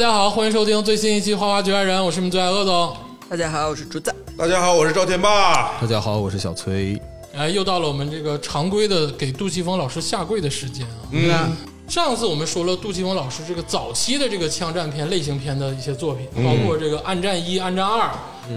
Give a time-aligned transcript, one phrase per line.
[0.00, 2.96] 大家好，欢迎收听最新一期《花花局外人》，我是你们最爱鄂总。
[3.28, 4.10] 大家好，我是竹子。
[4.34, 5.78] 大家好，我是赵天霸。
[5.78, 6.98] 大家好，我是小崔。
[7.36, 11.04] 哎，又到了我们这个常规的给杜琪峰老师下跪的时间啊！
[11.10, 11.54] 嗯，
[11.86, 18.08] 上次我们说了杜琪峰老师这个早期的这个枪战片类型片的一些作品，包括这个《暗战一》《暗战二》，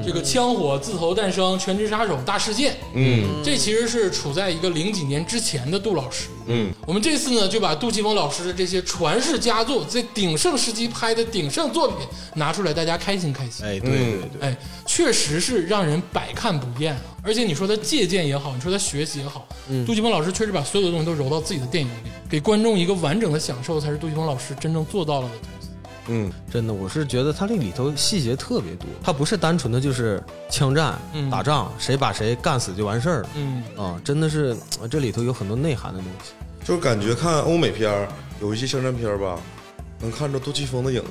[0.01, 2.73] 这个《枪火》《自投诞生》《全职杀手》《大事件》。
[2.95, 6.29] 嗯这其实是处在一个零几年之前的杜老师。
[6.47, 13.65] 嗯，我们这次呢，就把杜琪峰老师的这些传世佳作，在鼎盛时期拍的鼎盛作品拿出来，大家开心开心。
[13.65, 17.01] 哎，对对对，哎，确实是让人百看不厌啊！
[17.23, 19.47] 而且你说他借鉴也好，你说他学习也好，
[19.85, 25.47] 杜琪峰老师确实把所有的东西都揉到自己的电影里，给观众一个完整的享受，才是杜琪峰老师真正做到了的。
[26.07, 34.01] 嗯真的，我是觉得它这里头细节特别多，它不是单纯的就是枪战、嗯打仗，谁把谁干死就完事儿了嗯，啊！
[34.03, 36.33] 真的是呃这里头有很多内涵的东西。
[36.65, 38.07] 就是感觉看欧美片儿
[38.41, 39.39] 有一些枪战片儿吧，
[39.99, 41.09] 能看着杜琪峰的影子，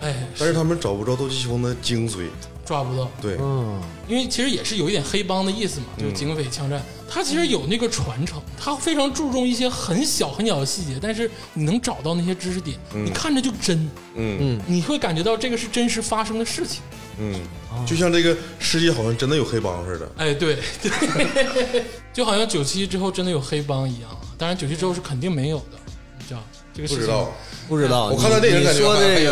[0.00, 2.26] 哎，但是他们找不着杜琪峰的精髓。
[2.66, 14.60] 抓不到，对，嗯，因为其实也是有一点黑帮的意思嘛，就是警匪枪战，他其实有那个传承，他非常注重一些很小很小的细节，但是你能找到那些知识点，你看着就真，嗯。
[14.66, 16.82] 你会感觉到这个是真实发生的事情。
[17.18, 17.40] 嗯，
[17.86, 20.10] 就像这个世界好像真的有黑帮似的。
[20.16, 20.58] 哎，对。
[20.82, 24.10] 对， 就好像九七之后真的有黑帮一样。
[24.36, 25.78] 当然，九七之后是肯定没有的，
[26.18, 26.42] 你知道
[26.74, 27.04] 这个事情。
[27.04, 27.32] 不知道，
[27.68, 28.08] 不知道。
[28.08, 29.24] 我看到电影你感觉说这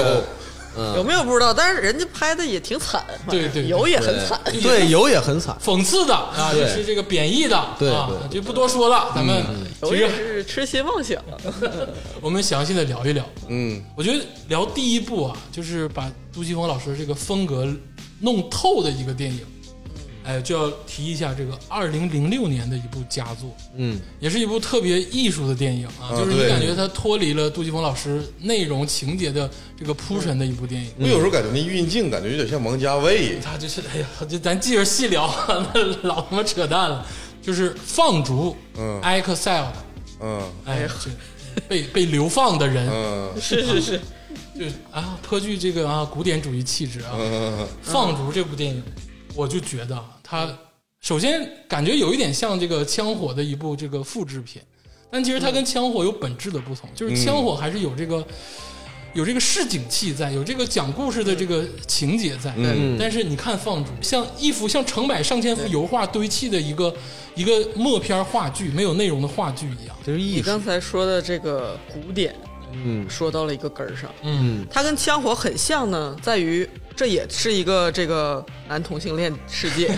[0.76, 1.52] 还有没有不知道？
[1.54, 4.40] 但是人家拍的也挺惨，对对对有也很惨。
[4.62, 5.56] 对有也很惨。
[5.64, 9.12] 讽刺的啊，对也是这个贬义的啊，对对就不多说了。
[9.14, 9.42] 咱们
[9.82, 11.22] 其实是痴心妄想。
[12.20, 13.24] 我们详细的聊一聊。
[13.48, 17.66] 嗯我觉得聊第一部啊，就是把杜琪峰老师这个风格
[18.20, 19.40] 弄透的一个电影。
[20.24, 29.48] 哎，就要提一下这个二零零六年的一部佳作，嗯，也是一部特别艺术的电影啊，啊就是你感觉它脱离了杜琪峰老师内容情节的
[29.78, 30.90] 这个铺陈的一部电影。
[30.98, 33.38] 我有时候感觉那运镜感觉有点像王家卫。
[33.40, 35.30] 他就是哎呀，就咱接着细聊，
[35.74, 37.06] 那老他妈扯淡了。
[37.42, 39.66] 就是放逐，嗯，exiled，
[40.18, 44.00] 嗯哎，这被被流放的人，嗯是是是，
[44.58, 47.10] 就啊，颇具这个啊古典主义气质啊。
[47.18, 48.82] 嗯放逐这部电影，
[49.34, 50.48] 我就觉得它
[51.00, 54.62] 首先感觉有一点像这个《枪火》的一部这个复制品，
[55.10, 58.24] 但其实它跟《枪火》有本质的不同，就是《枪火》还是有这个。
[59.14, 66.92] 有这个市井气在，有这个讲故事的这个情节在，嗯但是你看放逐，像一幅像成百上千幅油画堆砌的一个
[67.36, 69.96] 一个默片话剧，没有内容的话剧一样。
[70.04, 70.18] 就是。
[70.18, 72.34] 你刚才说的这个古典，
[72.72, 74.10] 嗯说到了一个根儿上。
[74.22, 79.88] 嗯，它跟枪火很像呢，在于这也是一个这个男同性恋世界，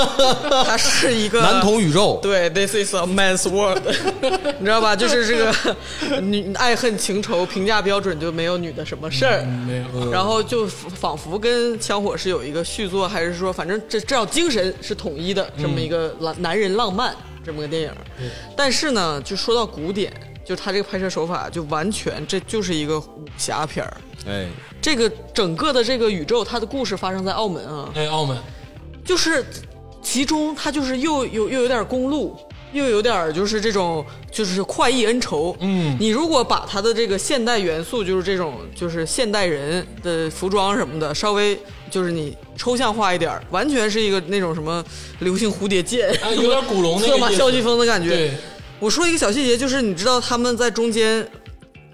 [0.66, 3.82] 它是一个男同宇宙，对，This is a man's world，
[4.58, 4.96] 你知道吧？
[4.96, 5.76] 就是这个
[6.20, 9.42] 女爱恨情仇评价标准就没有女的什么事儿。
[9.46, 17.14] 嗯没有，然后就仿佛跟枪火是有一个续作，还是说反正这至少精神是统一的这么一个男男人浪漫
[17.44, 17.92] 这么个电影。
[18.56, 20.12] 但是呢，就说到古典，
[20.44, 23.96] 就他这个拍摄手法就完全这就是一个武侠片儿。
[24.26, 24.46] 哎，
[24.82, 28.36] 这个整个的这个宇宙，它的故事发生在澳门啊，哎，澳门，
[29.04, 29.42] 就是
[30.02, 32.36] 其中它就是又有又有点公路，
[32.72, 35.56] 又有点就是这种就是快意恩仇。
[35.60, 35.96] 嗯。
[36.00, 41.56] 你如果把它的这个现代元素，就是这种就是现代人的服装什么的，稍微
[41.88, 44.84] 就是你抽象化一点，完全是一个那种什么
[45.20, 48.10] 流星蝴蝶剑，哎，有点古龙那个策 马萧疾风的感觉。
[48.10, 48.32] 对，
[48.80, 51.24] 我说一个小细节，就是你知道他们在中间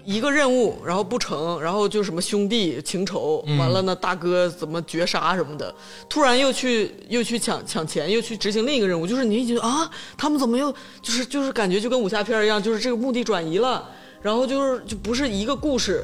[0.09, 3.59] 一个任务，然后不成，然后就什么兄弟情仇，嗯。
[3.59, 5.71] 完了呢大哥怎么绝杀什么的，
[6.09, 10.71] 突然又去又去抢抢钱，又去执行另一个任务，就是你一觉得啊，他们怎么又
[11.03, 13.87] 就是就是感觉就跟武侠片一样，就是这个目的转移了，
[14.23, 16.03] 然后就是就不是一个故事。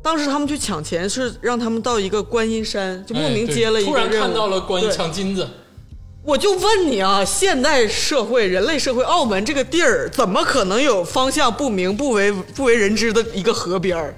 [0.00, 5.48] 当时他们去抢钱是让他们到一个观音山，就莫名接了一个突然任务，看到了关于对抢金子，
[6.22, 14.14] 我就问你啊，现代社会、人类社会，澳门这个地儿怎么可能有方向不明、不为不为人知的一个河边儿？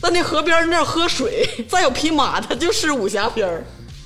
[0.00, 3.62] 在那河边儿那儿喝水， 再有匹马，它就是武侠片儿。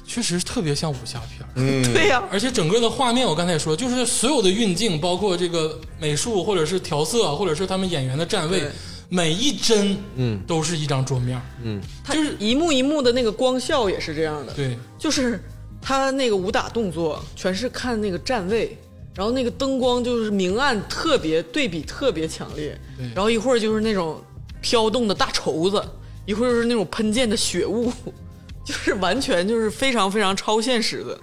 [0.07, 1.49] 确实特别像武侠片儿。
[1.55, 8.65] 嗯， 对呀、而且整个的画面，我刚才也说，就是所有的运镜，包括这个美术，或者是调色，或者是他们演员的站位，
[9.09, 14.53] 每一帧，嗯，都是一张桌面，嗯，它就是一幕一幕的那个光效也是这样的。
[14.53, 15.43] 对，就是
[15.87, 18.77] 他那个武打动作全是看那个站位，
[19.15, 22.77] 然后那个灯光就是明暗特别对比特别强烈，
[23.15, 24.21] 然后一会儿就是那种
[24.61, 25.81] 飘动的大绸子，
[26.25, 27.93] 一会儿就是那种喷溅的血雾，
[28.67, 31.17] 就是完全就是非常非常超现实的。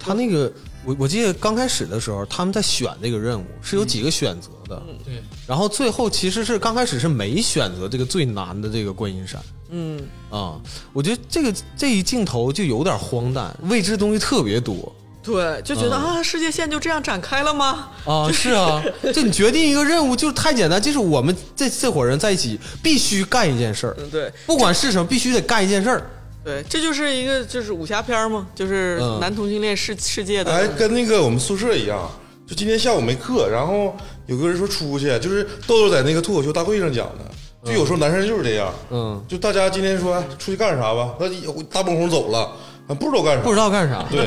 [0.00, 0.52] 他那个
[0.84, 9.40] 我我记得刚开始的时候，他们在选这个任务是有几个选择的，对，然后最后其实是刚开始是没选择这个最难的这个观音山，
[9.72, 10.60] 嗯，啊，
[10.92, 17.88] 我觉得这个这一镜头就有点荒诞，未知东西特别多对，就觉得、嗯啊，世界线就这样展开了吗？
[18.04, 18.30] 啊。
[18.32, 18.82] 是啊，
[19.14, 26.10] 就你决定一个任务就是太简单，就是我们这这伙人在一起必须干一件事儿，嗯，对不管是什么，必须得干一件事儿。
[26.44, 30.52] 对，这就是一个就是武侠片儿嘛，就是嗯男同性恋世世界的。
[30.52, 32.10] 哎，跟那个我们宿舍一样，
[32.44, 33.96] 就今天下午没课，然后
[34.26, 37.24] 有个人说出去，就是豆豆在那个脱口秀大会上讲的，
[37.64, 41.28] 就有时候男生就是这样，嗯，就大家今天说哎出去干啥吧，那
[41.70, 42.40] 大蹦红走了，
[42.88, 44.04] 啊不知道干啥，不知道干啥。
[44.10, 44.26] 对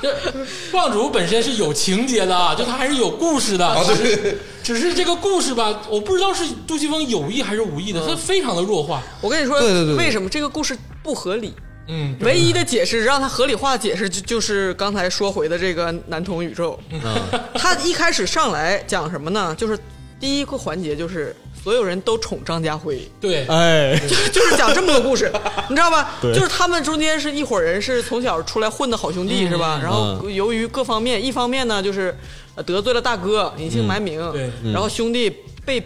[0.00, 0.14] 这
[0.70, 9.02] 棒主本身是有情节的啊，就他还是有故事的，啊只是对，只是这个故事吧，我不知道是杜琪峰有意还是无意的，他非常的弱化。
[9.20, 11.54] 我跟你说，对对对对为什么这个故事不合理？
[11.88, 16.78] 嗯，唯一的解释让他合理化的解释就就是刚才说回的这个男同宇宙。
[16.90, 17.00] 嗯
[17.54, 19.54] 他一开始上来讲什么呢？
[19.54, 19.78] 就是
[20.20, 23.98] 第一个环节就是所有人都宠张家辉，对，哎，
[24.30, 25.32] 就是讲这么个故事，
[25.70, 26.10] 你知道吧？
[26.20, 26.30] 对。
[26.34, 29.80] 就是他们中间是一伙人是从小出来混的好兄弟，是吧？
[29.82, 30.34] 然后嗯。
[30.34, 32.14] 由于各方面，一方面呢就是
[32.54, 34.50] 呃得罪了大哥，隐姓埋名，对。
[34.70, 35.34] 然后兄弟
[35.64, 35.82] 被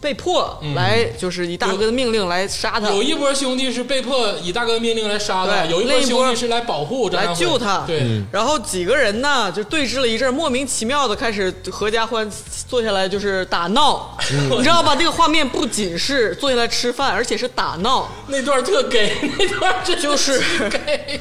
[0.00, 7.84] 被迫来就是以大哥的命令来杀他，有一波兄弟是被迫以大哥的命令来杀他，有一波兄弟是来保护来救他。
[7.86, 12.26] 对，然后几个人呢就对峙了一阵，莫名其妙的开始合家欢
[12.66, 14.16] 坐下来就是打闹，
[14.50, 14.96] 你知道吧？
[14.96, 21.20] 这个画面不仅是坐下来吃饭，而且是打闹，那段特给，那段就是给。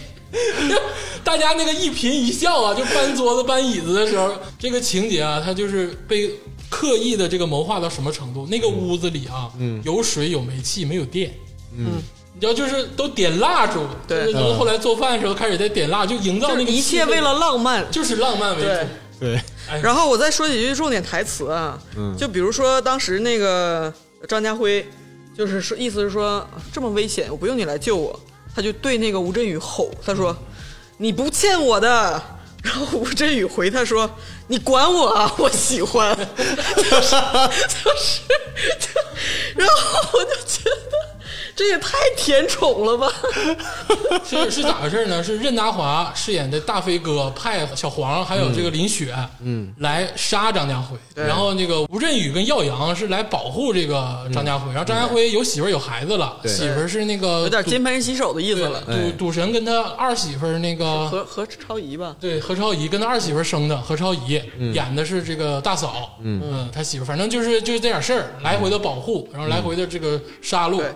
[1.23, 6.31] 大家那个一颦一笑啊，就搬桌子搬椅子的时候，这个情节啊，他就是被
[6.69, 8.47] 刻意的这个谋划到什么程度？
[8.47, 9.51] 那个屋子里啊，
[9.83, 11.33] 有水有煤气，没有电，
[11.75, 12.01] 嗯，
[12.33, 14.31] 你知道，就是都点蜡烛，对。
[14.31, 17.85] 就是后来做饭的时候开始在点蜡，就营造那个一切为了浪漫。
[17.91, 18.67] 就是浪漫为主。
[18.67, 18.87] 对。
[19.19, 19.41] 对，
[19.81, 21.77] 然后我再说几句重点台词啊，
[22.17, 23.93] 就比如说当时那个
[24.27, 24.87] 张家辉，
[25.37, 28.17] 就是说意思是说这么危险，我不用你来救我，
[28.55, 30.33] 他就对那个吴镇宇吼，他说
[30.97, 32.21] 你不欠我的。
[32.61, 34.09] 然后吴镇宇回他说
[34.49, 36.17] ：“你管我啊，我喜欢。
[36.17, 37.15] 就是”
[37.69, 38.21] 就是
[38.79, 38.99] 就，
[39.55, 41.08] 然后我就觉得
[41.59, 43.11] 这也太甜宠了吧。
[44.23, 45.21] 是是咋回事呢？
[45.21, 50.97] 是任达华饰演的大飞哥派小黄还有这个林雪，嗯，来杀张家辉。
[51.15, 54.69] 然后那个吴镇宇跟耀阳是来保护这个张家辉。
[54.69, 58.81] 然后张家辉有媳妇儿有孩子了，媳妇儿是那个有点赌金盆洗手的意思了。
[58.85, 64.41] 赌赌神跟他二媳妇儿那个何何超仪吧，对何超仪跟他二媳妇儿生的何超仪
[64.73, 70.93] 演的是这个大嫂，嗯他媳妇儿反正就是就是这点事儿，来回的保护，然后来回的这个杀戮对，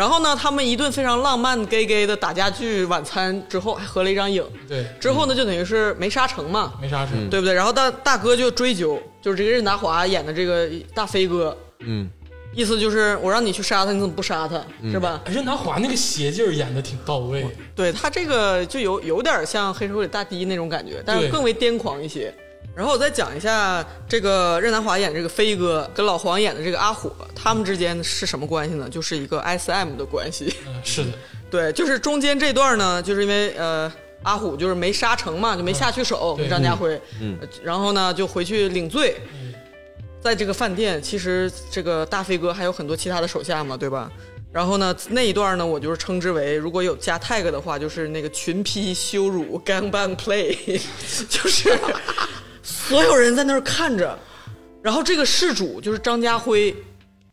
[0.00, 4.42] 然后呢，他们一顿非常浪漫 gay gay 的打家具晚餐之后，还合了一张影。
[4.66, 7.28] 对，之后呢，就等于是没杀成嘛，没杀成。
[7.28, 7.52] 对不对？
[7.52, 12.08] 然后大大哥就追究，就是这个任达华演的这个大飞哥，嗯，
[12.54, 14.58] 意思就是我让你去杀他，你怎么不杀他？
[14.90, 15.20] 是吧？
[15.26, 22.34] 任达华那个邪劲儿演的挺到位，对他这个就有有点像黑社会里大迪那种感觉，但是更为癫狂一些。
[22.74, 28.88] 然后我再讲一下这个任达华演这个飞哥跟老黄演的这个阿火，他们之间是什么关系呢？
[28.88, 30.54] 就是一个 S M 的关系。
[30.66, 31.10] 嗯，是的，
[31.50, 39.52] 对，就是中间这段呢，就是因为呃阿虎就是没杀成嘛，就没下去手，对张家辉，嗯，然后呢就回去领罪，嗯
[40.22, 44.10] 在这个饭店，其实这个大飞哥还有很多其他的手下嘛，对吧？
[44.52, 50.54] 然后呢，那一段呢，我就是称之为，如果有加 tag 的话，就是那个群批羞辱 gangbang play，
[51.28, 51.70] 就是
[52.62, 54.18] 所有人在那儿看着，
[54.82, 56.74] 然后这个事主就是张家辉，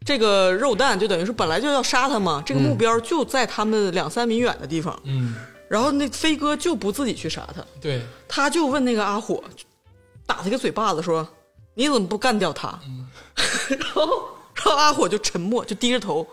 [0.05, 5.36] 这个肉蛋就等于是本来就要杀他嘛，这个目标就在他们两三米远的地方，嗯，
[5.67, 9.43] 然后那飞哥就不自己去杀他，对，他就问那个阿火，
[10.25, 11.27] 打他个嘴巴子说
[11.75, 12.79] ：“你怎么不干掉他？”
[13.69, 14.07] 然后，
[14.55, 16.25] 然后阿火就沉默，就低着头，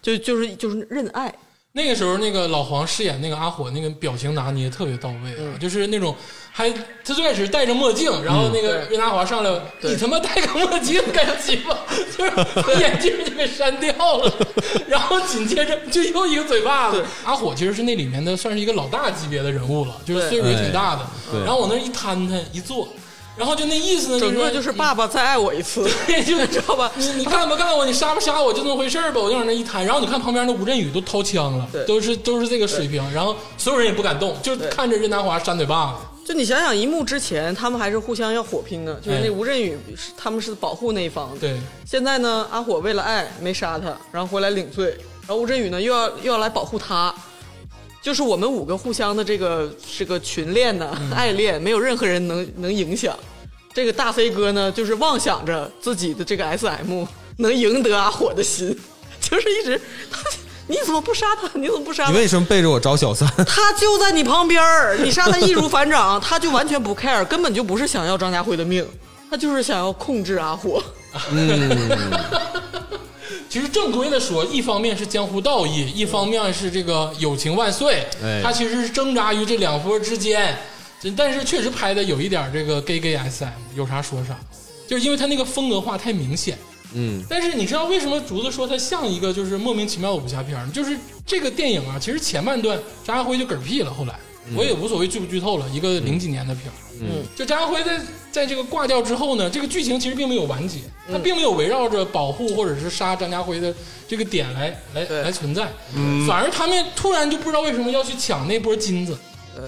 [0.00, 1.34] 就就是就是认爱。
[1.78, 6.14] 那个时候，那个老黄饰演那个阿火，那个表情拿捏特别到位啊，就是那种
[6.50, 6.68] 还
[7.04, 9.50] 他最开始戴着墨镜，然后那个对任达华上来，
[9.82, 11.78] 你他妈戴个墨镜干鸡巴，
[12.18, 14.32] 就是把眼镜就给删掉了，
[14.88, 17.04] 然后紧接着就又一个嘴巴子。
[17.24, 20.30] 阿火其实是那里面的算是一个老大级别的人物了，就是对。
[20.30, 21.06] 岁数也挺大的。
[21.30, 21.40] 对。
[21.44, 22.88] 然后往那一摊摊一坐，
[23.38, 26.90] 然后就那意思呢，整个就是爸爸再爱我一次， 对，就知道吧？
[26.96, 29.20] 你你干不干我，你杀不杀我，就那么回事儿吧。
[29.20, 35.98] 我就往那一摊，然后你看旁边那吴镇宇都掏枪了对，都是都是这个水平，然后所有人也不敢动，就看着任达华扇嘴巴子。
[36.26, 41.40] 就你想想，一幕之前他们还是互相要火拼的，就是哎那吴镇宇是他们是保护那一方的。
[41.40, 44.88] 对，现在呢，阿火为了爱没杀他，然后回来领罪，
[45.26, 47.14] 然后吴镇宇呢又要又要来保护他，
[48.00, 53.14] 就是我们五个互相的这个这个群恋呢、爱恋，没有任何人能能影响。
[53.74, 57.04] 这个大飞哥呢，就是妄想着自己的这个 S M
[57.36, 58.76] 能赢得阿火的心，
[59.20, 60.18] 就是一直他
[60.66, 61.48] 你怎么不杀他？
[61.54, 62.10] 你怎么不杀他？
[62.10, 63.28] 你为什么背着我找小三？
[63.46, 68.86] 他就在你旁边儿，你杀他易如反掌， 他就完全不 care，根本就不是想要张家辉的命，
[69.30, 70.82] 他就是想要控制阿火。
[73.48, 78.06] 其实正规的说，一方面是江湖道义，一方面是这个友情万岁。
[78.22, 80.56] 哎他其实是挣扎于这两波之间，
[81.00, 84.38] 这但是确实拍的有一点这个 gay gay SM，有啥说啥，
[84.86, 86.58] 就是因为他那个风格化太明显。
[86.94, 90.70] 嗯，但是你知道为什么竹子说它像一个就是莫名其妙的武侠片呢？
[90.72, 94.18] 就是这个电影啊，其实前半段张家辉就嗝屁了，后来
[94.54, 96.76] 我也无所谓剧不剧透了，一个零几年的片儿。
[97.02, 98.00] 嗯，就张家辉在
[98.30, 100.78] 在这个挂掉之后呢，这个剧情其实并没有完结，
[101.10, 103.74] 他并没有围绕着保护或者是杀张家辉的
[104.06, 105.68] 这个点来来来存在，
[106.26, 109.16] 反而他们突然就不知道为什么要去抢那波金子，
[109.54, 109.64] 对，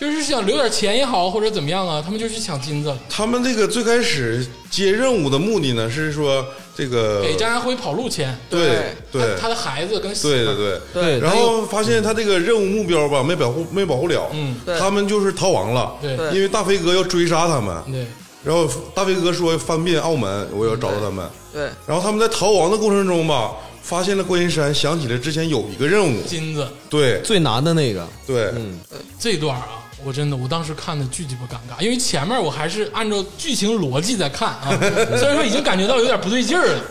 [0.00, 6.44] 就是想留点钱也好或者怎么样啊，他们就去抢金子，他们这个最开始接任务的目的呢，是说
[6.74, 9.22] 这个给张家辉跑路钱，对对。
[9.36, 10.80] 他他的孩子跟媳妇对对对。
[10.92, 11.20] 对。
[11.20, 14.56] 然后发现他这个任务目标吧没保护没保护了，嗯。
[14.66, 14.78] 对。
[14.78, 16.16] 他们就是逃亡了，对。
[16.16, 18.06] 对因为大飞哥要追杀他们，对。
[18.44, 26.66] 然后大飞哥说翻遍澳门，我要找到他们，对，然后他们在逃亡的过程中吧，发现了观音山，想起了之前有一个任务，金子。
[26.88, 27.20] 对。
[27.22, 28.78] 最难的那个，对，嗯，
[29.18, 29.80] 这段啊。
[30.04, 34.76] 我真的，我当时看的巨鸡巴尴尬，因为前面我还是按照剧情逻辑在看啊，
[35.16, 36.82] 虽然说已经感觉到有点不对劲儿了，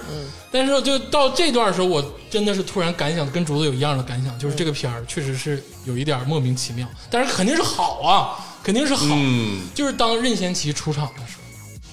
[0.50, 9.60] 但是就到这段的时候，我真的是突然感想，跟竹子有一样的感想，就是这个片儿确实是有一点莫名其妙，但是肯定是好啊，肯定是好，嗯。
[9.76, 11.41] 就是当任贤齐出场的时候，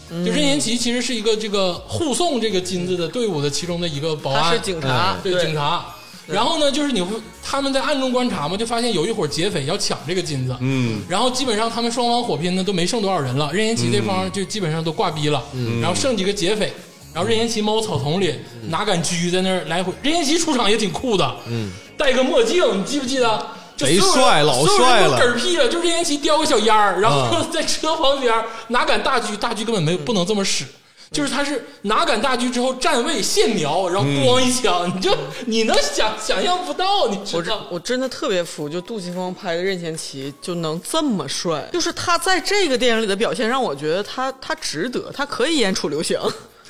[0.08, 5.84] 就任贤齐其实是一个这个护送这个金子的队伍的其中的一个保安，他是警察，对警察。
[6.26, 11.00] 然后呢，就是你会他们在暗中观察嘛，就发现有一伙劫匪要抢这个金子，嗯。
[11.08, 15.80] 然后基本上他们双方火拼呢都没剩多少人了，任贤齐这方就基本上都挂逼了，嗯。
[15.80, 16.70] 然后剩几个劫匪，
[17.14, 18.34] 然后任贤齐猫草丛里
[18.68, 23.46] 拿杆狙在那儿来回，任贤齐出场也挺酷的，嗯，戴个墨镜，你记不记得？
[23.78, 30.66] 就贼所有人帅老帅了嗝屁了，就任贤齐叼个小烟儿，然后啊 在车旁边哪敢大狙，大狙根本没不能这么使。
[31.10, 35.10] 就是他是拿杆大狙之后站位现瞄，然后咣一枪， 你就
[35.46, 37.64] 你能想想象不到，你知道？
[37.70, 46.20] 我真的特别服，就杜琪峰拍的任贤齐就能这么帅，就是他在这个电影里的表现让我觉得他他值得，他可以演楚留香，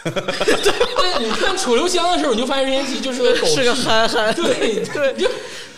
[0.05, 5.15] 对，你看楚留香的时候，你就发现任贤齐就是个狗屁，是个憨憨，对对。
[5.15, 5.29] 就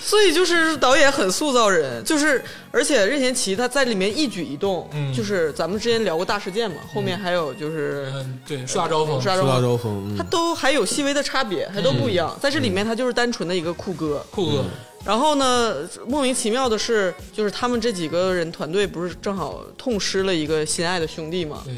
[0.02, 14.64] 所以就是导演很塑造人，就是而且任贤齐他在里面一举一动，嗯就是咱们之前聊过大事件嘛，后面还有就是嗯，对，树大招风，沙树大洲，招风，他嗯都还有细微的差别，还都不一样，在这里面他就是单纯的一个酷哥，酷哥，
[15.04, 15.76] 然后呢，
[16.08, 21.74] 莫名其妙的是，就是他们这几个人团队不是正好痛失了一个心爱的兄弟嘛，对，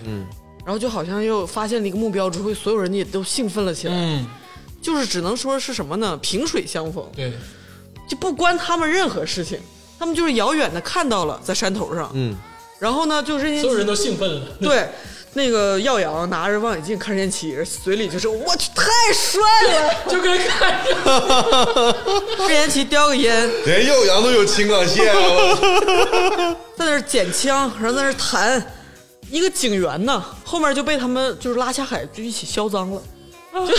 [0.64, 4.26] 然后就好像又发现了一个目标之后，所有人也都兴奋了起来，嗯，
[4.80, 6.16] 就是只能说是什么呢？
[6.22, 7.32] 萍水相逢，对，
[8.08, 9.58] 就不关他们任何事情，
[9.98, 12.36] 他们就是遥远的看到了在山头上，嗯，
[12.78, 14.88] 然后呢，就任贤齐所有人都兴奋了， 对。
[15.34, 19.40] 那个耀阳拿着望远镜看任贤齐，嘴里就是我去太帅
[19.72, 19.94] 了。
[20.06, 21.96] 就跟看着，
[22.46, 28.62] 任贤齐叼个烟，连耀阳都有青冈线了，在那捡枪，然后在那弹，
[29.32, 33.02] 一个警员呢，后面就被他们就是拉下海就一起销赃了，
[33.54, 33.72] 就 就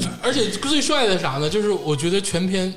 [0.00, 1.50] 是 而且最帅的啥呢？
[1.50, 2.72] 就是我觉得全片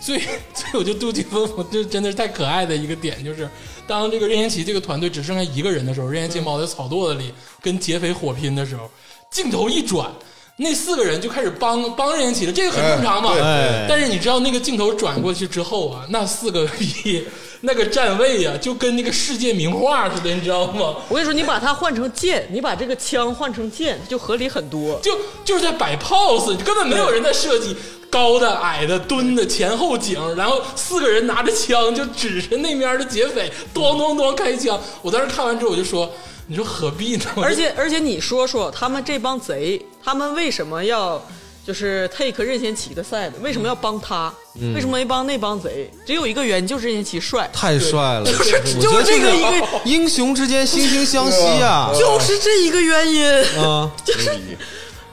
[0.00, 0.18] 最
[0.54, 3.46] 最我觉得杜琪峰，我就真的是太可爱的一个点，就是
[3.86, 8.90] 当这个任贤齐这个团队只剩下一个人的时候，任贤齐猫在草垛子里跟劫匪火拼的时候，
[9.30, 10.10] 镜头一转。
[10.56, 13.30] 那四个人就开始帮帮任贤齐了，这个很正常嘛。
[13.32, 17.24] 哎对哎但是你知道那个镜头转过去之后啊，那四个逼
[17.62, 20.96] 那个站位啊，就跟那个世界名画似的，你知道吗？
[21.08, 24.98] 我跟你说，你把它换成剑，你把这个枪换成剑，就合理很多。
[25.02, 25.12] 就
[25.44, 27.76] 就是在摆 pose，根本没有人在设计
[28.08, 34.80] 高的、矮的、蹲的、前后景，然后四个人拿着枪就指着那边的劫匪，咣咣咣开枪。
[35.02, 36.10] 我当时看完之后我就说，
[36.46, 37.24] 你说何必呢？
[37.42, 41.22] 而且而且你说说，他们这帮贼，他们为什么要
[41.70, 43.30] 就是 take 任贤齐的 side？
[43.40, 44.34] 为什么要帮他？
[44.74, 45.88] 为什么没帮那帮贼？
[46.04, 47.48] 只有一个原因，就是任贤齐帅。
[47.52, 53.24] 太帅了，我觉得就是这个一个，英雄之间惺惺相惜啊， 就是这一个原因，
[53.62, 53.88] 啊，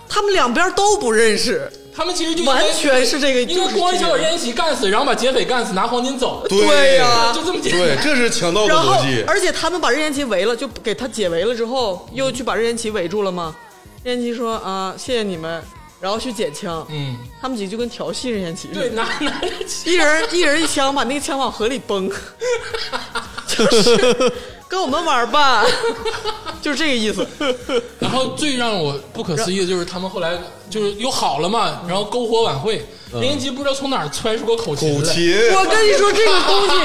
[0.10, 7.82] 他们两边都不认识，他们其实就完全是这个，应就是该光想把任贤齐干死，然后把劫匪干死，拿黄金走，对呀就这么简单。
[7.82, 13.56] 对，这是强盗的然后逻辑，而且他们把任贤齐围了，就给他解围了之后，又去把任贤齐围住了吗？
[14.04, 15.62] 任贤齐说啊，谢谢你们，
[16.00, 19.92] 然后去捡枪，嗯，他们几个就跟调戏任贤齐似对，的，拿 拿着枪。
[19.92, 22.10] 一人一人一枪，把那个枪往河里崩，
[23.48, 24.34] 就是
[24.67, 25.65] 跟我们玩吧，
[26.62, 27.25] 就是这个意思。
[28.00, 30.38] 然后最让我不可思议的就是他们后来
[30.69, 36.75] 就是又好了嘛，然后篝火晚会，任贤齐不知道从哪儿揣出个口琴来，口琴，我跟你说，这个东西，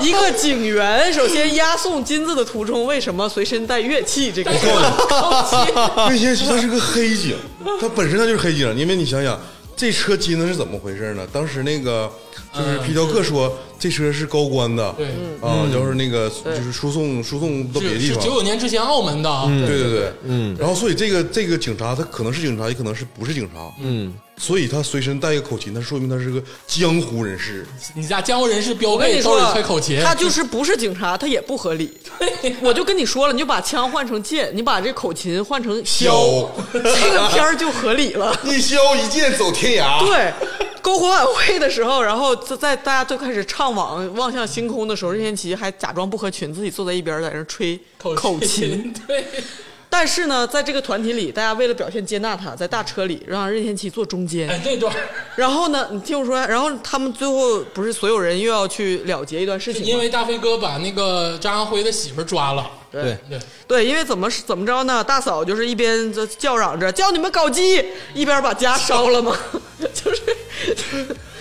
[0.00, 4.30] 你你 一个警员，首先押送金子的途中，为什么随身带乐器？
[4.30, 4.50] 这个
[6.10, 7.36] 任贤齐他是个黑警，
[7.80, 9.40] 他本身他就是黑警，因为你想想。
[9.76, 11.26] 这车金子是怎么回事呢？
[11.32, 12.10] 当时那个
[12.52, 15.08] 就是皮条客说，这车是高官的，对，
[15.40, 19.30] 啊，就是那个就是输送输送到别的地方，是九九年之前澳门的。
[19.30, 19.90] 啊，对对。
[19.90, 24.12] 对，嗯，然后所以这个这个警察他可能是警察，也可能是不是警察，嗯，
[24.42, 27.64] 所以他随身带一个口琴，那说明他是个江湖人士。
[27.94, 31.96] 你家江湖人士标配，你说兜里揣口琴，他就是不是警察，他也不合理。
[32.60, 38.36] 我就跟你说了，你就把枪换成剑，你把这口琴换成箫，这个片儿就合理了。
[38.42, 40.04] 一箫一剑走天涯。
[40.04, 40.32] 对，
[40.82, 49.24] 篝火晚会的时候，然后在在大家都开始唱往望向星空的时候，任贤齐还假装不合群，自己坐在一边在那吹口口琴。，对，
[49.94, 54.48] 但是呢，在这个团体里，大家为了表现接纳他，在大车里让任贤齐坐中间。
[54.48, 54.90] 哎，这段
[55.36, 59.88] 然后呢，你听我说，然后他们最后不是所有人又要去了结一段事情吗？
[59.88, 65.04] 因为大飞哥把那个张家辉的媳妇儿抓了，对，对，对，因为怎么怎么着呢？
[65.04, 67.84] 大嫂就是一边就叫嚷着叫你们搞基，
[68.14, 69.36] 一边把家烧了嘛，
[69.92, 70.22] 就是。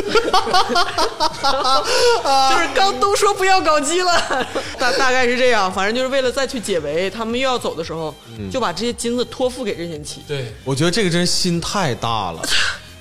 [2.50, 4.46] 就是刚都说不要搞基了，
[4.78, 5.72] 大大概是这样。
[5.72, 8.14] 反正就是为了再去解围，他们又要走的时候，
[8.50, 10.22] 就把这些金子托付给任贤齐。
[10.26, 12.42] 对，我觉得这个真心太大了。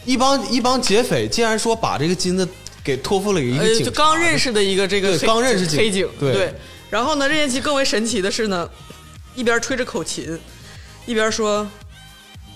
[0.06, 2.48] 一帮一帮劫匪竟然说把这个金子
[2.84, 6.54] 给托付了给一个呃，警察，就刚认识的一个这个对黑刚认识警黑警，对
[6.90, 8.68] 然后呢，任贤齐更为神奇的是呢，
[9.36, 10.40] 一边吹着口琴，
[11.06, 11.68] 一边说：“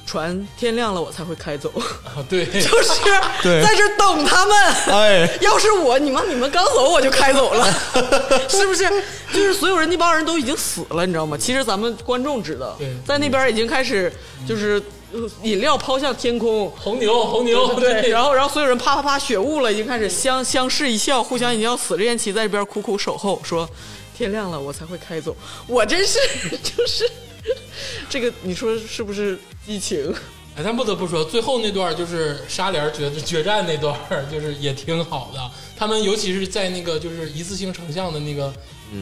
[0.05, 1.71] 船天亮了我才会开走。”
[2.05, 3.01] 啊对， 就是
[3.41, 4.55] 对在这等他们。
[4.87, 7.65] 哎，要是我，你们你们刚走我就开走了，
[8.49, 8.89] 是不是？
[9.33, 11.35] 就是所有人那帮人都已经死了，你知道吗？
[11.35, 14.11] 其实咱们观众知道对，在那边已经开始
[14.47, 16.69] 就是呃饮料抛向天空。
[16.77, 21.97] 红牛，红牛， 对，然后然后所有人啪啪啪血雾了，已经开始相相视一笑，互相已经要死。
[21.97, 23.67] 任贤齐在这边苦苦守候，说
[24.15, 25.35] 天亮了我才会开走。
[25.65, 26.19] 我真是
[26.61, 27.09] 就是
[28.09, 30.13] 这个，你说是不是激情？
[30.55, 33.97] 哎，但不得不说，最后那段就是沙莲决决战那段，
[34.31, 35.39] 就是也挺好的。
[35.75, 38.53] 他们尤其是在那个就是一次性成像的那个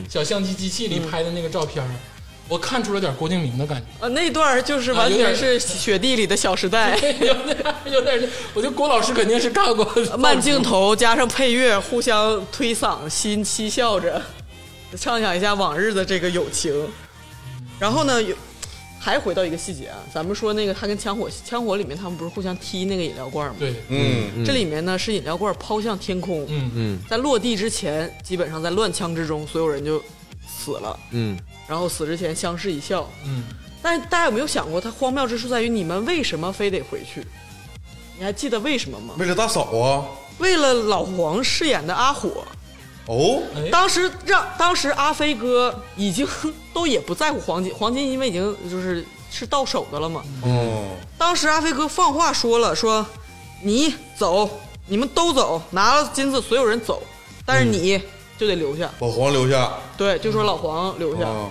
[0.09, 1.91] 小相机机器里拍的那个照片儿，
[2.47, 6.95] 我看出了点郭敬明的感觉，啊，那段就是完全是雪地里的小时代。
[7.19, 9.85] 有点有点，我觉得郭老师肯定是看过
[10.17, 14.21] 慢镜头加上配乐，互相推搡，心嬉笑着，
[14.97, 16.87] 畅想一下往日的这个友情。
[17.81, 18.35] 然后呢，有
[18.99, 29.99] 还回到一个细节啊，咱们说那个他跟枪火，枪火里面他们不是互相踢那个饮料罐吗？，对，嗯，这里面呢是饮料罐抛向天空，嗯嗯在落地之前，基本上在乱枪之中，所有人就
[30.47, 30.99] 死了。
[31.09, 31.35] 嗯，
[31.67, 33.45] 然后死之前相视一笑，嗯，
[33.81, 37.25] 但是大家有没有想过，它荒谬之处在于你们为什么非得回去？
[38.19, 39.15] 你还记得为什么吗？
[39.17, 40.05] 为了大嫂啊，
[40.37, 42.45] 为了老黄饰演的阿火，
[43.11, 46.25] 哦，哎，当时让当时阿飞哥已经
[46.73, 50.23] 都也不在乎黄金， 黄金因为已经就是是到手的了嘛。
[50.43, 53.05] 哦，当时阿飞哥放话说了，说
[53.63, 54.49] 你走，
[54.87, 57.03] 你们都走，拿了金子所有人走，
[57.45, 58.01] 但是你
[58.37, 58.89] 就得留下。
[58.99, 59.73] 老黄留下。
[59.97, 61.49] 对，就说老黄留下，啊，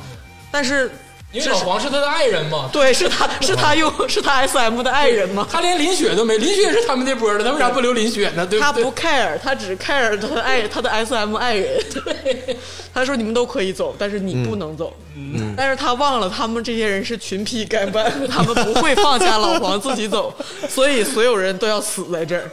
[0.51, 0.91] 但是
[1.33, 5.47] 因为老黄是他的爱人嘛，对是他是他用是他 S M 的爱人嘛。
[5.49, 8.45] 他连林雪都没，林雪也是他们那波的，他为啥不留林雪呢？
[8.45, 8.61] 对对？
[8.61, 11.81] 他不 care，他只 care 他的爱他的 S M 爱人。
[12.05, 12.57] 对，
[12.93, 14.93] 他说你们都可以走，但是你不能走。
[15.15, 20.35] 嗯，但是他忘了他们这些人是群批干办，他们不会放下老黄自己走，
[20.69, 22.51] 所以所有人都要死在这儿。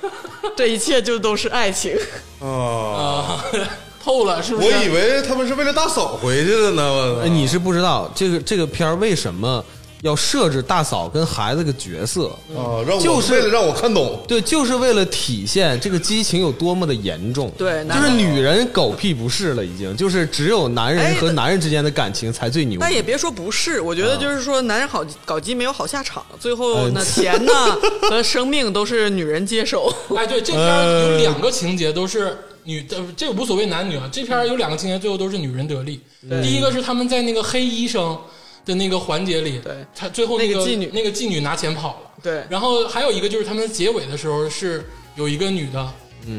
[0.56, 1.98] 这一切就都是爱情。
[2.40, 3.46] 啊，啊，
[4.08, 4.68] 透了是不是？
[4.70, 9.62] 我以为他们是为了大嫂回去的呢，哎，你是不知道这个这个片儿为什么
[10.02, 17.52] 要设置大嫂跟孩子个角色，啊，让我就是为了让我看懂，对，就是为了体现这个激情有多么的严重。
[17.58, 22.80] 对就是女人狗屁不是了，已经就是只有男人哎和男人之间的感情才最牛逼。
[22.80, 27.52] 但也别说不是，我觉得就是说，男人好搞基没有好下场，最后呢，嗯 钱呢
[28.04, 29.94] 和生命都是女人接手。
[30.16, 32.38] 哎，对，这片有两个情节都是
[32.68, 34.10] 女的，这个无所谓男女啊。
[34.12, 36.02] 这片有两个情节，最后都是女人得利。
[36.44, 38.20] 第一个是他们在那个黑医生
[38.66, 42.12] 的那个环节里，对他最后那个妓女那个妓女拿钱跑了。
[42.22, 44.84] 对然后还有一个就是他们结尾的时候是
[45.16, 45.90] 有一个女的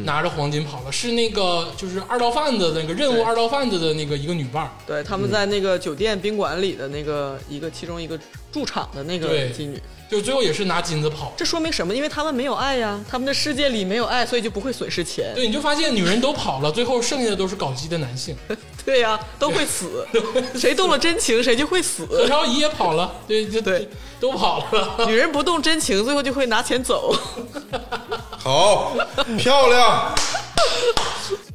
[0.05, 4.71] 拿着黄金跑了，是那个就是二道贩子那个任务二道贩子的那个一个女伴儿。
[4.87, 8.19] 对，他们在那个酒店宾馆里的那个一个其中一个
[8.53, 11.33] 驻场的那个妓女，就最后也是拿金子跑。
[11.37, 11.94] 这说明什么？
[11.94, 15.33] 因为他们没有爱呀，他们的世界里没有爱，所以就不会损失钱。
[15.35, 18.37] 对，你就发现女人都跑了，最后剩下的都是搞基的男性。
[18.85, 20.07] 对呀，都会死，
[20.57, 22.07] 谁动了真情，谁就会死。
[22.07, 23.87] 何超仪也跑了，对，就对，
[24.18, 25.05] 都跑了。
[25.07, 27.14] 女人不动真情，最后就会拿钱走。
[28.31, 28.97] 好
[29.37, 30.14] 漂亮，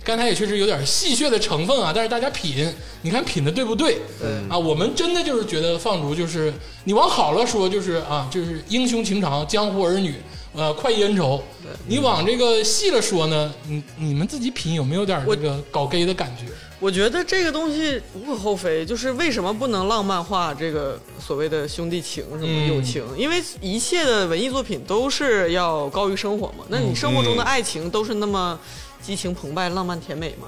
[0.03, 2.67] 刚才也确实有点戏谑的成分啊，但是大家品，
[3.01, 3.99] 你看品的对不对？
[4.21, 10.15] 嗯啊，我们真的就是觉得放逐就是你往好了说就是啊，就是英雄情长、江湖儿女，
[10.53, 11.41] 呃，快意恩仇。
[11.87, 16.51] 你往这个细了说呢，你你们自己品有没有点这个搞 gay 的感觉？
[16.79, 23.01] 我觉得这个东西无可厚非，就是为什么不能浪漫化这个所谓的兄弟情什么嗯友情？
[23.17, 26.65] 因为一切的文艺作品都是要高于生活嘛。
[26.67, 28.59] 那你生活中的爱情都是那么
[29.05, 30.47] 激情澎湃、浪漫甜美吗？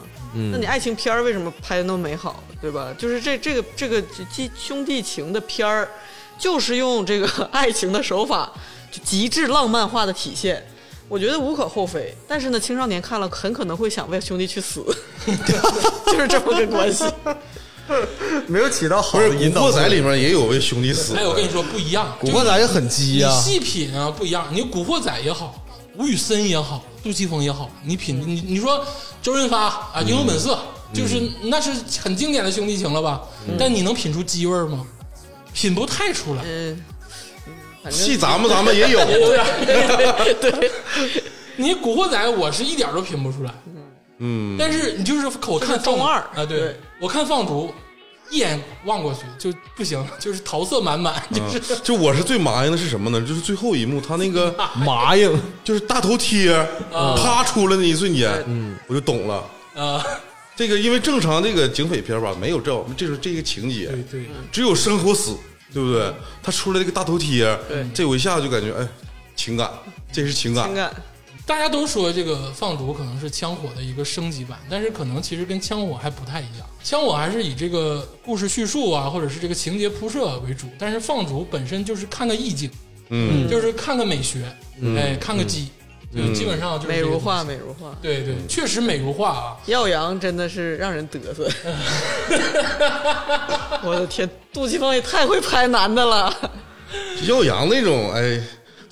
[0.52, 2.94] 那你爱情片儿为什么拍的那么美好，对吧？
[2.98, 5.88] 就是这这个这个基兄弟情的片儿，
[6.40, 8.52] 就是用这个爱情的手法，
[8.92, 10.66] 就极致浪漫化的体现。
[11.08, 14.84] 我觉得无可厚非，但是呢，青少年看了很可能会想为兄弟去死，
[16.08, 17.06] 就是这么个关系。
[18.48, 19.86] 没有起到好《的引导古惑仔》。
[19.90, 21.16] 里面也有为兄弟死。
[21.16, 25.64] 哎，我跟你说不一样，古惑仔也很鸡呀、你细品啊不一样，你古惑仔也好，
[25.98, 28.86] 吴宇森也好，杜琪峰也好，你品你你说
[29.22, 30.60] 周润发啊，《英雄本色》
[30.96, 33.22] 就是那是很经典的兄弟情了吧？
[33.58, 34.86] 但你能品出鸡味儿吗？
[35.54, 36.84] 品不太出来，嗯，
[37.82, 39.00] 反正戏咱们咱们也有
[40.42, 40.72] 对。
[41.56, 43.54] 你古惑仔我是一点儿都品不出来，
[44.18, 47.74] 嗯，但是你就是我看放中二啊，对对我看放逐
[48.30, 53.20] 一眼望过去 就不行， 就是桃色满满， 就是就我是最麻硬的是什么呢？
[53.22, 54.54] 就是最后一幕，他那个
[54.86, 55.32] 麻硬，
[55.64, 56.52] 就是大头贴
[56.92, 59.44] 啪出来那一瞬间，嗯，我就懂了。
[59.76, 60.04] 啊，
[60.56, 64.26] 这个因为正常这个警匪片吧，没有这这种这个情节，对对。
[64.52, 65.36] 只有生和死，
[65.74, 66.14] 对不对？
[66.42, 68.88] 他出来这个大头贴，对这我一下就感觉哎，
[69.36, 69.70] 情感，
[70.12, 70.94] 这是情感，情感。
[71.46, 76.68] 大家都说这个放逐可能是枪火的一个升级版，但是可能其实跟枪火还不太一样。
[76.84, 82.70] 枪火还是以这个故事叙述啊，或者是这个情节铺设为主，但是放逐本身就是看个意境，
[83.10, 84.44] 嗯，就是看个美学，
[84.98, 85.70] 哎，看个机，
[86.16, 87.44] 就基本上就是美如画。
[87.44, 87.96] 美如画。
[88.02, 89.58] 对对，确实美如画啊。
[89.68, 91.48] 耀阳真的是让人嘚瑟，
[93.86, 96.52] 我的天，杜琪峰也太会拍男的了。
[97.28, 98.42] 耀阳那种哎，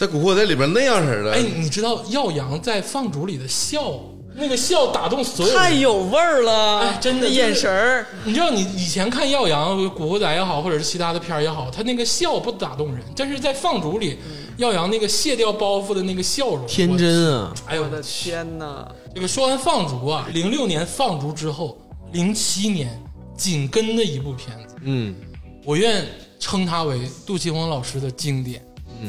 [0.06, 3.94] 在《古惑仔》里边那样式的，哎，你知道耀阳在放逐里的笑，
[4.36, 14.18] 那个笑打动所有人，太有味儿了，哎真的眼神儿，你知道，你以前看耀阳、古惑仔也好，或者是其他的片儿也好，他那个笑不打动人，但是在放逐里，
[14.58, 17.54] 耀阳那个卸掉包袱的那个笑容，天真啊！
[17.66, 18.86] 哎呦我的天哪！
[19.16, 21.78] 这个说完放逐啊，零六年放逐之后，
[22.12, 23.02] 零七年
[23.38, 25.16] 紧跟的一部片子，嗯，
[25.64, 26.06] 我愿
[26.40, 28.62] 称它为杜琪峰老师的经典，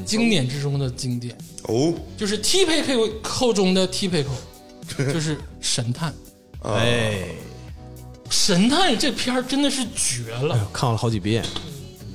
[0.03, 4.31] 经典之中的经典，哦，就是 T 配扣扣中的 T P 扣，
[5.13, 6.11] 就是神探。
[6.61, 6.75] 啊。
[6.77, 7.29] 哎，
[8.31, 10.55] 神探这片儿真的是绝了。
[10.55, 11.45] 哎，呦，看了好几遍。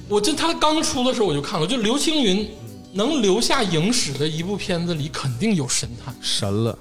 [0.07, 2.49] 我这他刚出的时候我就看了，就刘青云
[2.91, 6.77] 能留下影史的一部片子里肯定有神探，神了。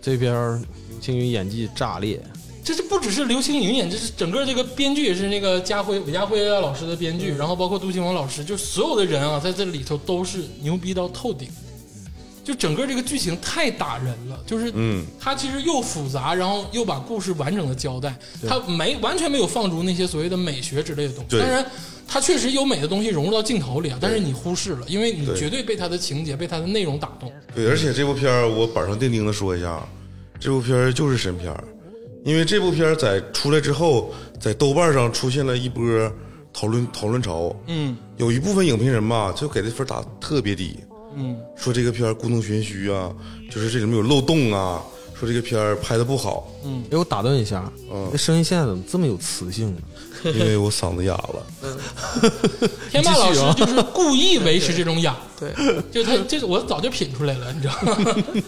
[0.00, 2.22] 这边儿刘青云演技炸裂，
[2.64, 11.48] 这是不只是刘青云演，这是整个这个编剧也是那个家辉韦家辉老师的编剧，然后包括杜琪峰老师，就所有的人啊在这里头都是牛逼到透顶。
[12.44, 18.12] 就整个这个剧情太打人了，就是嗯，它其实又复杂，然后又把故事完整的交代，
[18.48, 21.30] 它没完全没有放逐那些所谓的美学之类的东西。
[21.30, 21.40] 对。
[21.40, 21.64] 当然，
[22.08, 27.32] 它确实有美的东西融入到镜头里啊，但是你忽视了，因为你绝对被他的情节、被他的内容打动。
[27.54, 29.80] 对，而且这部片儿我板上钉钉的说一下，
[30.40, 31.64] 这部片儿就是神片儿，
[32.24, 35.84] 因为这部片在出来之后，在豆瓣上出现了一波
[36.52, 37.96] 讨论讨论潮，嗯。
[38.18, 40.78] 有一部分影评人吧，就给这分打特别低，
[41.16, 43.10] 嗯，说这个片儿故弄玄虚啊，
[43.50, 44.80] 就是这里面有漏洞啊，
[45.18, 46.48] 说这个片儿拍的不好，
[46.90, 47.72] 哎，我打断一下，
[48.12, 49.80] 那声音现在怎么这么有磁性呢？
[50.34, 51.46] 因为我嗓子哑了。
[52.90, 55.52] 天霸老师就是故意维持这种哑， 对，
[55.90, 57.96] 就他这我早就品出来了，你知道吗？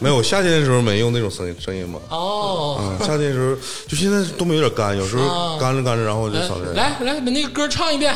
[0.00, 3.56] 没有夏天的时候没用那种声音声音嘛，哦，嗯，夏天的时候
[3.88, 8.14] 就现在东北有点干，有时候啊干着干着，然后就嗓子来来把那个歌唱一遍，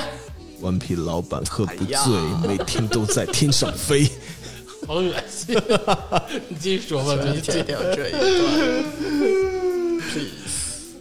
[0.60, 4.10] 顽皮老板喝不醉哎，每天都在天上飞。
[4.86, 5.54] 好恶心。
[6.48, 8.22] 你继续说吧，这剪这掉这一段。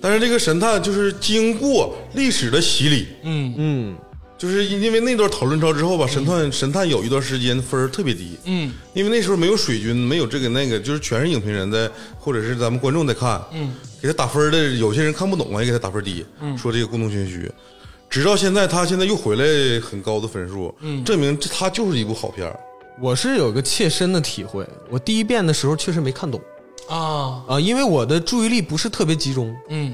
[0.08, 3.54] 但是这个神探就是经过历史的洗礼，嗯。
[3.58, 3.98] 嗯，
[4.38, 8.72] 就是因为那段讨论潮之后吧，神探神探有一段时间分儿特别低，嗯。
[8.94, 16.26] 因为那时候没有水军，没有这个那个，就是全是影评人在，或者是咱们观众在看，嗯，给他打分的，有些人看不懂啊，也给他打分低，
[16.58, 17.52] 说这个故弄玄虚。
[18.10, 21.04] 直到现在，他现在又回来很高的分数，嗯。
[21.04, 22.58] 证明这他就是一部好片儿。
[23.02, 26.40] 我是有个切身的体会，我第一遍的时候确实没看懂
[26.88, 29.56] 啊啊，因为我的注意力不是特别集中。
[29.70, 29.94] 嗯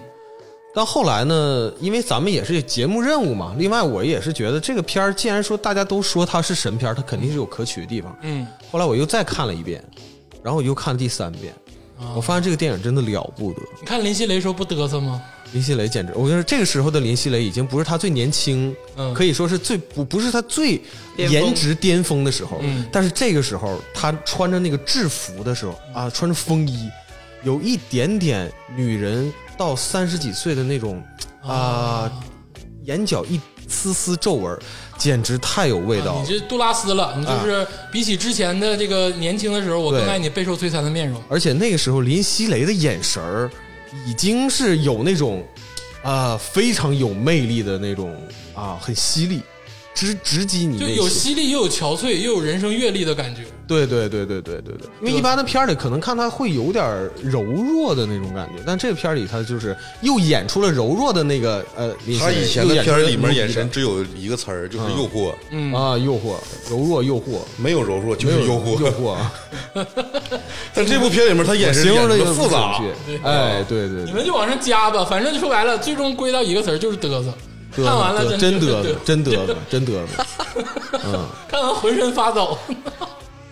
[0.75, 8.17] 但后来呢，因为咱们也是节目任务嘛，另外我也是觉得这个片儿，既然说大家都说它是神片儿，它肯定是有可取的地方。
[8.23, 9.83] 嗯后来我又再看了一遍，
[10.41, 11.53] 然后我又看了第三遍，
[11.99, 13.61] 啊我发现这个电影真的了不得。
[13.79, 15.21] 你看林心蕾时候不嘚瑟吗？
[15.53, 20.81] 林熙蕾简直，我跟你说这个时候的林熙蕾已经不是她最年轻，嗯可以说是最不不是她最
[21.15, 22.59] 颜值巅峰的时候。
[22.61, 26.89] 嗯但是这个时候，她穿着那个制服的时候啊，穿着风衣，
[27.43, 31.03] 有一点点女人到三十几岁的那种
[31.43, 32.11] 啊，
[32.85, 34.59] 眼角一丝丝皱纹，
[34.97, 36.11] 简直太有味道了。
[36.13, 41.21] 啊你这杜拉斯了，你就是比起之前的这个年轻的时候，我更爱你备受摧残的面容。
[41.29, 43.49] 而且那个时候林熙蕾的眼神儿
[44.05, 45.43] 已经是有那种
[46.03, 48.13] 呃、非常有魅力的那种
[48.53, 49.41] 啊很犀利，
[49.93, 51.07] 直直击你就有。
[51.09, 53.43] 犀利，又有憔悴，又有人生阅历的感觉。
[53.65, 56.83] 对对对对对对对，因为一般的片儿里可能看他会有点
[57.23, 66.35] 柔弱的那种感觉，但这个片儿里他就是又演出了柔弱的那个呃他，以前的片儿里面眼神只有一个词儿，就是诱惑，嗯啊诱惑，
[66.69, 68.79] 柔弱诱惑，没有柔弱就没有是诱惑。
[68.81, 69.33] 诱惑啊，
[70.73, 72.81] 但这部片里面他眼神形容的演的复杂，
[73.23, 77.33] 哎，对对对，你们就往上加吧，反正说白了，最终归到一个词儿就是嘚瑟。
[77.75, 80.25] 嘚看完了真嘚嘚瑟，真嘚瑟，真嘚瑟，
[81.05, 81.25] 嗯。
[81.47, 82.57] 看完浑身发抖。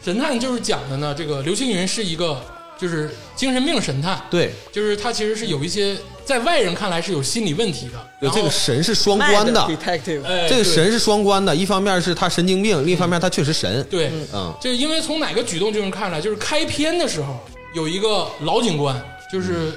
[0.04, 2.42] 神探就是讲的呢，这个刘青云是一个
[2.78, 7.94] 就是精神病神探，对，就是他其实是有一些在外人看来是有心理问题的。
[8.20, 9.60] 然后这个神是双关的。
[9.62, 13.86] Detective，这个神是双关的，一方面是他神经病，另一方面他确实神。
[13.92, 17.40] 对，嗯，就是因为从哪个举动就能看出来，就是开篇的时候
[17.76, 19.00] 有一个老警官，
[19.32, 19.72] 就是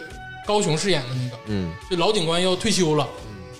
[0.46, 3.06] 高雄饰演的那个，嗯，这老警官要退休了。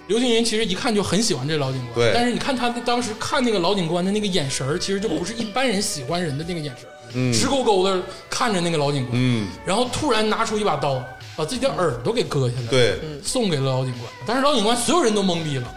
[0.06, 2.12] 刘青云其实一看就很喜欢这老警官，对。
[2.14, 7.32] 但是你看他当时看那个老警官的那个眼神儿，其实就不是一般人喜欢人的那个眼神儿，嗯。
[7.32, 11.02] 直勾勾的看着那个老警官，嗯，然后突然拿出一把刀，
[11.36, 14.12] 把自己的耳朵给割下来，对，送给了老警官。
[14.26, 15.74] 但是老警官所有人都懵逼了，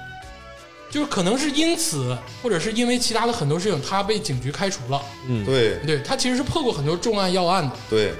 [0.92, 5.02] 就是可能是因此，或者是因为其他的很多事情，他被警局开除了。
[5.46, 7.76] 对，对他其实是破过很多重案要案的。
[7.90, 8.14] 对，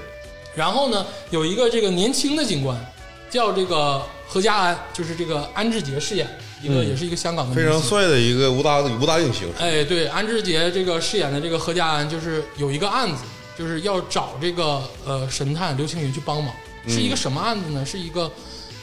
[0.54, 2.78] 然后呢，有一个这个年轻的警官，
[3.30, 6.28] 叫这个何家安，就是这个安志杰饰演
[6.62, 7.64] 一个，也是一个香港的非。
[7.64, 13.22] 常帅的一个武打武打影星，哎，对，安志杰这个饰演的这个何家安，就是有一个案子，
[13.58, 16.54] 就是要找这个呃神探刘青云去帮忙，
[16.86, 17.86] 是一个什么案子呢？
[17.86, 18.30] 是一个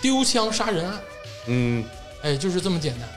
[0.02, 1.00] 丢枪杀人案。
[1.46, 1.86] 嗯，
[2.24, 3.08] 哎，就是这么简单。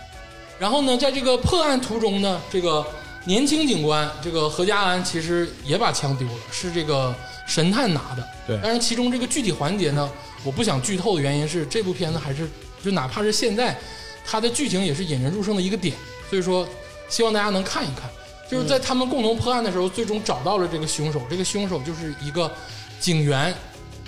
[0.58, 2.86] 然后呢，在这个破案途中呢，这个
[3.24, 7.14] 年轻警官这个何家安其实也把枪丢了，是这个
[7.46, 8.28] 神探拿的。
[8.46, 10.10] 对但是其中这个具体环节呢，
[10.44, 12.48] 我不想剧透的原因是，这部片子还是
[12.82, 13.78] 就哪怕是现在，
[14.24, 15.94] 它的剧情也是引人入胜的一个点。
[16.30, 16.66] 所以说，
[17.08, 18.10] 希望大家能看一看。
[18.50, 21.20] 就是在他们共同破案的时候，最终找到了这个凶手。
[21.28, 22.50] 这个凶手就是一个
[22.98, 23.54] 警员，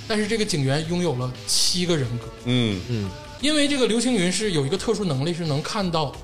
[0.08, 2.24] 但是这个警员拥有了七个人格。
[2.44, 3.10] 嗯嗯，
[3.42, 6.14] 因为这个刘青云是有一个特殊能力，是能看到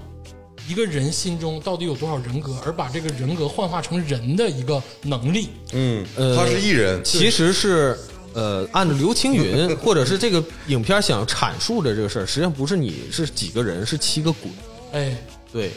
[0.66, 5.50] 一个人心中到底有多少人格，而把这个人格幻化成人的一个能力。
[5.72, 7.98] 嗯，呃他是艺人，其实是
[8.36, 14.50] 呃，按照刘青云或者是这个影片想阐述的这个事儿，实际上不是你是几个人，是七个鬼。
[14.92, 15.16] 哎
[15.50, 15.70] 对，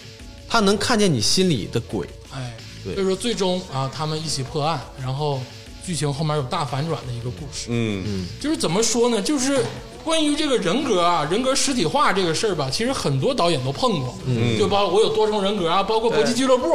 [0.50, 2.06] 他能看见你心里的鬼。
[2.34, 5.42] 哎，对所以说最终啊，他们一起破案，然后
[5.90, 7.70] 剧情后面有大反转的一个故事。
[7.70, 9.20] 嗯嗯，就是怎么说呢？
[9.20, 9.66] 就是
[10.04, 16.68] 关于这个人格啊，人格实体化这个事儿吧，其实很多导演都碰过，嗯，就包括我有多重人格啊，包括搏击俱乐部，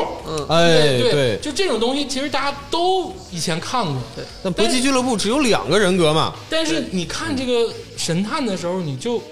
[0.48, 4.24] 哎，对对，就这种东西，其实大家都以前看过，对。
[4.42, 6.34] 但搏击俱乐部只有两个人格嘛。
[6.50, 9.22] 但是你看这个神探的时候，你就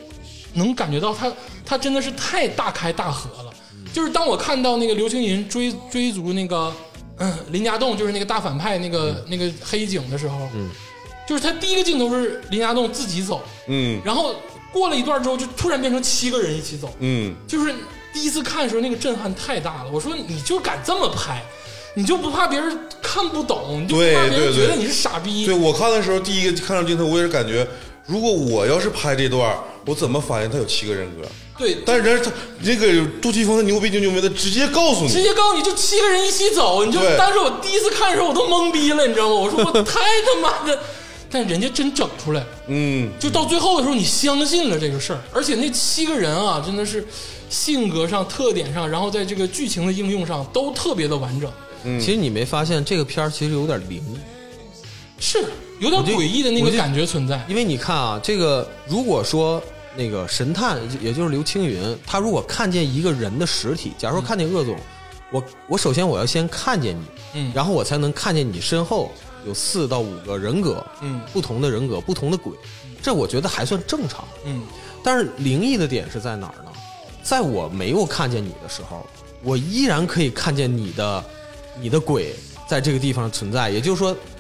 [0.54, 1.32] 能感觉到他
[1.66, 3.52] 他真的是太大开大合了。
[3.92, 6.91] 就是当我看到那个刘青云追追逐那个嗯
[7.50, 10.70] 林家栋，就是那个大反派那个、那个黑警的时候，嗯，
[11.28, 14.34] 就是他第一个镜头是林家栋自己走，嗯，然后
[14.72, 17.74] 过了一段之后，就突然变成七个人一起走，嗯，就是
[18.12, 19.90] 第一次看的时候那个震撼太大了。
[19.92, 21.42] 我说你就敢这么拍，
[21.94, 25.44] 你就不怕别人看不懂，你就不对怕别人对对觉得你是傻逼？
[25.46, 27.66] 对我看的时候，第一个看到镜头，我也是感觉，
[28.06, 29.56] 如果我要是拍这段，
[29.86, 31.28] 我怎么反应他有七个人格？
[31.62, 39.34] 对但是人家他那个杜琪峰他牛逼就牛逼，他直接告诉你直，接告诉你就七个人一起走，你就对当时我第一次看的时候我都懵逼了，你知道吗？
[39.34, 40.78] 我说我 太他妈的
[41.30, 42.46] 但人家真整出来了。
[42.66, 47.06] 嗯，就到最后的时候，你相信了这个事儿，而且那七个人啊，真的是
[47.48, 51.50] 性格上、特点上，然后在这个剧情的应用上都特别的完整，
[51.98, 54.02] 其实你没发现这个片儿其实有点灵，
[55.18, 55.42] 是
[55.80, 57.40] 有点我就诡异的那个就感觉存在。
[57.48, 59.62] 因为你看啊，这个如果说
[59.96, 64.76] 那个神探，也就是刘青云，他如果看见一个人的实体，假如说看见鄂总，
[65.30, 69.10] 我我首先我要先看见你，嗯然后我才能看见你身后
[69.46, 72.52] 有四到五个人格，嗯不同的人格，不同的鬼，
[73.02, 74.24] 这我觉得还算正常。
[74.44, 74.62] 嗯
[75.04, 76.70] 但是灵异的点是在哪儿呢？
[77.22, 79.06] 在我没有看见你的时候，
[79.42, 81.24] 我依然可以看见你的
[81.80, 82.34] 你的鬼
[82.68, 83.68] 在这个地方存在。
[83.68, 84.31] 也就是说，你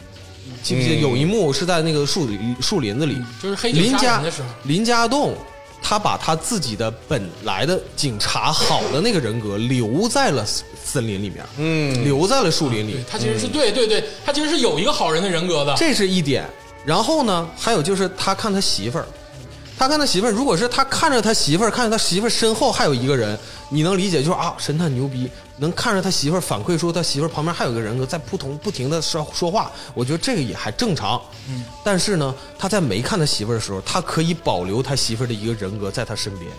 [0.62, 5.34] 记不记得嗯有一幕是在那个树林树林子里，就是黑林家的时候，林家栋
[5.82, 10.46] 他把他自己的本来的警察好的那个人格留在了
[10.84, 12.92] 森林里面，嗯，留在了树林里。
[12.92, 15.74] 对，他其实是对对对，他其实是有一个好人的人格的。
[15.76, 16.48] 这是一点。
[16.84, 19.06] 然后呢，还有就是他看他媳妇儿，
[19.78, 31.20] 他看他媳妇儿，如果是他看着他媳妇儿，看着他媳妇儿身后还有一个人，你能理解就是啊，神探牛逼，能看着他媳妇儿反馈说他媳妇儿旁边还有一个人格在不同不停的说说话，我觉得这个也还正常。
[31.48, 36.50] 嗯，但是呢，他在没看他媳妇儿的时候，他可以保留他媳妇儿的一个人格在他身边。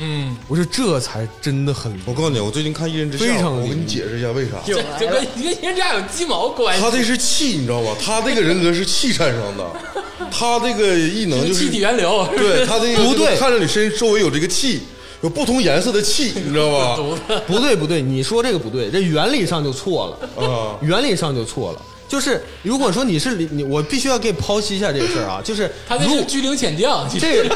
[0.00, 4.56] 嗯，我说这才真的很我告诉你，我最近看《一人之下非》，常我给你解释一下为啥。
[4.66, 6.82] 这这 跟跟人家有鸡毛关系？
[6.82, 7.96] 他这是气，你知道吧？
[8.04, 9.64] 他这个人格是气产生的，
[10.32, 14.82] 他这个异能就是气体源流，对他这个不对看着你身周围有这个气，
[15.24, 16.98] 有不同颜色的气， 你知道吧？
[17.46, 20.46] 不对不对，你说这个不对，这原理上就错了。
[20.46, 21.82] 啊，原理上就错了。
[22.06, 27.48] 就是如果说你是你，我必须要给你剖析一下这个事儿啊，就是他那如是居灵遣将，这个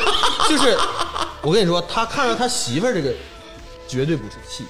[0.49, 0.75] 就是
[1.43, 3.13] 我跟你说，他看着他媳妇儿这个
[3.87, 4.65] 绝对不是气，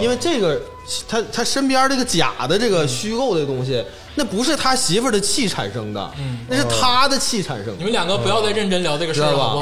[0.00, 0.60] 因为这个
[1.08, 3.84] 他他身边这个假的这个虚构的东西，
[4.14, 6.10] 那不是他媳妇儿的气产生的，
[6.48, 9.50] 那是他的气产生的，你们两个不要再认真聊这个事儿了，知道吧？
[9.52, 9.58] 好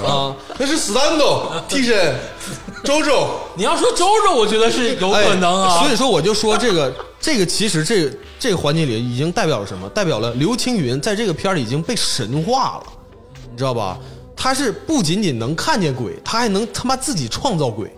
[0.00, 0.16] 不好？
[0.16, 0.36] 啊啊！
[0.58, 2.14] 那是 Stando 替身，
[2.84, 5.76] 周周，你要说周周，我觉得是有可能啊。
[5.76, 9.88] 哎所以说，我就说这个这个其实这个这个环节里已经代表了什么？
[9.90, 12.84] 代表了刘青云在这个片儿里已经被神化了，
[13.50, 13.98] 你知道吧？
[14.36, 17.90] 他是不仅仅能看见鬼，他还能他妈自己创造鬼，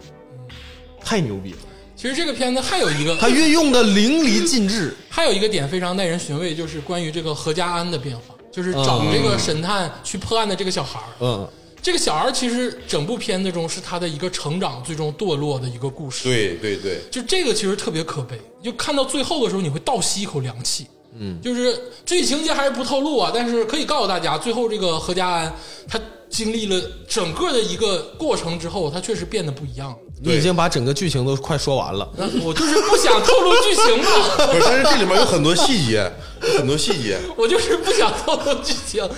[1.07, 1.59] 太牛逼了！
[1.95, 4.92] 其实这个片子还有一个，他运用的淋漓尽致。
[5.09, 11.07] 还有一个点非常耐人寻味，就是关于这个何家安的变化，就是找这个神探去破案的这个小孩儿。
[11.21, 11.49] 嗯，
[11.81, 16.25] 这个小孩儿其实整部片子中是他的一个成长，最终堕落的一个故事。
[16.25, 20.88] 对对对，就这个其实特别可悲，就看到最后的时候，你会倒吸一口凉气。
[21.19, 25.55] 嗯，就是剧情节还是不透露啊，但是可以告诉大家，最后这个何家安
[25.89, 25.99] 他
[26.29, 29.97] 经历了整个的一个过程之后，他确实变得不一样了。
[30.23, 32.11] 你已经把整个剧情都快说完了。
[32.17, 36.11] 那我就是不想透露剧情嘛，不是，但是这里面有很多细节，
[36.43, 39.09] 有很多细节， 我就是不想透露剧情。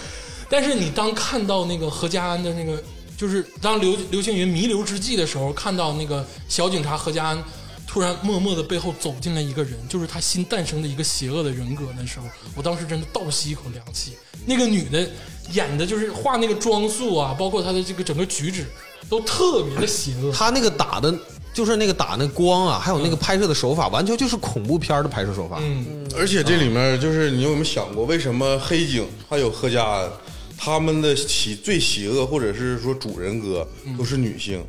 [0.51, 2.83] 但是你当看到那个何家安的那个，
[3.17, 7.45] 就是当刘刘青云弥留之际的时候，看到那个小警察何家安
[7.89, 14.13] 突然默默的背后走进来一个人，就是他新诞生的一个邪恶的人格的时候，我当时真的倒吸一口凉气。
[14.45, 15.09] 那个女的
[15.53, 18.67] 演的就是画那个妆束啊，包括她的这个整个举止，
[19.09, 20.31] 都特别的邪恶。
[20.31, 21.13] 她那个打的，
[21.55, 25.59] 就是那个打那光啊，还有那个拍摄的手法，完全就是恐怖片的拍摄手法。
[25.63, 30.11] 嗯，而且这里面就是你有没有想过，为什么黑警还有贺家安，
[30.59, 34.63] 他们的邪最邪恶或者是说主人格都是女性？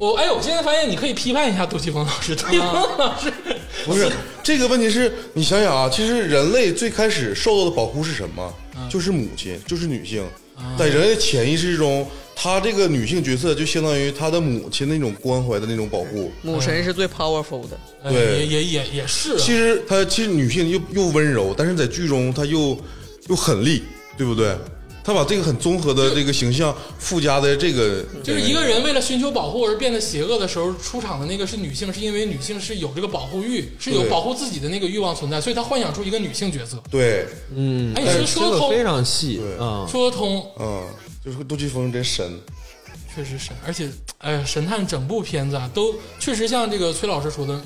[0.00, 3.30] 我哎，我现在发现你可以批判一下杜琪峰老师，杜琪峰老师，
[3.84, 4.10] 不是
[4.42, 8.50] 这个问题是，你想想啊，其实人类最开始受到的保护是什么？
[8.88, 10.24] 就是母亲，就是女性。
[10.78, 16.32] 在人类潜意识中，她这个女性角色就相当于她的母亲那种关怀的那种保护。
[16.40, 22.74] 母神是最 powerful 的，哎对也也也也是啊，其实她其实女性又又温柔，但是在剧中她又
[23.28, 23.82] 又狠厉，
[24.16, 24.56] 对不对？
[25.10, 36.80] 她把这个很综合的这个形象附加在这个， 就是一个人为了寻求保护而变得邪恶的时候，出场的那个是女性，是因为女性是有这个保护欲，是有保护自己的那个欲望存在，所以她幻想出一个女性角色。
[36.88, 39.40] 对，嗯，哎，你说说得通，非常细。
[39.90, 40.86] 说得通，嗯，
[41.24, 42.38] 就是杜琪峰真神，
[43.12, 43.88] 确实神，而且，
[44.18, 47.60] 哎呀，神探整部片子啊，都确实像这个崔老师说的，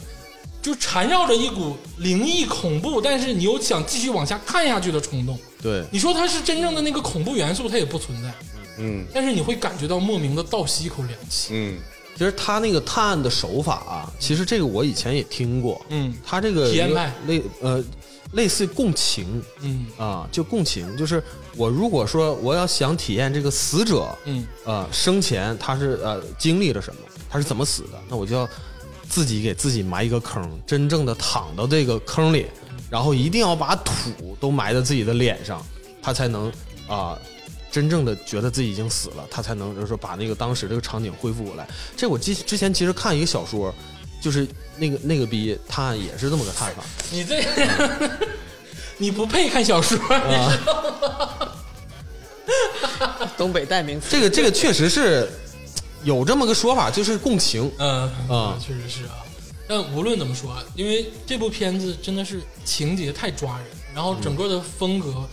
[0.65, 5.39] 就缠绕着一股灵异恐怖，但是你又想继续往下看下去的冲动。
[5.62, 8.33] 对，你说它是真正的那个恐怖元素，它也不存在，
[8.79, 9.05] 嗯。
[9.12, 11.49] 但是你会感觉到莫名的倒吸一口凉气。
[11.53, 11.79] 嗯，
[12.17, 15.85] 其实他那个探案的手法啊，其实这个我以前也听过。
[15.91, 16.15] 嗯。
[16.25, 17.85] 他这个体验派类呃
[18.33, 19.43] 类似共情。
[19.61, 19.87] 嗯。
[19.99, 21.23] 啊，就共情，就是
[21.57, 24.47] 我如果说我要想体验这个死者嗯。
[24.65, 28.49] 呃生前他是呃经历了什么，他是怎么死的，那我就要
[29.09, 32.46] 自己给自己埋一个坑，真正的躺到这个坑里，
[32.90, 35.64] 然后一定要把土都埋在自己的脸上，
[36.02, 36.52] 他才能
[36.88, 37.18] 啊、
[37.70, 41.66] 真正的觉得自己已经死了，他才能就是说把那个当时这个场景恢复过来。
[41.96, 43.74] 这我之之前其实看一个小说，
[44.20, 44.46] 就是
[44.76, 46.82] 那个那个逼他也是这么个看法。
[47.11, 47.44] 你这，
[48.98, 49.98] 你不配看小说，
[53.36, 54.09] 东北代名词。
[54.11, 55.28] 这个这个确实是
[56.05, 57.70] 有这么个说法，就是共情。
[57.78, 59.24] 嗯啊确实是啊。
[59.66, 65.26] 但无论怎么说，啊，因为这部片子真的是情节太抓人，然后整个的风格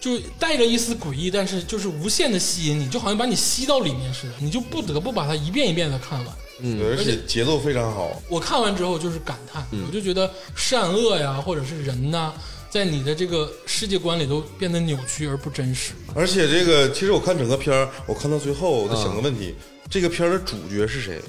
[0.00, 6.36] 就带着一丝诡异，但是就是无限的吸引你，就好像把你吸到里面似的，你就不得不把它一遍一遍的看完。
[6.60, 8.22] 嗯而且节奏非常好。
[8.28, 12.32] 我看完之后就是感叹，嗯我就觉得善恶呀，或者是人呐，
[12.70, 15.94] 在你的这个世界观里都变得扭曲而不真实。
[16.14, 19.56] 而且这个，其实我看整个片儿，我看到最后，我在想个问题：
[19.88, 21.20] 这个片儿的主角是谁？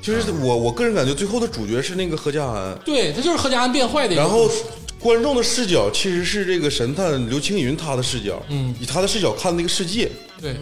[0.00, 4.64] 就是我，我个人感觉最后的主角是那个何家安，对，他就是何家安变坏的一个然后事
[4.98, 10.10] 观众的视角其实是这个神探刘青云他的视角，嗯以他的视角看那个世界，
[10.40, 10.56] 对，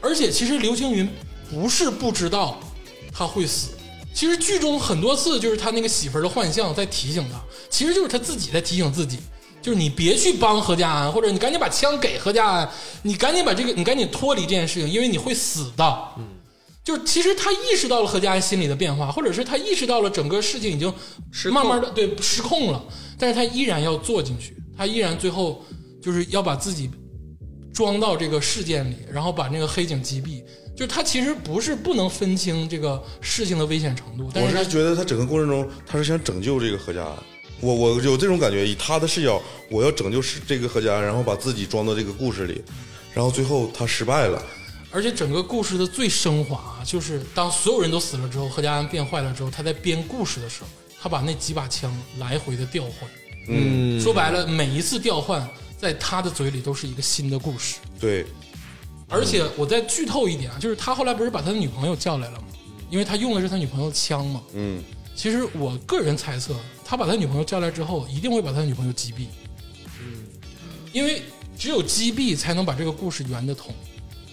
[0.00, 1.08] 而且其实刘青云
[1.48, 2.60] 不是不知道
[3.12, 3.70] 他会死，
[4.12, 9.18] 其实剧中很多次就是他那个媳妇儿的幻象在提醒他，其实就是他自己在提醒自己，
[9.62, 12.70] 就是你别去帮何家安，或者你赶紧把枪给何家安，
[13.02, 15.98] 你赶紧把这个你赶紧脱离这件事情，因为你会死的。
[16.18, 16.26] 嗯，
[16.82, 20.92] 就是其实他意识到了何家安心里的变化，或者是他意识到了整个事情已经
[21.52, 22.82] 慢慢的对失控了，
[23.18, 25.64] 但是他依然要做进去，他依然最后
[26.02, 26.90] 就是要把自己
[27.72, 30.42] 装到这个事件里，然后把那个黑警击毙。
[30.76, 37.14] 就是他其实不是不能分清这个事情的危险程度，但是他我是觉得他整个过程中他是想拯救这个何家安。
[37.60, 39.40] 我我有这种感觉，以他的视角，
[39.70, 42.62] 我要拯救是这个何家安，然后把自己装到这个故事里，
[43.12, 44.42] 然后最后他失败了。
[44.90, 50.68] 而且整个故事的最升华啊，就是当所有人都死了之后，何家安变坏了之后，他在编故事的时候，
[51.00, 53.08] 他把那几把枪来回的调换。
[53.48, 55.48] 嗯，说白了，每一次调换，
[55.78, 57.76] 在他的嘴里都是一个新的故事。
[58.00, 58.26] 对，
[59.08, 62.44] 而且我再剧透一点啊，就是他后来不是把他的女朋友叫来了吗？
[62.90, 64.42] 因为他用的是他女朋友的枪嘛。
[64.54, 64.82] 嗯，
[65.14, 66.54] 其实我个人猜测，
[66.90, 69.26] 他把他女朋友叫来之后，一定会把他女朋友击毙。
[70.00, 70.26] 嗯
[70.92, 71.22] 因为
[71.56, 73.72] 只有击毙才能把这个故事圆得通，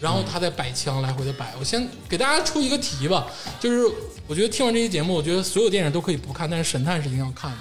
[0.02, 1.54] 然后他再摆枪来回的摆。
[1.60, 3.28] 我先给大家出一个题吧，
[3.60, 3.88] 就是
[4.26, 7.58] 我觉得听完这期节目，我觉得所有电影都可以不看，但是神探是一定要看的。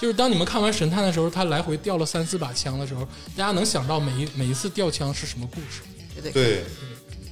[0.00, 3.02] 就是当你们看完神探的时候，他来回掉了三四把枪的时候，
[3.36, 5.82] 大家能想到每一每一次掉枪是什么故事。
[6.22, 6.64] 对对，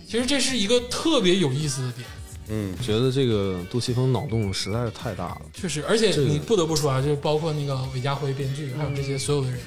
[0.04, 2.08] 其实这是一个特别有意思的点，
[2.48, 5.42] 嗯，觉得这个杜琪峰脑洞实在是太大了。
[5.54, 9.58] 确实，而且你不得不说啊，就是包括那个韦家辉编剧，还有这些所有的人，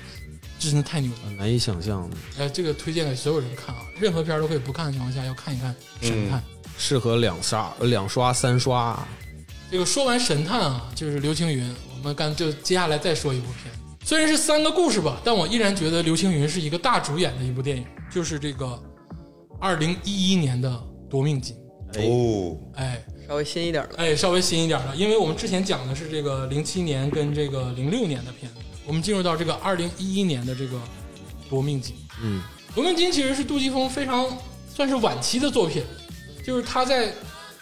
[0.60, 1.32] 真的太牛了。
[1.32, 5.76] 难以想象的，哎，这个推荐给所有人看啊，任何片儿都可以不看的情况下，要看一看
[6.08, 6.40] 《神探》
[6.78, 8.98] 适合两刷、呃两刷、三刷。
[9.72, 13.74] 这个说完《神探》啊，就是刘青云，我们干就接下来再说一部片，
[14.06, 18.80] 虽然是三个故事吧，但我依然觉得刘青云是一个大主演的一部电影，就是这个
[19.60, 20.70] 二零一一年的
[21.10, 21.56] 《夺命金》。
[21.96, 23.96] 哦，哎稍微新一点的。
[23.98, 30.78] 哎，稍微新一点的，因为我们之前讲的是这个零七年跟这个零六年的片子，我们进入到这个二零一一年的这个
[31.50, 31.96] 《夺命金》。
[32.24, 32.42] 嗯，
[32.76, 34.26] 《夺命金》其实是杜琪峰非常
[34.74, 35.84] 算是晚期的作品，
[36.46, 37.12] 就是他在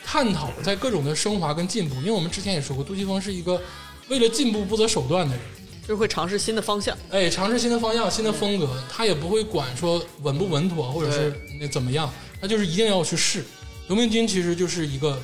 [0.04, 1.96] 探讨在各种的升华跟进步。
[1.96, 3.60] 因为我们之前也说过，杜琪峰是一个
[4.08, 5.44] 为了进步不择手段的人，
[5.82, 12.08] 就是会尝试新的方向，哎，尝试新的方向、新的风格，他也不会管说稳不稳妥或者是那怎么样，
[12.40, 13.42] 他就是一定要去试。
[13.88, 15.22] 《夺命金》其实就是一个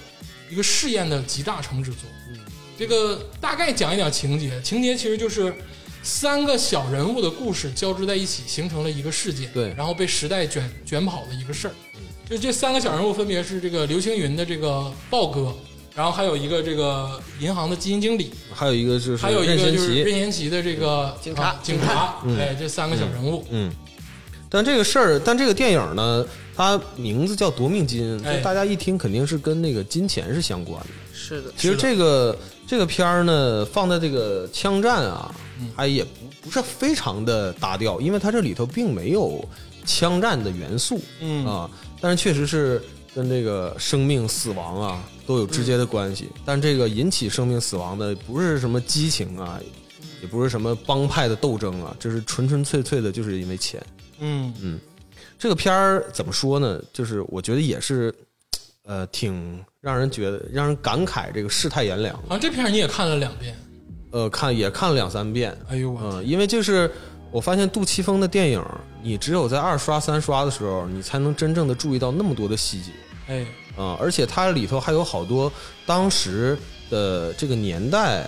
[0.50, 2.02] 一个试验的集大成之作。
[2.78, 5.54] 这个大概讲一讲情节，情节其实就是
[6.02, 9.74] 三个小人物的故事交织在一起，形成了一个事件，对。
[9.78, 11.74] 然后被时代卷卷跑的一个事儿。
[12.28, 15.54] 就这三个小人物分别是这个刘青云的这个豹哥，
[15.94, 20.50] 然后还有一个这个银行的基金经理，还有一个就是还有一个就是任，贤齐。
[20.50, 21.44] 的这个警察。
[21.44, 23.72] 啊警察，哎，这三个小人物，嗯。
[24.50, 26.26] 但这个事儿，但这个电影呢，
[26.56, 30.90] 它名字叫《夺命金》，大家一听肯定是跟那个金钱是相关的。
[31.14, 32.38] 是的，其实这个
[32.68, 35.34] 这个片儿呢，放在这个枪战啊，
[35.78, 36.10] 它也不
[36.44, 39.48] 不是非常的搭调，因为它这里头并没有
[39.86, 41.46] 枪战的元素，嗯。
[41.46, 41.70] 啊，
[42.02, 42.82] 但是确实是
[43.16, 46.30] 跟这个生命死亡啊都有直接的关系。
[46.44, 49.60] 但这个引起生命死亡的不是什么激情啊，
[50.22, 53.82] 也不是什么帮派的斗争啊，这是纯纯粹粹的就是因为钱。
[54.20, 54.54] 嗯。
[54.62, 54.80] 嗯
[55.42, 56.80] 这个片儿怎么说呢？
[56.94, 58.14] 就是我觉得也是，
[58.84, 62.16] 呃，挺让人觉得让人感慨这个世态炎凉。
[62.30, 63.58] 啊这片儿你也看了两遍，
[64.12, 66.92] 呃，看也看了两三遍，哎呦我，嗯、因为就是
[67.32, 68.64] 我发现杜琪峰的电影，
[69.02, 72.92] 你只有在二刷三刷的时候，你才能真正的注意到那么多的细节。
[73.28, 73.44] 哎，
[73.76, 75.52] 啊、而且它里头还有好多
[75.88, 76.56] 当时
[76.92, 78.28] 的这个年代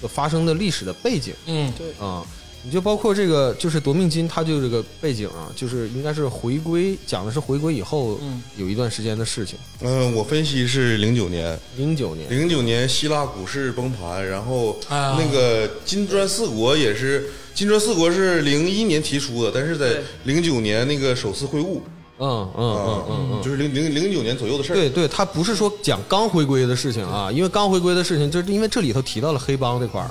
[0.00, 1.34] 的发生的历史的背景。
[1.46, 1.72] 嗯。
[1.76, 1.90] 对。
[2.06, 2.24] 啊、
[2.66, 9.56] 你就包括这个，就是夺命金，它就这个背景啊，就是应该是回归，讲的是回归以后嗯有一段时间的事情。
[9.82, 21.78] 嗯，我分析是零九年，零九年，零九年希腊股市崩盘，然后啊那个金砖四国也是，金砖四国是零一年提出的，但是在对零九年那个首次会晤，
[22.18, 24.74] 嗯嗯嗯嗯嗯，就是零零零九年左右的事儿。
[24.74, 30.10] 对对，他不是说讲刚回归的事情啊，因为刚回归的事情，就是因为这里头提到了黑帮这块儿。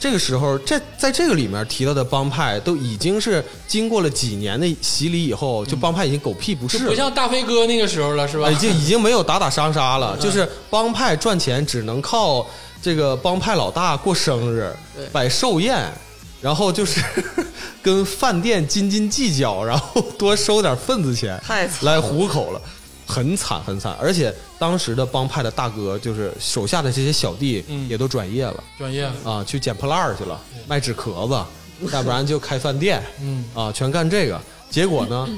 [0.00, 8.50] 这个时候，这在这个里面提到的帮派都已经是经过了几年的洗礼以后，就帮派已经狗屁不是了，不像大飞哥那个时候了，是吧？
[8.50, 12.46] 已经已经没有打打杀杀了，就是帮派赚钱只能靠
[12.80, 15.92] 这个帮派老大过生日对、摆寿宴，
[16.40, 17.02] 然后就是
[17.82, 22.62] 跟饭店斤斤计较，然后多收点份子钱太来糊口了，
[23.10, 23.94] 很惨很惨。
[24.00, 31.44] 而且当时的帮派的大哥，就是手下的这些小弟嗯也都转业了转业，啊，去捡破烂儿去了，卖纸壳子，
[31.92, 33.02] 要不然就开饭店。
[33.20, 34.40] 嗯，啊，全干这个。
[34.70, 35.28] 结果呢，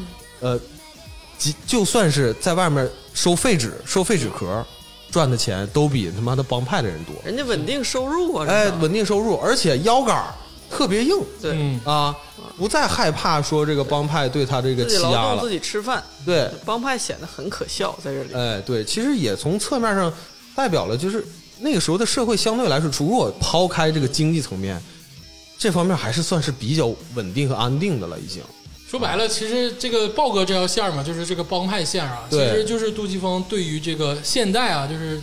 [0.40, 0.60] 呃，
[1.38, 4.64] 即就算是在外面收废纸、收废纸壳，
[5.10, 7.14] 赚的钱都比他妈的帮派的人多。
[7.24, 10.34] 人家稳定收入啊，哎，稳定收入，而且腰杆儿
[10.72, 12.16] 特别硬对，嗯，啊，
[12.56, 15.50] 不再害怕说这个帮派对他这个自己劳欺压了动自。
[15.50, 18.32] 己吃饭，对，帮派显得很可笑在这里。
[18.34, 20.12] 哎，对，其实也从侧面上
[20.56, 21.24] 代表了，就是
[21.60, 24.82] 那个时候的社会相对来说，如果抛开这个经济层面，
[25.58, 28.42] 这方面还是算是比较稳定和安定的了，已经。
[28.88, 35.20] 说白了，其实这个豹哥这条线嘛，就是这个帮派线啊，其实就是杜琪峰对于这个现代啊，就是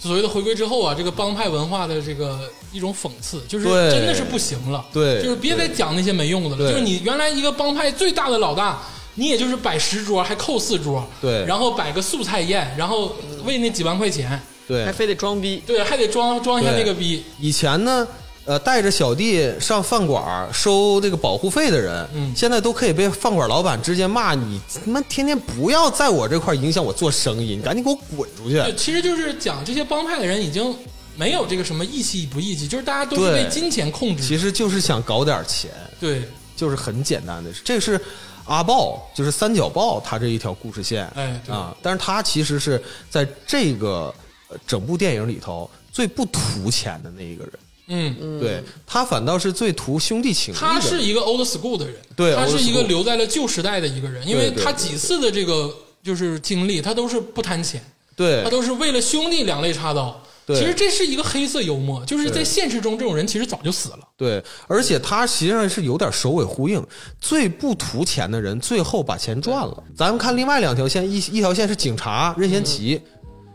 [0.00, 5.22] 所谓的回归之后啊，这个帮派文化的这个一种讽刺，就是真的是不行了，对。
[5.22, 8.80] 就是别再讲那些没用的了，就是你原来一个帮派最大的老大。
[9.16, 11.44] 你也就是摆十桌，还扣四桌，对。
[11.44, 14.84] 然后摆个素菜宴，然后为那几万块钱，对。
[14.84, 18.06] 还，非得装逼，对，还得装装一下那个逼，以前呢，
[18.50, 28.54] 呃，带着小弟上饭馆收这个保护费的人，嗯现在都可以被饭馆老板直接骂你，他妈天天不要在我这块影响我做生意，你赶紧给我滚出去。
[28.54, 30.76] 对，其实就是讲这些帮派的人已经
[31.14, 34.24] 没有这个什么义气不义气，就是大家都是对被金钱控制。
[34.24, 35.70] 其实就是想搞点钱，
[36.00, 36.24] 对，
[36.56, 37.62] 就是很简单的事。
[37.64, 38.00] 这是
[38.46, 44.12] 阿豹，就是三角豹他这一条故事线，哎对啊，但是他其实是在这个
[44.48, 47.52] 呃整部电影里头最不图钱的那一个人。
[47.90, 50.60] 嗯，对他反倒是最图兄弟情谊的。
[50.60, 55.68] 他是一个 old school 的人，对他是一个留在了旧时代的一个人，因为他几次的这个
[56.02, 57.82] 就是经历，他都是不贪钱，
[58.14, 60.22] 对他都是为了兄弟两肋插刀。
[60.46, 63.98] 对其实这是一个黑色幽默，就是在现实中这种人其实早就死了。
[64.16, 66.82] 对，而且他实际上是有点首尾呼应，
[67.20, 69.84] 最不图钱的人最后把钱赚了。
[69.96, 73.00] 咱们看另外两条线，一一条线是警察任贤齐，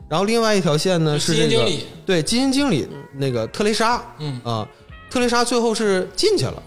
[0.07, 4.67] 然后另外一条线呢是这个基金经理对基金经理那个特蕾莎，嗯啊，
[5.09, 6.61] 特蕾莎最后是进去了。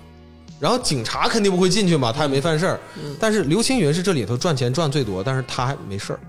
[0.61, 2.80] 然后警察肯定不会进去嘛，他也没犯事儿。
[3.20, 6.20] 但是刘青云是这里头赚钱赚最多，但是他还没事儿。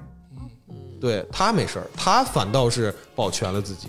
[1.02, 3.88] 对他没事儿，他反倒是保全了自己。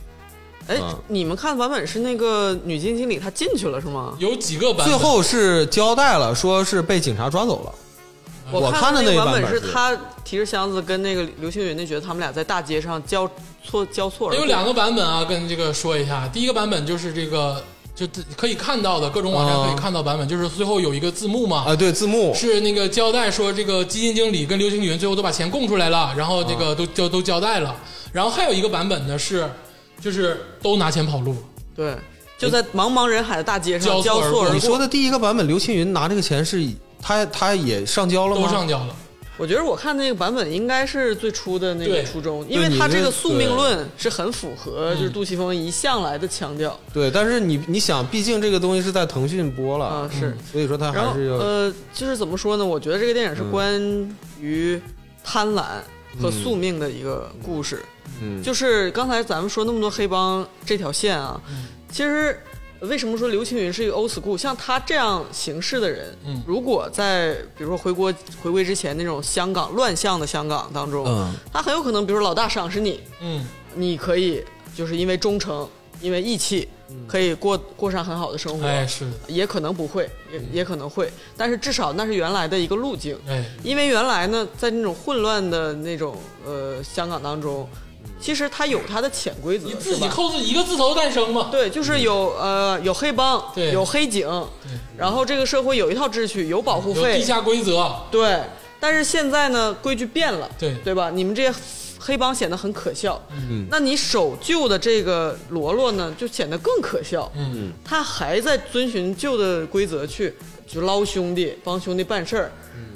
[0.67, 4.17] 哎嗯，你们看的版本是那个女基金经理她进去了是吗？
[4.19, 7.75] 有几个版本，最后是交代了，说是被警察抓走了。
[8.53, 13.31] 我看的那个版版本是他提着箱子跟那个刘青云那角色，他们俩在大街上交
[13.65, 14.35] 错交错。
[14.35, 16.29] 有两个版本啊，跟这个说一下。
[16.29, 17.63] 第一个版本就是这个，
[17.95, 27.75] 就可以看到的各种网站可以看到版本，就是最后有一个字幕嘛，啊，对，字幕是那个交代说这个基金经理跟刘青云最后都把钱供出来了，然后这个都交都交代了。
[28.13, 29.49] 然后还有一个版本呢是，
[30.01, 31.37] 就是都拿钱跑路，
[31.77, 31.95] 对，
[32.39, 34.55] 就在茫茫人海的大街上交错而过交错而过。
[34.55, 36.61] 你说的第一个版本，刘青云拿这个钱是
[37.01, 38.47] 他他也上交了吗？
[38.47, 38.97] 都上交了。
[39.37, 50.37] 我觉得我看那个版本应该是最初的那个初衷，因为他这这个宿命论是很符合就是杜琪峰一向来的腔调对，但是你你想，毕竟这个东西是在腾讯播了，啊，是。
[50.53, 52.67] 所以说他还是要、呃，就是怎么说呢？
[52.67, 54.79] 我觉得这个电影是嗯关于
[55.25, 55.65] 贪婪
[56.21, 57.83] 和宿命的一个故事。
[58.21, 61.41] 嗯，就是刚才咱们说那么多黑帮这条线啊，
[61.91, 62.39] 其实
[62.81, 64.37] 为什么说刘青云是一个 old school？
[64.39, 68.13] 像他这样行事的人，嗯如果在比如说回国
[68.43, 74.43] 回归之前那种香港乱象的香港当中，嗯他很有可能，比如说老大赏识你，嗯，你可以
[74.75, 75.69] 就是因为忠诚，
[76.01, 76.67] 因为义气，
[77.07, 78.67] 可以过过上很好的生活。
[78.67, 83.15] 哎，是的，也可能不会，也也可能会，但是至少那是原来的一个路径。
[83.29, 86.17] 哎，因为原来呢，在那种混乱的那种
[86.47, 87.69] 呃香港当中，
[88.21, 91.49] 其实它有它的潜规则，你自己扣自己一个字头诞生嘛。
[91.51, 94.29] 对，就是有呃有黑帮，对有黑警，
[94.97, 98.41] 然后这个社会有一套秩序，有保护费，有地下规则，对。
[98.79, 101.11] 但是现在呢，规矩变了，对对吧？
[101.11, 101.55] 你们这些
[101.99, 103.23] 黑帮显得很可笑。
[103.31, 107.31] 嗯，那你守旧的这个罗罗呢，就显得更可笑。
[107.37, 110.35] 嗯，他还在遵循旧的规则去，
[110.67, 112.53] 就捞兄弟，帮兄弟办事儿。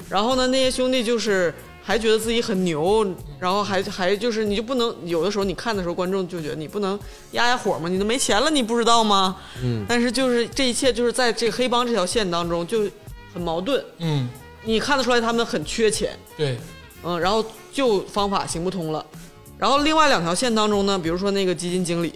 [0.09, 1.55] 然后呢，那些兄弟就是
[1.87, 3.07] 还觉得自己很牛，
[3.39, 6.99] 然后还还就是你就不能有的时候你看的时候，观众就觉得你不能
[7.32, 7.91] 压压火吗？
[7.91, 9.37] 你都没钱了，你不知道吗？
[9.62, 9.85] 嗯。
[9.87, 12.89] 但是就是这一切就是在这个黑帮这条线当中就
[13.35, 14.26] 很矛盾，嗯，
[14.64, 16.57] 你看得出来他们很缺钱，对，
[17.03, 19.05] 嗯，然后就方法行不通了。
[19.59, 22.12] 然后另外两条线当中呢，比如说那个基金经理，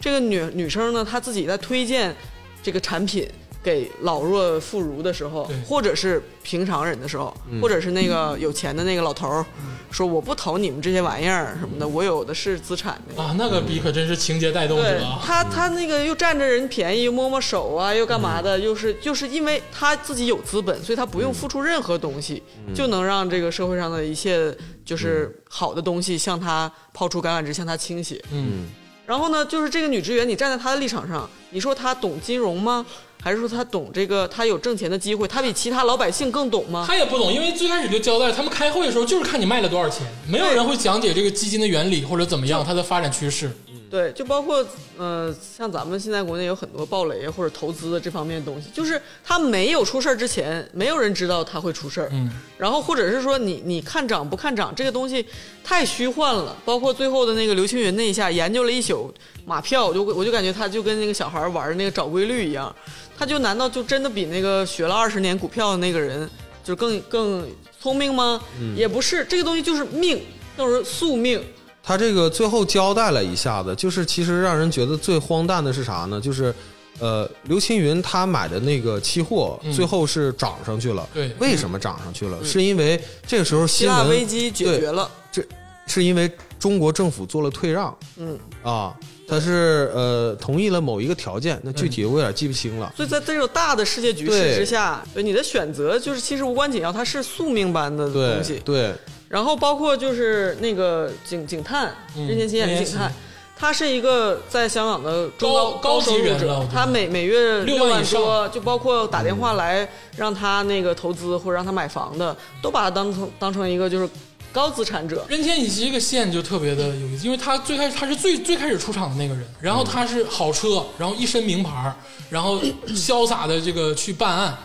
[0.00, 2.16] 这个女女生呢，她自己在推荐
[2.62, 3.28] 这个产品
[3.62, 9.44] 给老弱妇孺的时候，或者是平常人的时候，或者是那个有钱的那个老头儿，
[9.90, 13.22] 说我不投你们这些玩意儿什么的，我有的是资产的。
[13.22, 15.20] 啊，那个逼可真是情节带动对者啊。
[15.22, 18.58] 他，他那个又占着人便宜，又摸摸手啊，又干嘛的？
[18.58, 22.42] 又是就是因为他自己有资本，所以他不用付出任何东西，
[22.74, 28.22] 就能让这个社会上的一切就是好的东西向他抛出橄榄枝，向他倾斜。
[28.32, 28.68] 嗯，
[29.04, 32.86] 然后呢，就是这个女职员，你站在她的立场上，你说她懂金融吗？
[33.22, 34.26] 还是说他懂这个？
[34.28, 35.28] 他有挣钱的机会？
[35.28, 36.84] 他比其他老百姓更懂吗？
[36.86, 43.50] 他也不懂，因为最开始就交代，他们开会的时候就是看你卖了多少钱，没有人会讲解这个基金的原理或者怎么样，它的发展趋势。
[43.90, 44.64] 对，就包括
[44.96, 52.08] 呃，像咱们现在国内有很多暴雷或者投资的这方面的东西，就是它没有出事儿之前，没有人知道它会出事儿。
[52.12, 55.26] 嗯，然后或者是说你你看涨不看涨，这个东西
[55.64, 56.56] 太虚幻了。
[56.64, 59.12] 包括最后的那个刘青云那一下，研究了一宿
[59.44, 62.72] 马票，我就我就感觉他就跟那个小孩玩的那个找规律一样，
[63.20, 66.26] 他就难道就真的比那个学了二十年股票的那个人
[66.64, 67.46] 就更更
[67.78, 68.40] 聪明吗？
[68.74, 70.18] 也不是，这个东西就是命，
[70.56, 71.38] 就是宿命。
[71.82, 76.18] 他这个最后交代了一下子，就是其实让人觉得最荒诞的是啥呢？
[76.18, 76.54] 就是，
[76.98, 81.06] 呃，刘青云他买的那个期货最后是涨上去了。
[81.12, 82.42] 对为什么涨上去了？
[82.42, 85.10] 是因为这个时候希腊危机解决了。
[85.30, 85.44] 这
[85.86, 88.96] 是因为中国政府做了退让嗯，啊，
[89.30, 92.92] 他是呃同意了某一个条件，那具体我有点记不清了。
[92.96, 95.22] 所以在这种大的世界局势之下，对。
[95.22, 98.60] 你的选择就是其实无关紧要，它是宿命般的东西。
[98.64, 98.92] 对，
[99.28, 103.12] 然后包括就是那个警警探，嗯任贤齐演的警探，
[103.56, 114.08] 他是一个在香港的中高高高级收入人了我觉，得者他每每月六万多，就包括打电话来让他那个投资或者让他买房的，都把他当成当成一个就是
[114.52, 115.24] 高资产者。
[115.28, 121.94] 任贤齐这个线就特别的有意思，因为他最开始他是最最开始出场的那个人，然后他是好车，然后一身名牌，
[122.28, 124.58] 然后潇洒的这个去办案，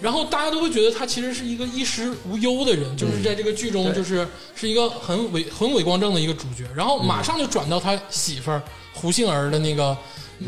[0.00, 8.62] 然后大家都会觉得他其实是一个衣食无忧的人，就是在这个剧中就是是一个很伟很伟光正的一个主角，然后马上就转到他媳妇儿
[8.92, 9.96] 胡杏儿的那个。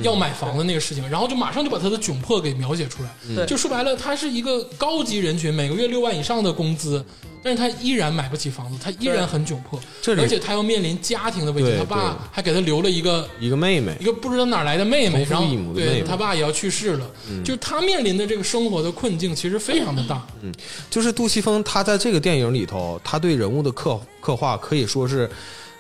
[0.03, 3.45] 要买房的那个事情，然后就马上就把他的窘迫给描写出来。
[3.47, 7.05] 就说白了，他是一个高级人群，每个月六万以上的工资，
[7.43, 9.79] 但是他依然买不起房子，他依然很窘迫，
[10.17, 13.97] 而且他要面临家庭的危机，他爸还给他留了一个一个妹妹。
[14.01, 17.11] 一，个不知道哪来的妹妹，然后对他爸也要去世了，
[17.45, 20.25] 就是他面临的这个生活的困境其实非常的大。
[20.41, 20.53] 嗯。
[20.89, 25.29] 就是杜琪峰，他在这个电影里头，他对人物的刻刻画可以说是，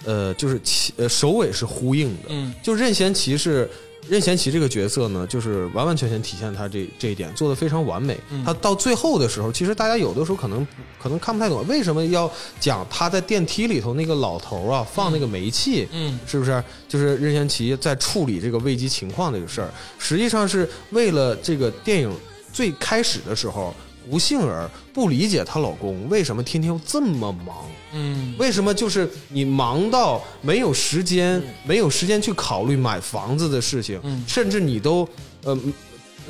[0.05, 2.23] 呃，就是其呃首尾是呼应的。
[2.29, 3.71] 嗯，就任贤齐是
[4.13, 8.15] 任贤齐这个角色呢，就是完完全全体现他这这一点，做的非常完美。
[8.29, 10.67] 嗯他到最后的时候，其实大家有的时候可能
[11.03, 15.89] 可能看不太懂，为什么要讲他在电梯里头那个老头啊放那个煤气？
[15.93, 16.63] 嗯是不是？
[16.87, 22.15] 就是任贤齐在处理这个危机情况这个事儿，实际上是为了这个电影
[22.53, 23.75] 最开始的时候，
[24.11, 35.09] 胡杏儿不理解她老公为什么天天这么忙，嗯，为什么就是你忙到没有时间，没有时间去考虑买房子的事情，嗯甚至你都
[35.45, 35.59] 呃。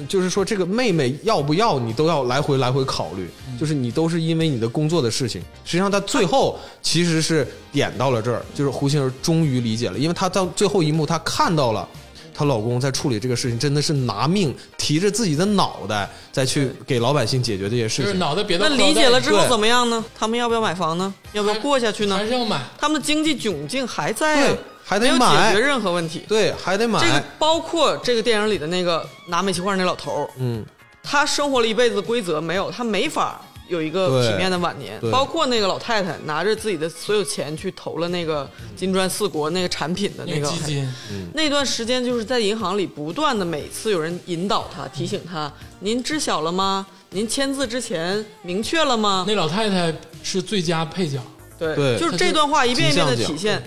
[0.08, 5.38] 就是说，这个妹妹要不要你都要来回来回考虑，嗯就是你都是因为你的工作的事情。
[5.66, 11.86] 实际上，他最后其实是点到了这儿，就是胡杏儿终于理解了，因为他到最后一幕，他看到了
[12.34, 18.20] 她老公在处理这个事情，真的是拿命提着自己的脑袋再去给老百姓解决这些事就是情。
[18.20, 20.04] 脑袋别到那理解了之后怎么样呢？
[20.18, 21.12] 他们要不要买房呢？
[21.32, 22.26] 要不要过下去呢还？
[22.26, 22.60] 是要买。
[22.78, 26.24] 他们的经济窘境还在啊，还得没有解决任何问题。
[26.28, 26.98] 对，还得买。
[27.00, 30.64] 这个包括这个电影里的那个拿煤气罐那老头儿，嗯，
[31.02, 35.00] 他生活了一辈子的规则没有，他没法有一个体面的晚年。
[35.10, 40.94] 包括那个老太太拿着自己的所有钱去投了那个金砖四国那个产品的那那个个基金，
[41.34, 46.86] 那段时间就是在银行里不断的，每次有人引导他、提醒他：“您知晓了吗？
[47.10, 51.18] 您签字之前明确了吗那老太太是最佳配角。？”
[51.58, 53.62] 对，就是这段话一遍一遍的体现，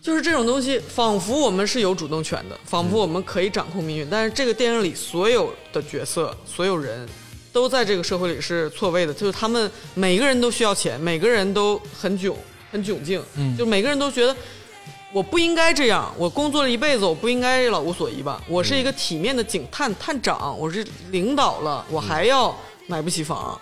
[0.00, 4.06] 就是这种东西，仿佛我们是有主动权的，仿佛我们可以掌控命运。
[4.08, 7.04] 但是这个电影里所有的角色、所有人
[7.56, 12.34] 都在这个社会里是错位的，就是他们每个人都需要钱，每个人都很窘、
[12.70, 14.36] 很很窘境，嗯就每个人都觉得
[15.10, 18.42] 我不应该这样，我工作了一辈子，我不应该老无所依吧？
[18.46, 22.54] 我是一个体面的警探探长，我是领导了，我还要
[22.86, 23.58] 买不起房。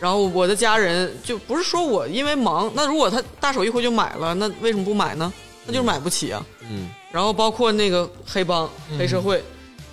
[0.00, 5.32] 然后我的家人就不是说我因为忙，那如果他大手一挥就买了，那为什么不买呢？
[5.64, 6.44] 那就是买不起啊。
[6.62, 8.68] 嗯，然后包括那个黑帮、
[8.98, 9.40] 黑社会，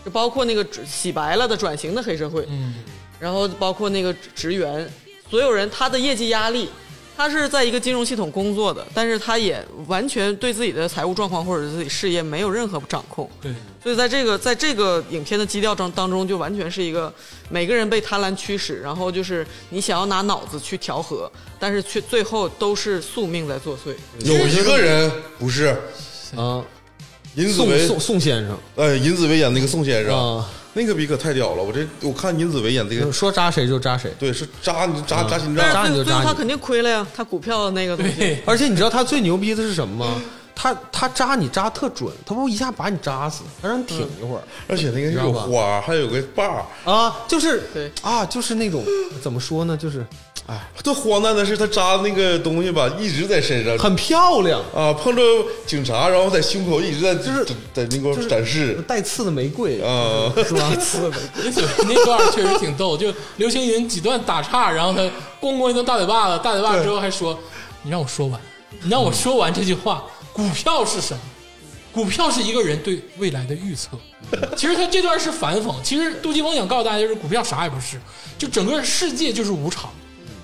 [0.04, 2.74] 就包括那个洗白了的转型的黑社会，嗯
[3.26, 4.88] 然后包括那个职员，
[5.32, 6.69] 所有人他的业绩压力，
[7.17, 13.51] 他是在一个金融系统工作的，但是他也完全对自己的财务状况或者是自己事业没有任何掌控，对，
[13.82, 17.11] 所以在这个在这个影片的基调当当中，就完全是一个
[17.49, 23.95] 每个人被贪婪驱使，然后就是你想要拿脑子去调和，但是却最后都是宿命在作祟。
[24.19, 25.76] 有一个人不是
[26.36, 26.63] 啊，
[27.36, 31.64] 尹子维，宋宋宋先生哎，尹子维演那个宋先生，啊，那个逼可太屌了！
[31.64, 34.12] 我这我看尹子维演这个，说扎谁就扎谁。
[34.18, 38.38] 对，是扎你扎扎心但脏，是最扎你就扎你最后他肯定亏了呀，他股票的那个东西。
[38.48, 40.22] 而且你知道他最牛逼的是什么吗？
[40.58, 46.66] 他他扎你扎特准，他不一下把你扎死，他让你挺一会儿、而且那个是有花，还有个把儿。
[46.86, 48.82] 啊，就是对啊，就是那种
[49.22, 50.06] 怎么说呢，就是
[50.48, 55.22] 哎，最荒诞的是他扎那个东西吧，一直在身上很漂亮，啊，碰着
[55.66, 57.43] 警察，然后在胸口一直在就是
[57.74, 60.72] 在那个展示带刺的玫瑰啊， 是吧？
[60.80, 65.02] 刺的玫瑰，那那段确实挺逗，就刘青云几段打岔，然后他
[65.41, 67.38] 咣咣一顿大嘴巴子，大嘴巴子之后还说
[67.82, 68.39] ：“你让我说完，
[68.84, 70.04] 你让我说完这句话。
[70.32, 71.20] 股票是什么？
[71.91, 73.98] 股票是一个人对未来的预测。
[74.56, 77.98] 其实他这段是反讽，其实杜琪峰想告诉大家，就是股票啥也不是，
[78.38, 79.89] 就整个世界就是无常，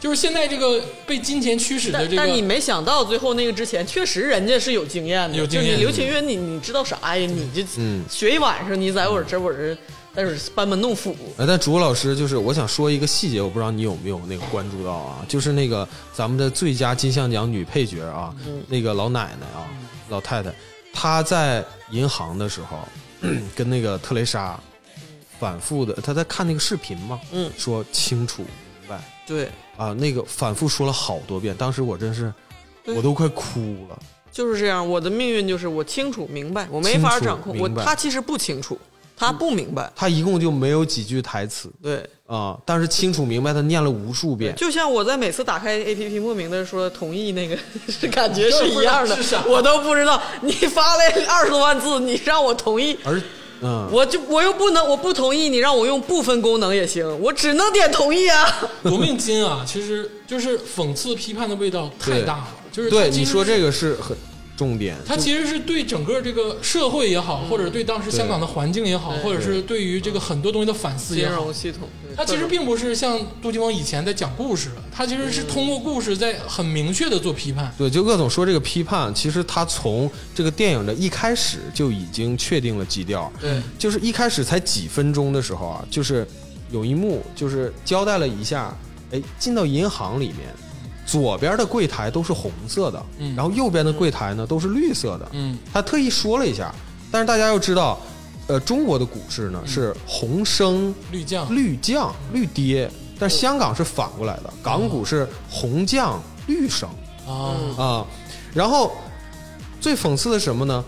[0.01, 2.17] 就是现在这个被金钱驱使的这个。
[2.17, 5.37] 但但你没想到最后那个之前，确实人家是有经验的。
[5.37, 7.27] 有经验就是你刘青云，你你知道啥呀？
[7.27, 7.63] 你这
[8.09, 9.77] 学一晚上，你在我这我这
[10.13, 11.15] 在这班门弄斧。
[11.37, 18.35] 哎，但竹老师就是我想说一个细节，我不知道你有没有那个关注到啊，就是那个咱们的最佳金像奖女配角啊，
[18.67, 19.69] 那个老奶奶啊，
[20.09, 20.51] 老太太，
[20.91, 22.79] 她在银行的时候
[23.55, 24.59] 跟那个特蕾莎
[25.39, 28.43] 反复的，她在看那个视频嘛，嗯说清楚
[29.31, 32.33] 对，啊，那个反复说了好多遍，当时我真是
[32.87, 33.97] 我都快哭了。
[34.29, 34.85] 就是这样。
[34.85, 37.57] 我的命运就是我清楚明白，我没法掌控。
[37.57, 38.77] 我他其实不清楚，
[39.15, 39.89] 他不明白。
[39.95, 44.53] 他一共就没有几句台词对，啊，但是清楚明白，他念了无数遍。
[44.57, 47.57] 就像我在每次打开 A P P 莫名的说同意那个，
[47.87, 49.17] 是感觉是一样的，
[49.47, 50.21] 我都不知道。
[50.41, 53.21] 你发了二十多万字，你让我同意，而
[53.61, 58.47] 嗯，我就我又不能，我不同意，你让我用部分功能也行，我只能点同意啊。
[58.83, 64.17] 夺命金啊，其实就是讽刺批判的味道太大了，就是对你说这个是很
[64.55, 64.95] 重点。
[65.05, 77.73] 它其实是对整个这个社会也好，或者对当时香港的环境也好，或者是对于这个很多东西的反思金也好融，系统，对它其实并不是像杜琪峰以前在讲故事，他其实是通过故事在很明确的做批判。
[77.77, 86.27] 对，就鄂总说这个批判，其实他从这个电影的一开始就已经确定了基调，对，就是一开始才几分钟的时候啊，就是
[86.69, 88.77] 有一幕就是交代了一下，
[89.11, 90.49] 哎，进到银行里面，
[91.05, 93.35] 左边的柜台都是红色的，嗯。
[93.35, 96.73] 然后右边的柜台呢都是绿色的，嗯，他特意说了一下，
[97.11, 97.99] 但是大家要知道，
[98.47, 102.89] 呃，中国的股市呢是红升绿降，绿降绿跌，
[103.19, 106.89] 但是香港是反过来的，港股是红降绿升。
[107.27, 108.05] 啊，啊，
[108.53, 108.91] 然后
[109.79, 110.83] 最讽刺的是什么呢？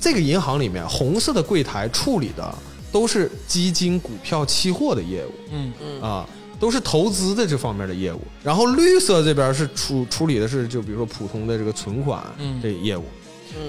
[0.00, 2.54] 这个银行里面红色的柜台处理的
[2.92, 5.32] 都是基金、股票、期货的业务。
[5.50, 5.72] 嗯。
[6.00, 6.26] 啊，
[6.58, 8.20] 都是投资的这方面的业务。
[8.42, 13.04] 然后绿色这边是处处理的是就比如说普通的这个存款嗯这业务，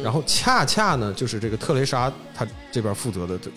[0.03, 3.49] 然后恰恰呢就是这个特蕾莎她这边负责的这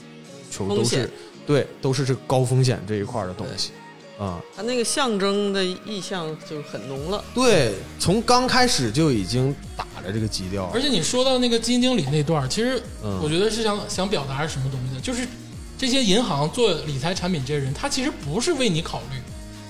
[0.51, 1.11] 全部都是
[1.47, 3.70] 对都是这个高风险这一块的东西
[4.18, 4.41] 啊。
[4.55, 7.24] 它那个象征的意象就很浓了。
[7.35, 15.01] 对，从刚开始就已经打了这个基调而且你说到那个基金经理那段，其实嗯我觉得是想想表达是什么东西呢？
[15.01, 15.26] 就是
[15.83, 19.20] 这些银行做理财产品这些人，他其实不是为你考虑。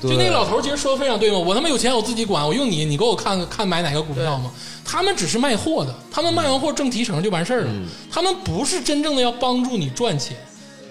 [0.03, 4.51] 就对那个老头儿其实说的非常对嘛，我他妈有钱我自己管，我用你，你给我看看买哪个股票嘛。
[4.85, 10.37] 他们只是卖货的，他们卖完货挣提成就完事儿了，嗯他们不是真正的要帮助你赚钱，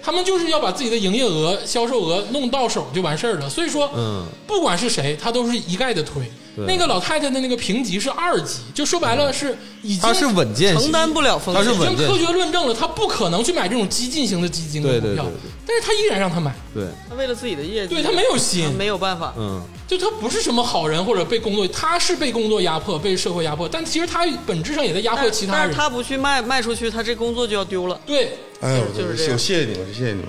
[0.02, 3.48] 他们就是要把自己的营业额、销售额弄到手就完事儿了。
[3.48, 6.28] 所以说，嗯，不管是谁，他都是一概的推。
[6.56, 6.66] 对。
[6.66, 15.24] 那个老太太的那个评级是二级，就说白了是已经它是稳健型承担不了风险，它是稳健已经科学论证了，他不可能去买这种激进型的基金对跟股票。
[15.24, 18.70] 对对对，但是他依然让他买，对，他为了自己的业绩，对他没有心。
[18.76, 19.32] 没有办法。
[19.36, 25.62] 嗯，就他不是什么好人或者被工作，他是被工作压迫、被社会压迫，但其实他本质上也在压迫其他人。
[25.62, 27.98] 但是他不去卖卖出去，他这工作就要丢了。
[28.06, 28.38] 对。
[28.60, 29.32] 哎呦，就是这样。
[29.32, 30.26] 我谢谢你们，谢谢你们。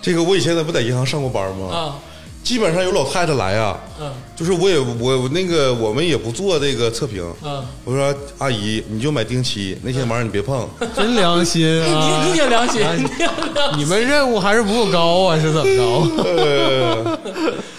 [0.00, 1.68] 这个我以前在不在银行上过班吗？
[1.74, 1.98] 啊，
[2.44, 10.68] 基本上有老太太来啊，嗯就是我也我我那个我们也不做这个测评，嗯，我说阿姨你就买定期，那些玩意儿你别碰。
[10.94, 12.22] 真良心啊！
[12.28, 13.34] 你挺良心，你挺良
[13.70, 15.38] 心你们任务还是不够高啊？
[15.40, 16.22] 是怎么着？
[16.22, 17.18] 呃，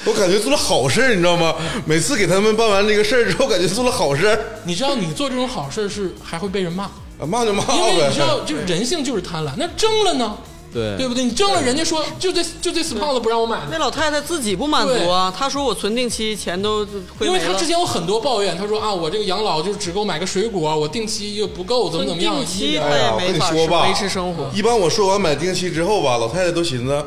[0.05, 1.53] 我感觉做了好事儿，你知道吗？
[1.85, 8.25] 每次给他们办完这个事儿之后，感觉做了好事儿，你知道你做这种好事是还会被人骂，啊骂就骂因为你知呗。
[8.27, 10.35] 道就是人性就是贪婪，那争了呢，
[10.75, 11.23] 对对不对？
[11.23, 16.81] 你挣了，人家说就这就这死胖子不让我买那，老太太自己不满足啊，她说我存定期钱都
[17.21, 17.53] 因为没了。
[17.53, 24.51] 他之前有很多抱怨，她说啊，我这个养老就是只够买个水果，我定期又不够，怎么怎么样，定期她也没法说吧维持生活。
[24.53, 27.03] 一般我说完买定期之后吧，老太太都寻思，啊，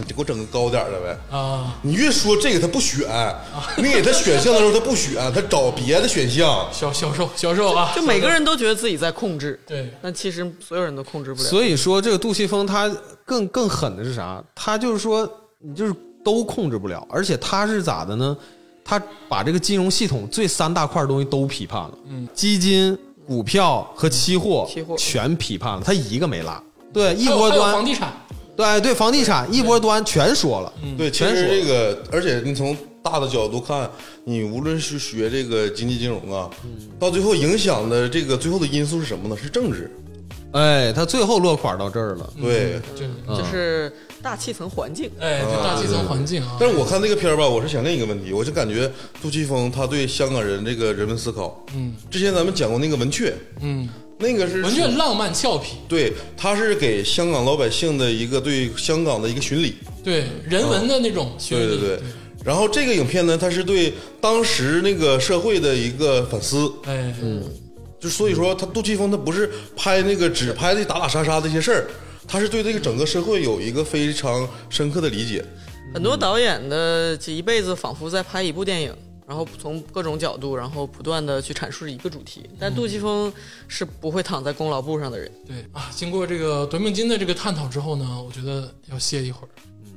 [0.00, 1.36] 你给我整个高点儿的呗。
[1.36, 3.08] 啊，你越说这个他不选，
[3.76, 6.66] 你给他选项的时候他不选，他找别的选项。
[6.72, 11.48] 销销售销售啊，就每个人都觉得自己在控制，对但其实所有人都控制不了。
[11.48, 12.90] 所以说，这个杜琪峰他
[13.24, 14.42] 更更狠的是啥？
[14.54, 15.28] 他就是说，
[15.58, 18.36] 你就是都控制不了，而且他是咋的呢？
[18.86, 22.94] 他把这个金融系统最三大块东西都批判了，嗯，基金、
[23.26, 26.62] 股票和期货，期货全批判了，他一个没落。
[26.92, 28.12] 对，一还有还有波端，房地产，
[28.56, 33.90] 对对，房地产一波端全说了，对，其全说实这个，而且你从大的角度看，
[34.24, 36.48] 你无论是学这个经济金融啊，
[36.98, 39.36] 到最后影响的这个最后的因素是什么呢？
[39.36, 39.90] 是政治。
[40.52, 42.32] 哎，他最后落款到这儿了。
[42.40, 43.92] 对，就嗯就是
[44.22, 45.10] 大气层环境。
[45.18, 48.88] 哎，就大气层环境啊，但是我看这个片儿吧，我是想另一个问题，我就感觉
[49.20, 53.88] 杜琪峰他对香港人这个人文思考，嗯之前咱们讲过那个文雀，嗯，
[54.24, 62.00] 那个是文雀浪漫俏皮，对，他是给香港老百姓的一个对香港的一个巡礼，对人文的那种巡礼，对对对。
[62.42, 67.14] 然后这个影片呢，它是对当时那个社会的一个反思，哎，
[68.00, 71.86] 就所以说他杜琪峰他不是拍那个只拍那打打杀杀这些事儿，
[72.26, 75.44] 他是对这个整个社会有一个非常深刻的理解。
[75.94, 78.92] 很多导演的这一辈子仿佛在拍一部电影，
[79.26, 82.48] 然后从各种角度，然后不断的去阐述一个主题。
[82.58, 83.32] 但杜琪峰
[83.68, 85.30] 是不会躺在功劳簿上的人。
[85.46, 89.48] 对啊，经过这个夺命金的这个探讨之后呢，我觉得要歇一会儿，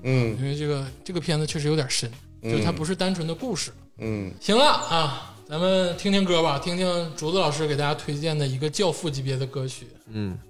[0.03, 2.09] 嗯因为这个这个片子确实有点深，
[2.43, 3.71] 就它不是单纯的故事。
[3.97, 9.87] 嗯，行了啊，咱们听听歌吧，听听竹子老师给大家推荐的一个教父级别的歌曲。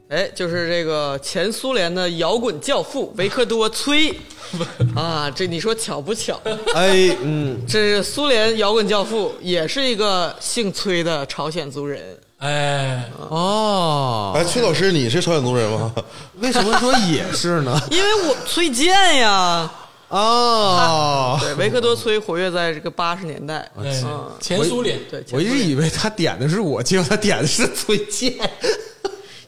[0.09, 4.13] 哎，就是这个前苏联的摇滚教父维克多·崔。
[4.95, 6.39] 啊，这你说巧不巧？
[6.73, 12.17] 哎，嗯，这是苏联摇滚教父，也是一个姓崔的朝鲜族人。
[12.37, 15.93] 哎，哦，哎，崔老师，你是朝鲜族人吗？
[16.39, 17.77] 为什么说也是呢？
[17.91, 19.69] 因为我崔健呀，
[20.07, 28.33] 哦，对，维克多·崔活跃在这个八十年代，哎嗯，前苏联，对，我一直以为他点的是我，结果他点的是崔健。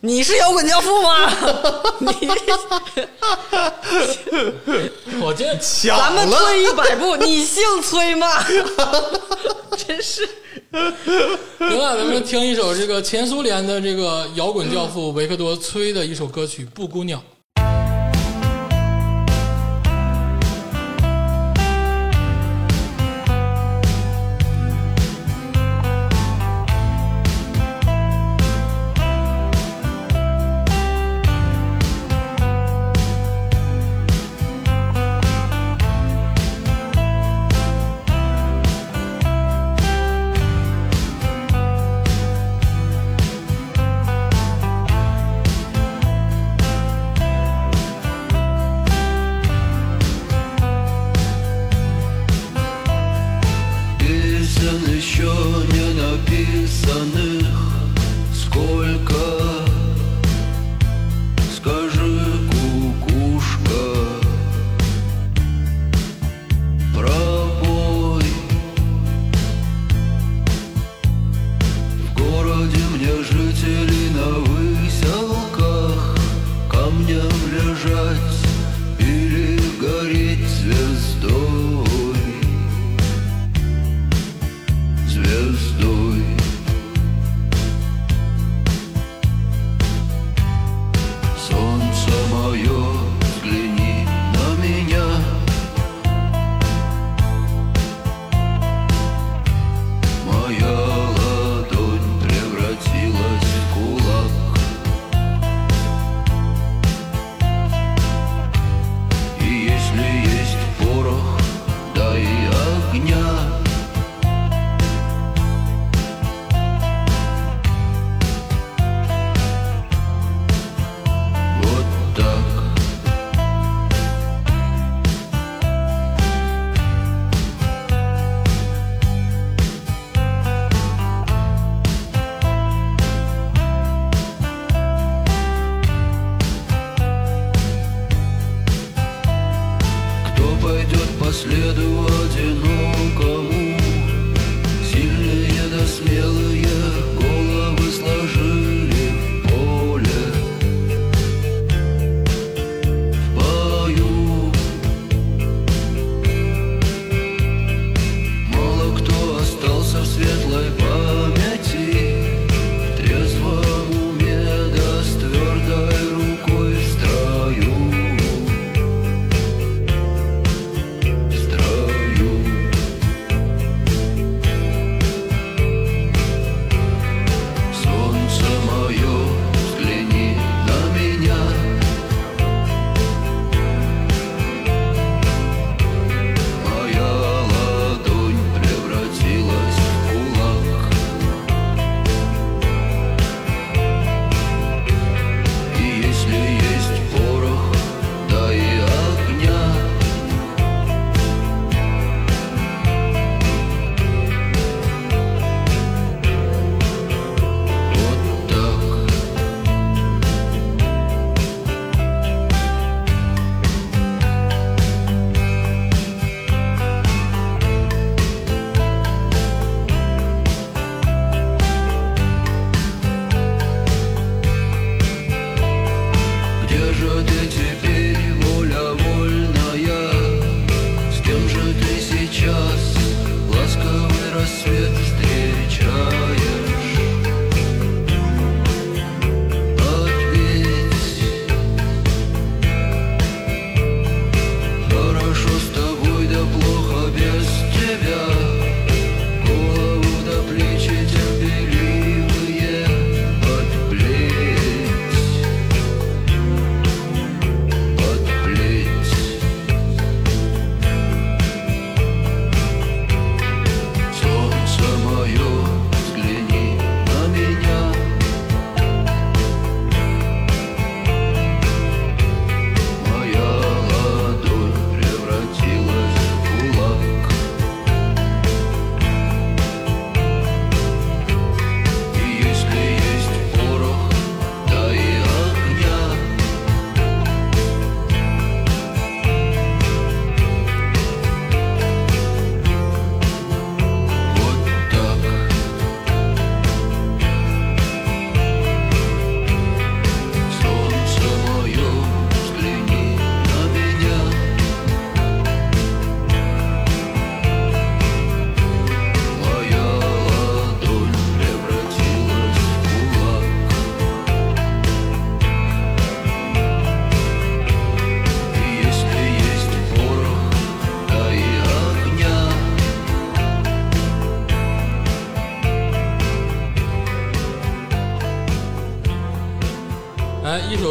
[0.02, 1.30] 你是摇滚教父吗？
[2.00, 2.08] 你
[5.22, 8.42] 我这抢咱们了，退一百步，你姓崔吗？
[9.88, 10.28] 真是。
[10.72, 17.18] 行了，咱们听一首这个前苏联的这个摇滚教父维克多·崔的一首歌曲《布谷鸟》。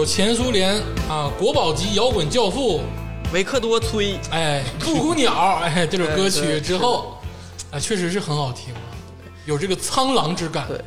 [0.08, 0.74] 前苏联
[1.06, 2.80] 啊国宝级摇滚教父，
[3.30, 5.30] 维克多崔，哎，布谷鸟，
[5.62, 7.18] 哎，这首歌曲之后，
[7.70, 8.80] 啊，确实是很好听啊，
[9.44, 10.66] 有这个苍狼之感。
[10.66, 10.80] 对，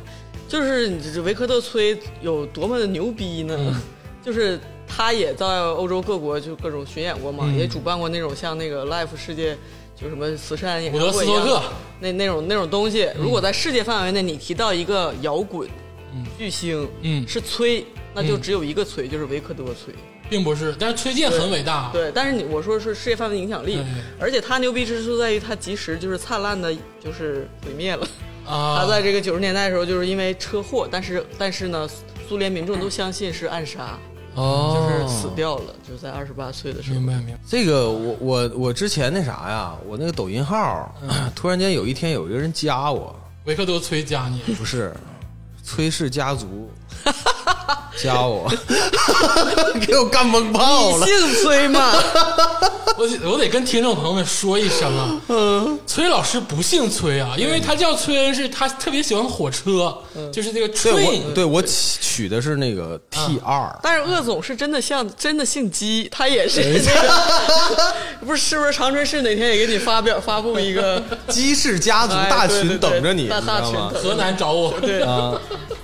[0.48, 3.56] 就是你这维克多崔有多么的牛逼呢？
[3.56, 3.80] 嗯。
[4.24, 4.58] 就是
[4.88, 7.56] 他也在欧洲各国就各种巡演过嘛，嗯。
[7.56, 9.56] 也主办过那种像那个 Life 世界。
[9.94, 11.62] 就什么慈善演伍唱会一样
[12.00, 15.68] 那那种那种东西，如果在世界范围内你提到一个摇滚
[16.12, 16.26] 嗯。
[16.36, 17.24] 巨星，嗯。
[17.28, 19.94] 是崔，那就嗯只有一个崔，就是维克多崔。
[20.30, 21.90] 并不是，但是崔健很伟大。
[21.92, 23.84] 对，但是你我说是世界范围影响力对，
[24.18, 28.06] 而且他牛逼之处在于他及时就是灿烂的，就是毁灭了。
[28.46, 31.86] 啊， 他在这个九十年代的时候，就是因为车祸，但是但是呢，
[32.26, 33.98] 苏联民众都相信是暗杀，
[34.34, 37.06] 哦就是死掉了，就在二十八岁的时候明。
[37.06, 37.40] 白明白。
[37.46, 40.94] 这个我我我之前那啥呀，我那个抖音号，
[41.36, 44.94] 突然间有一天有一个人加我，维克多崔加你，不是
[45.62, 46.70] 崔氏家族
[48.02, 48.50] 加我，
[49.86, 51.06] 给我干懵炮了。
[51.06, 51.92] 姓崔吗？
[52.98, 55.20] 我得我得跟听众朋友们说一声啊，
[55.86, 59.96] 崔老师不姓崔啊，因为他叫崔恩是他特别喜欢火车，
[60.32, 66.62] 就是这个对 train，我对我取取的是那个 T 二，但是鄂总是真的像真的姓姬，他也是。
[66.62, 67.94] 那个，
[68.26, 73.62] 不是是不是长春市哪天也给你发表发布一个姬氏家族大群哎对对对等着你，大？
[73.62, 75.32] 群河南找我，对，啊，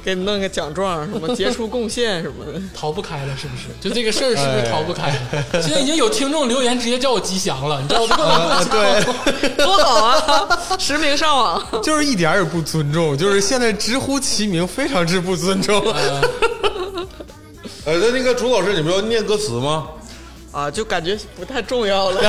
[0.04, 2.60] 给你弄个奖状，什么杰出贡献什么的。
[2.74, 3.68] 逃不开了是不是？
[3.80, 5.62] 就这个事儿是不是逃不开了？
[5.62, 10.58] 现在已经有听众留言直接叫我吉祥了，你知道这个 啊对， 多好啊！
[10.78, 15.80] 实名上网，就是一点儿也不尊重，就是现在直呼其名，非常之不尊重。
[15.92, 16.22] 呃，
[17.98, 19.86] 那那个朱老师，你们要念歌词吗？
[20.50, 22.20] 啊，就感觉不太重要了。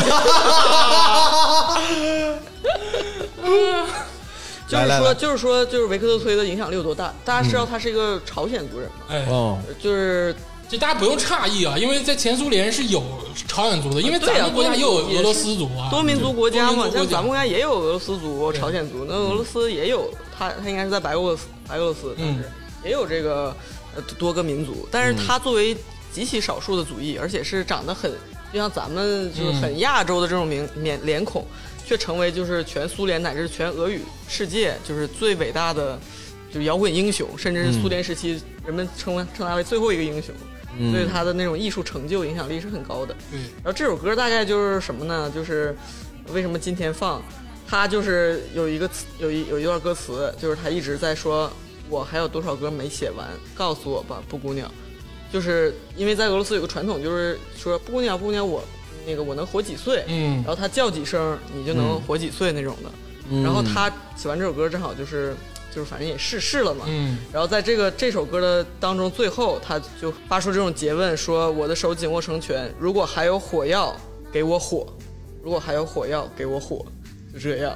[4.70, 7.12] 就是说，就是说，就是维克多崔的影响力有多大？
[7.26, 9.06] 大家知道他是一个朝鲜族人吗？
[9.10, 10.36] 哎，哦，就是
[10.70, 13.04] 这大家不用诧异啊，因为在前苏联是有
[13.48, 20.08] 朝鲜族的，因为咱们国家也有俄罗斯族啊，多民族国家嘛，像咱们国家也有俄罗斯族、朝鲜族，那俄罗斯也有，
[20.38, 22.44] 他他应该是在白俄罗斯，白俄罗斯当时
[22.86, 23.56] 也有这个
[23.96, 25.76] 呃多个民族，但是他作为
[26.14, 28.12] 极其少数的族裔，而且是长得很
[28.54, 31.46] 就像咱们就是很亚洲的这种名脸脸孔，
[31.90, 36.00] 却成为就是全苏联乃至全俄语世界就是最伟大的
[36.54, 40.32] 就摇滚英雄，甚至是苏联时期人们称为称他为最后一个英雄。
[40.92, 43.16] 所以他的那种艺术成就影响力是很高的。
[43.32, 45.32] 对，然后这首歌大概就是什么呢？
[45.34, 45.76] 就是
[46.32, 47.20] 为什么今天放？
[47.68, 51.52] 他就是有一个词，有一有一段歌词，就是他一直在说，
[51.90, 54.72] 我还有多少歌没写完，告诉我吧，布姑娘。
[55.34, 58.64] 就是因为在俄罗斯有个传统，就是说布姑娘，布姑娘，我
[59.06, 60.04] 那个我能活几岁？
[60.08, 62.90] 嗯然后他叫几声，你就能活几岁那种的。
[63.44, 65.36] 然后他写完这首歌，正好就是
[65.74, 66.86] 就是反正也逝世了嘛。
[66.88, 73.96] 嗯然后在这个这首歌的当中，最后他就发出这种诘问说：“我的手紧握成拳，如果还有火药，
[74.32, 74.86] 给我火；
[75.44, 76.86] 如果还有火药，给我火。”
[77.32, 77.74] 就这样，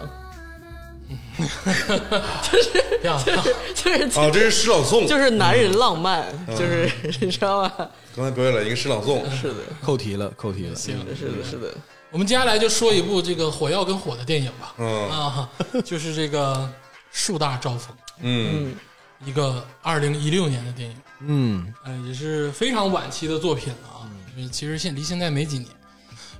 [3.04, 6.90] 呀，就是 就是啊，这是诗朗诵，就是男人浪漫，就是
[7.22, 7.90] 你知道吧？
[8.16, 10.76] 刚才表演了一个诗朗诵，是的，扣题了，扣题了。
[10.76, 11.74] 行，是的，是的。
[12.12, 14.76] 我们接下来就说一部这个火药跟火的电影吧。
[14.78, 15.50] 嗯啊，
[15.84, 16.70] 就是这个
[17.12, 18.76] 树大招风，嗯
[19.26, 20.96] 一个二零一六年的电影，
[21.26, 24.06] 嗯呃，也是非常晚期的作品了啊。
[24.52, 25.68] 其实现离现在没几年，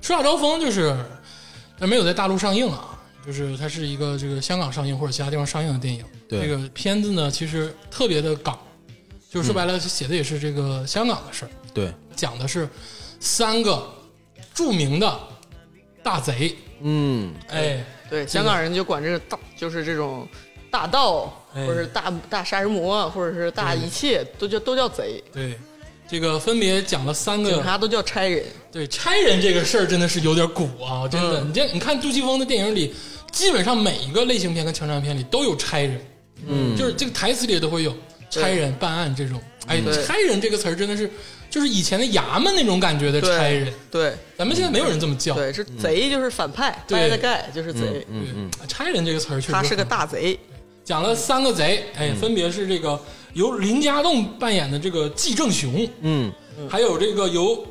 [0.00, 0.96] 树大招风就是，
[1.78, 2.90] 但没有在大陆上映啊。
[3.24, 6.04] 就是它是一个这个香港上映或者其他地方上映的电影。
[6.28, 6.40] 对。
[6.42, 8.58] 这个片子呢，其实特别的港，
[9.30, 11.50] 就是说白了，写的也是这个香港的事儿。
[11.72, 12.68] 对，讲的是
[13.18, 13.84] 三个
[14.52, 15.18] 著名的
[16.02, 17.34] 大贼，嗯。
[17.48, 20.28] 哎，对，香港人就管这个大，就是这种
[20.70, 21.66] 大盗，哎。
[21.66, 25.22] 或者是大大杀人魔，或者是大一切，都叫都叫贼。
[25.32, 25.58] 对，
[26.08, 28.44] 这个分别讲了三个，警察都叫差人。
[28.70, 31.40] 对差人这个事儿真的是有点古啊，真的。
[31.40, 32.94] 嗯你这你看杜琪峰的电影里，
[33.32, 36.00] 基本上每一个类型片跟枪战片里都有差人，
[36.46, 37.94] 嗯，就是这个台词里都会有
[38.30, 39.40] 差人办案这种。
[39.66, 41.10] 哎，差人这个词儿真的是，
[41.48, 45.34] 就是以前的衙门那种感觉的差人，对咱们现在没有人这么叫。
[45.34, 46.98] 对，是贼就是反派，对。
[46.98, 48.06] 掰的盖就是贼。
[48.10, 50.38] 嗯，差人这个词儿确实他是个很大贼。
[50.84, 53.00] 讲了三个贼，哎，分别是这个
[53.34, 56.32] 由林家栋扮演的这个季正雄，嗯。
[56.70, 57.66] 还有这个由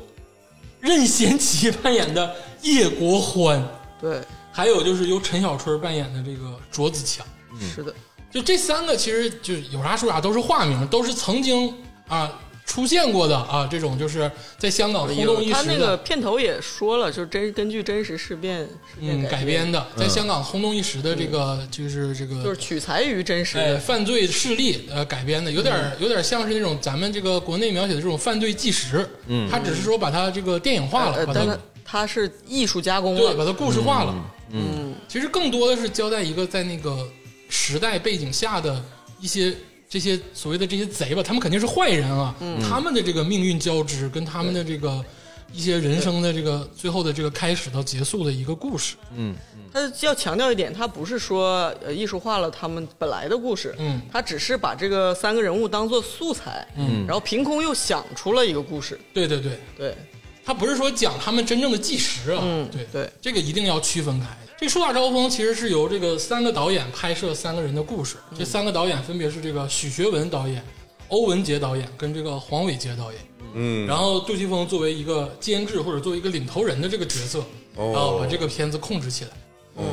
[0.78, 3.66] 任贤齐扮演的叶国欢，
[3.98, 4.20] 对，
[4.52, 7.26] 还有就是由陈小春扮演的这个卓子强。
[7.58, 7.94] 是的，
[8.30, 11.72] 就这三个，其实就是有啥说啥，都是化名，都是曾经
[12.06, 12.30] 啊
[12.66, 15.96] 出现过的啊，这种就是在香港轰动一时他那个。
[15.98, 18.68] 片头也说了，就是真根据真实事变事
[19.00, 23.58] 嗯，变改编的，在香港轰动一时的这个，就是这个，就是取材于真实。
[23.58, 23.78] 哎，的。
[23.78, 34.14] 犯罪事例呃改编的，有点儿有点像是那种咱们这个国内描写的这种犯罪纪实，嗯，他只是说把它这个电影化了，把它呃但他他是艺术加工了，对把它故事化了，
[34.50, 37.06] 嗯，其实更多的是交代一个在那个
[37.48, 38.82] 时代背景下的
[39.20, 39.54] 一些
[39.94, 42.34] 这些所谓的这些贼吧，他们肯定是坏人啊，
[42.68, 45.04] 他们的这个命运交织跟他们的这个
[45.52, 49.36] 一些人生的这个最后的这个开始到结束的一个故事，嗯
[49.72, 54.02] 他要强调一点，他不是说呃艺术化了他们本来的故事，嗯。
[54.10, 59.96] 他只是把这个三个人物当做素材，嗯，然后凭空又想出了一个故事，对对对，对，
[60.44, 62.84] 他不是说讲他们真正的纪实啊，嗯对。
[62.92, 63.08] 对。
[63.20, 64.26] 这个一定要区分开。
[64.56, 70.64] 这《树大招风》其实是由这个三个导演拍摄三个人的故事，这三个导演分别是这个许学文导演、
[71.08, 73.20] 欧文杰导演跟这个黄伟杰导演。
[73.54, 77.40] 嗯，然后杜琪峰作为一个监制或者作为一个领头人的这个角色，
[77.74, 79.30] 哦然后把这个片子控制起来。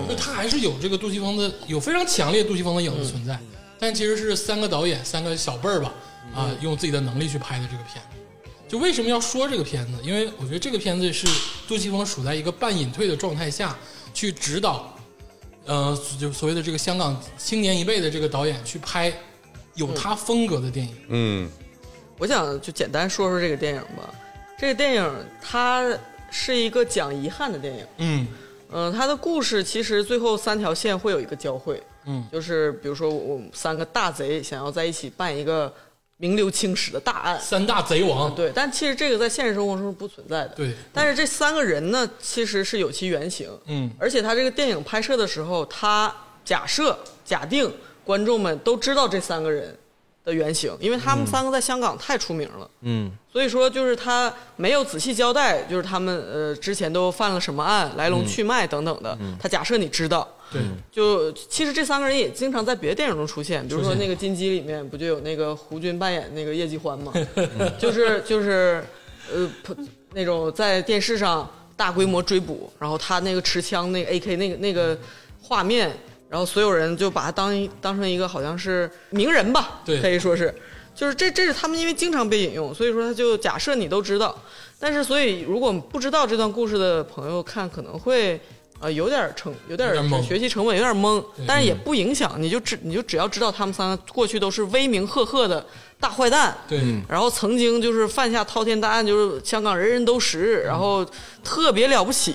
[0.08, 3.40] 就他还是有这个杜琪峰的有非常强烈杜琪峰的影子存在，
[3.80, 5.92] 但其实是三个导演三个小辈儿吧，
[6.36, 8.18] 啊，用自己的能力去拍的这个片子。
[8.68, 9.94] 就为什么要说这个片子？
[10.04, 11.28] 因为我觉得这个片子是
[11.68, 13.76] 杜琪峰处在一个半隐退的状态下
[14.14, 14.94] 去指导，
[15.66, 19.14] 呃，就所谓的这个香港青年一辈的这个导演去拍
[19.76, 20.96] 有他风格的电影。
[21.10, 21.50] 嗯。
[22.18, 24.14] 我想就简单说说这个电影吧。
[24.60, 25.92] 这个电影它
[26.30, 28.28] 是一个讲遗憾的电影，嗯。
[28.74, 32.26] 嗯、它的故事其实最后三条线会有一个交汇，嗯。
[32.32, 35.74] 就是比如说我们三个大贼想要在一起办一个
[36.22, 40.49] 名留青史的大案，三大贼王，对，但其实这个在现实生活中是不存在的。
[40.49, 43.89] 对，但是这三个人呢，其实是有其原型，嗯。
[43.99, 46.15] 而且他这个电影拍摄的时候，他
[46.45, 46.95] 假设
[47.26, 47.73] 假定
[48.06, 49.76] 观众们都知道这三个人
[50.23, 52.69] 的原型，因为他们三个在香港太出名了。
[52.81, 59.18] 嗯所以说，就是他没有仔细交代，就是他们呃之前都犯了什么案、来龙去脉等等的。
[59.39, 60.61] 他假设你知道，对，
[60.91, 67.14] 就其实这三个人也经常在别的电影中出现，比如说那个《金鸡》里面不就有那个胡军扮演那个叶继欢吗？
[67.80, 68.84] 就是就是
[69.34, 69.49] 呃
[70.14, 74.98] 那种在电视上大规模追捕，然后他那个持枪那个 AK 那个那个
[75.41, 75.89] 画面，
[76.32, 80.02] 然后所有人就把他当一当成一个好像是名人吧，对。
[80.02, 80.52] 可以说是。
[80.94, 84.38] 就是这，这是他们因为经常被引用，所以说他就假设你都知道，
[84.78, 88.40] 但是所以如果不知道这段故事的朋友看可能会
[88.82, 95.66] 呃有点成有点有点学习成本有点懵，但是也不影响，你就只你就只要知道他们三个过去都是威名赫赫的
[95.98, 101.06] 大坏蛋，对，然后曾经就是犯下滔天大案，就是香港人人都识，然后
[101.41, 102.34] 特别了不起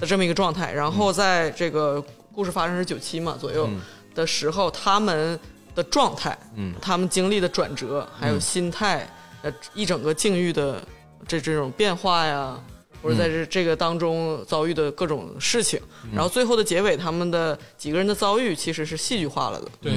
[0.00, 0.72] 的这么一个状态。
[0.72, 2.02] 然后在这个
[2.34, 3.68] 故事发生是九七嘛左右
[4.14, 5.38] 的时候，他们
[5.74, 9.08] 的状态，嗯，他们经历的转折，还有心态，
[9.42, 10.82] 呃，一整个境遇的
[11.28, 12.58] 这这种变化呀。
[13.02, 15.80] 或者在这这个当中遭遇的各种事情，
[16.14, 19.66] 然后最后的结尾，他们的几个人的遭遇其实是戏剧化了的。
[19.80, 19.92] 对，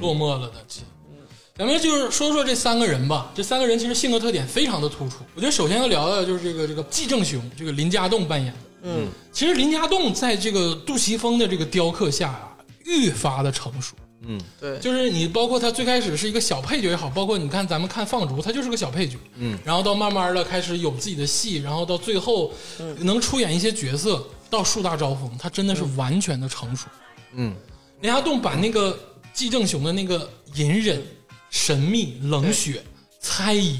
[0.00, 0.52] 落寞了的。
[1.56, 5.18] 咱们就是说说这三个人吧，这三个人其实性格特点非常的突出。
[5.36, 8.58] 我觉得首先要聊的就是这个这个季正雄，这个林家栋扮演的。
[8.82, 13.94] 嗯，其实林家栋在这个杜琪峰的这个雕刻下啊，愈发的成熟。
[14.22, 14.40] 嗯。
[14.60, 22.52] 对，就是你包括他最开始是一个小配角也好，包括你看咱们看放逐，他就是个小配角，嗯，然后到慢慢的开始有自己的戏，然后到最后
[22.98, 26.86] 能出演一些角色，到树大招风，他真的是完全的成熟。
[27.34, 27.54] 嗯，
[28.00, 28.98] 林家栋把那个
[29.32, 31.02] 季正雄的那个隐忍、
[31.50, 32.82] 神秘、冷血、
[33.20, 33.78] 猜疑，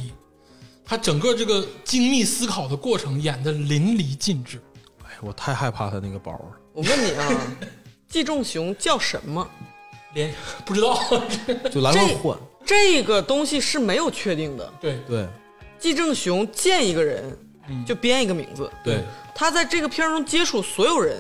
[0.85, 4.61] 他整个这个精密思考的过程演得淋漓尽致。
[5.19, 6.45] 哎，我太害怕他那个包了。
[6.73, 7.29] 我问你啊，
[8.09, 9.47] 季仲雄叫什么？
[10.15, 10.33] 连
[10.65, 10.99] 不知道，
[11.71, 12.39] 就来回换。
[12.65, 14.73] 这个东西是没有确定的。
[14.81, 15.27] 对对
[15.79, 17.37] 季正雄见一个人
[17.69, 19.03] 嗯就编一个名字，对，
[19.35, 21.17] 他在这个片中接触所有人，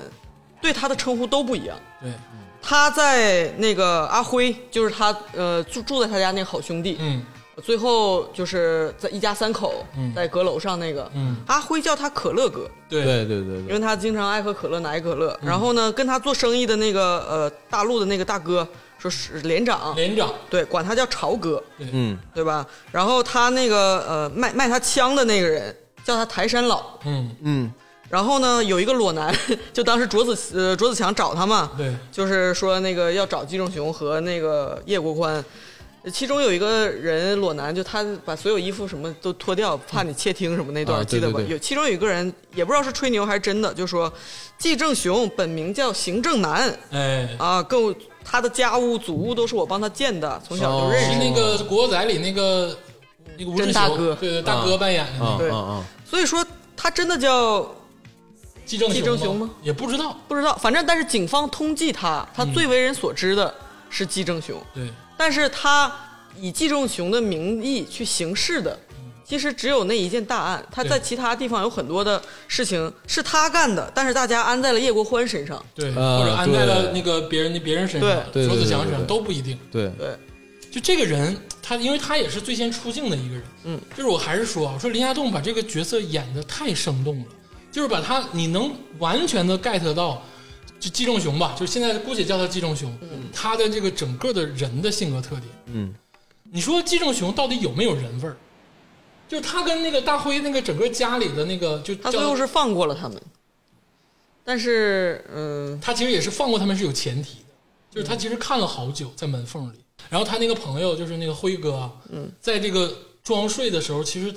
[0.61, 1.79] 对他的称呼都不一样。
[2.01, 2.13] 对，
[2.61, 7.25] 他在那个阿辉，就是他呃住住在他家那个好兄弟，嗯
[7.63, 11.37] 最后就是在一家三口在阁楼上那个，嗯。
[11.47, 13.05] 阿辉叫他可乐哥，对。
[13.05, 15.39] 对对对对，因为他经常爱喝可乐奶可乐。
[15.43, 18.67] 然后呢，跟他做生意的那个呃大陆的那个大哥
[18.99, 22.19] 说是连长，连长，对，管他叫朝哥，嗯。
[22.35, 22.67] 对吧？
[22.93, 25.75] 然后他那个呃卖卖他枪的那个人
[26.05, 26.99] 叫他台山老。
[27.05, 27.37] 嗯。
[27.43, 27.73] 嗯。
[28.09, 29.35] 然后呢，有一个裸男，
[29.73, 35.45] 就当时卓子呃卓子强找他嘛，对，就是说那个要找季仲雄和那个叶国宽。
[36.11, 41.41] 其中有一个人裸男，就他把所有衣服什么都脱掉，怕你窃听什么那段，啊记得吧？
[41.49, 44.13] 有其中有一个人也不知道是吹牛还是真的，就说
[44.59, 47.95] 季正雄本名叫邢正南哎，啊，跟我
[48.25, 51.13] 他的家屋祖屋都是我帮他建的，从小就认识。
[51.13, 52.77] 是那个《古惑仔》里那个
[53.37, 56.45] 那个吴志雄，真大哥对对，大哥扮演的啊对啊啊，所以说
[56.77, 57.75] 他真的叫
[58.67, 59.51] 季正季正雄吗？
[59.63, 63.55] 也不知道，不知道，反正但是警方通缉他，他最为人所知的
[63.89, 64.61] 是季正雄。
[64.75, 65.93] 对，但是他
[66.41, 68.79] 以季仲雄的名义去行事的，
[69.27, 70.65] 其实只有那一件大案。
[70.71, 75.63] 他在其他地方有很多的事情是他干的，但是大家安在了叶国欢身上。
[75.75, 79.59] 对，呃或者安在了那个别人的别人身上，对对卓子强身上都不一定。
[79.71, 80.17] 对对，
[80.71, 87.25] 就这个人，他因为他也是最先出镜的一个人，嗯，就是我还是说啊，我说林家栋把这个角色演的太生动了，
[87.73, 90.23] 就是把他你能完全的 get 到，
[90.81, 92.97] 就季仲雄吧，就是现在姑且叫他季仲雄，
[93.33, 95.95] 他的这个整个的人的性格特点，嗯，
[96.51, 98.37] 你说季仲雄到底有没有人味儿？
[99.29, 103.21] 就是他跟那个大辉那个整个家里的那个，就他叫最后是放过了他们，
[104.43, 107.55] 但是嗯，他其实也是放过他们是有前提的，
[107.91, 109.77] 就是他其实看了好久在门缝里，
[110.09, 111.91] 然后他那个朋友就是那个辉哥
[112.41, 112.91] 在这个
[113.23, 114.35] 装睡的时候，其实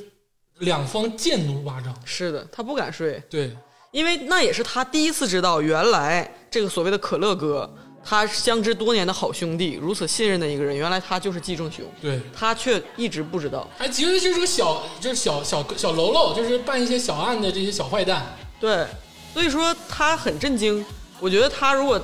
[0.58, 3.56] 两方剑弩巴张，是的，他不敢睡，对
[3.92, 7.70] 因为那也是他第一次知道，原来这个所谓的可乐哥，
[8.04, 13.70] 他相知多年的好兄弟，如此信任的一个人，原来他就是季仲雄，对，他却一直不知道。
[13.78, 18.88] 还觉得就是个小就是小小小喽喽，就是办一些小案的这些小坏蛋，对，
[19.34, 20.84] 所以说他很震惊。
[21.20, 22.02] 我觉得他如果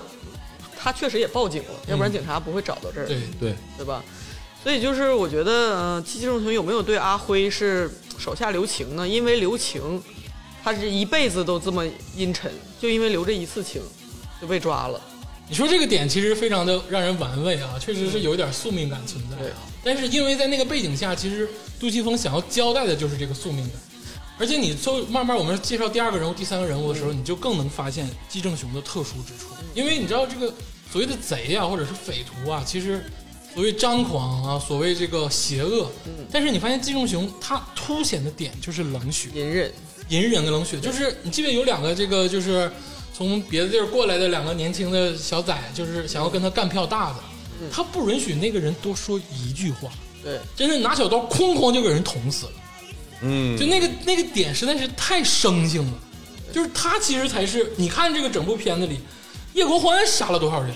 [0.77, 4.03] 他确实也报警了，要不然警察不会找到这儿，对对，对吧？
[4.61, 7.89] 所以就是我觉得，呃，季仲雄有没有对阿辉是
[8.19, 9.07] 手下留情呢？
[9.07, 10.03] 因为留情，
[10.67, 11.81] 他是一辈子都这么
[12.13, 13.81] 阴沉，就因为留这一次情
[14.41, 15.01] 就被抓了。
[15.47, 19.55] 你说这个点其实非常的让人玩味啊，确实是有一点宿命感存在对啊。
[19.81, 21.47] 但是因为在那个背景下，其实
[21.79, 23.77] 杜琪峰想要交代的就是这个宿命感。
[24.37, 29.51] 而且你就慢慢我们介绍第二个人物、第三个人物的时候，你就更能发现季正雄的特殊之处。
[29.73, 30.53] 因为你知道这个
[30.91, 33.05] 所谓的贼啊，或者是匪徒啊，其实
[33.53, 35.89] 所谓张狂啊，所谓这个邪恶。
[36.07, 39.73] 嗯但是你发现季仲雄他凸显的点就是冷血，隐忍，
[40.09, 42.71] 隐忍跟冷血，就是你记得有两个这个就是
[43.13, 47.15] 从别的地儿过来的两个年轻的小仔，就是想要跟他干票大的，
[47.61, 47.69] 嗯。
[47.71, 49.89] 他不允许那个人多说一句话，
[50.23, 52.51] 对，真的拿小刀哐哐就给人捅死了。
[53.21, 53.57] 嗯。
[53.57, 55.93] 就那个那个点实在是太生性了，
[56.53, 58.99] 就是他其实才是你看这个整部片子里，
[59.53, 60.71] 叶国欢杀了多少人？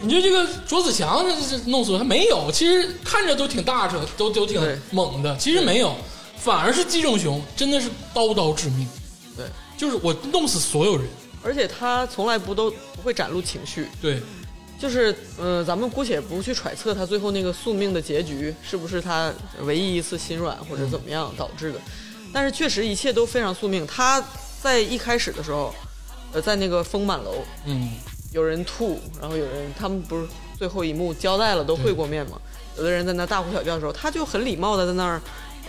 [0.00, 2.48] 你就这个卓子强他这弄死他没有？
[2.52, 4.60] 其实看着都挺大着，都都挺
[4.92, 5.92] 猛的，其实没有，
[6.40, 8.86] 反而是击中熊真的是刀刀致命，
[9.36, 9.46] 对，
[9.76, 11.06] 就是我弄死所有人。
[11.42, 14.20] 而且他从来不都不会展露情绪，对，
[14.78, 21.78] 就是呃，咱们姑且不去揣测他最后那个宿命的结局是不是他唯一一次心软或者怎么样导致的，
[22.32, 23.86] 但是确实一切都非常宿命。
[23.86, 24.22] 他
[24.60, 25.72] 在一开始的时候，
[26.32, 27.36] 呃，在那个丰满楼
[27.66, 27.92] 嗯，
[28.32, 30.26] 有人吐，然后有人他们不是
[30.58, 32.38] 最后一幕交代了都会过面嘛，
[32.76, 35.22] 有的人在那大呼小叫的时候，他就很礼貌的在那儿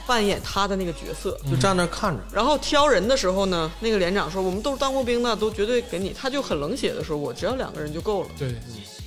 [0.10, 6.12] 扮演他的那个角色，就站那看着，然后挑人的时候呢，那个连长说我们都是当过兵的，都绝对给你。
[6.12, 8.30] 他就很冷血的说，我只要两个人就够了。
[8.36, 8.56] 对，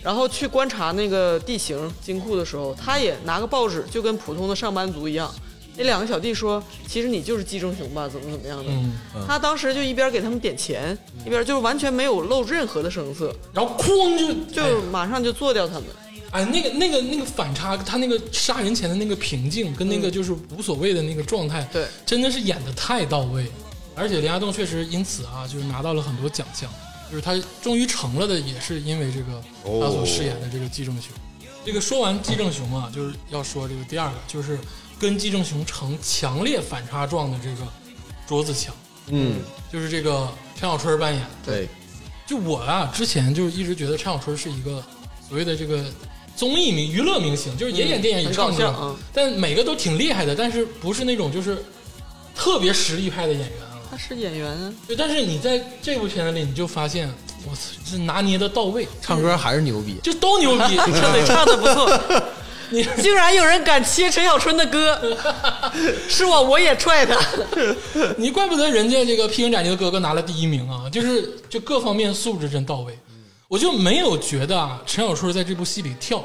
[0.01, 5.29] 然后去观察那个地形金库的时候，他也拿个报纸，就跟普通的上班族一样。
[5.77, 8.71] 那两个小弟说，其实你就是季中雄吧，怎么怎么样的。
[8.71, 8.93] 嗯，
[9.27, 10.97] 他当时就一边给他们点钱，
[11.27, 15.85] 一边就是完全没有露任何的声色，然后哐就就马上就做掉他们。
[16.07, 23.47] 哎，那个那个那个反差，他那个杀人前的那个平静，跟那个就是无所谓的那个状态，对真的是演的太到位。
[23.95, 26.71] 而且林家栋确实因此啊，就是拿到了很多奖项，
[27.11, 29.35] 就是他终于成了的，也是因为这个
[29.65, 31.13] 哦他所饰演的这个季正雄。
[31.65, 34.59] 这个说完季正雄啊，就是要说这个第二个，就是
[34.99, 37.71] 跟季正雄成强烈反差状的这个
[38.27, 38.75] 卓子强，
[39.09, 39.41] 嗯，
[39.71, 41.29] 就是这个陈小春扮演的。
[41.45, 41.69] 对，
[42.27, 44.83] 就我啊，之前就一直觉得陈小春是一个
[45.29, 45.85] 所谓的这个
[46.43, 51.57] 综艺明娱乐明星，就是也演电影、也很唱歌，但每个都挺厉害的，但是不是那种就是
[52.35, 53.79] 特别实力派的演员啊。
[53.89, 57.09] 他是演员啊，对，但是你在这部片子里，你就发现，
[57.49, 62.01] 我操，这拿捏的到位，唱歌还是牛逼，就都牛逼， 唱的唱的不错。
[62.71, 65.01] 你竟然有人敢切陈小春的歌，
[66.11, 67.17] 是我我也踹他。
[68.17, 72.99] 你怪不得人家这个披荆斩棘的哥哥拿了第一名啊，就是就各方面素质真到位。
[73.53, 76.25] 我就没有觉得啊，陈小春在这部戏里跳，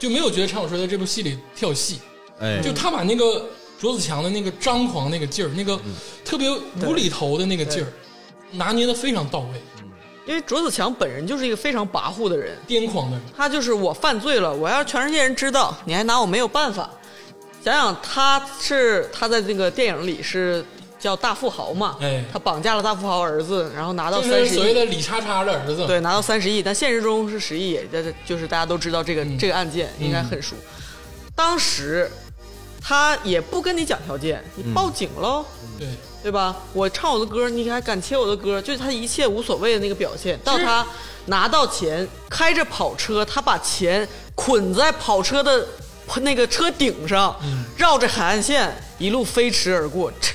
[0.00, 2.00] 就没有觉得陈小春在这部戏里跳戏。
[2.40, 3.46] 哎，就他把那个
[3.78, 5.80] 卓子强的那个张狂那个劲儿，那个
[6.24, 6.50] 特别
[6.84, 7.86] 无厘头的那个劲儿，
[8.50, 9.62] 拿捏的非常到位，
[10.26, 13.24] 因为卓子强本人就是一个非常跋扈的人，癫狂的人。
[13.36, 16.90] 他就是我犯罪了，我要全世界人知道，你还拿我没有办法。
[17.62, 20.64] 想想他是他在这个电影里是
[20.98, 30.56] 叫大富豪嘛，哎他绑架了大富豪儿子，然后拿到就是三十亿，所谓的李叉叉的儿子，对，拿到三十亿，但现实中是十亿，也这就是大家都知道这个、嗯这个案件应该很熟。
[31.34, 32.10] 当时
[32.80, 35.44] 他也不跟你讲条件，你报警喽。
[35.78, 35.88] 对
[36.22, 36.56] 对吧？
[36.72, 38.60] 我唱我的歌，你还敢切我的歌？
[38.60, 40.36] 就是他一切无所谓的那个表现。
[40.42, 40.84] 到他
[41.26, 45.64] 拿到钱，开着跑车，他把钱捆在跑车的
[46.22, 47.36] 那个车顶上，
[47.76, 50.10] 绕着海岸线一路飞驰而过。
[50.20, 50.32] 这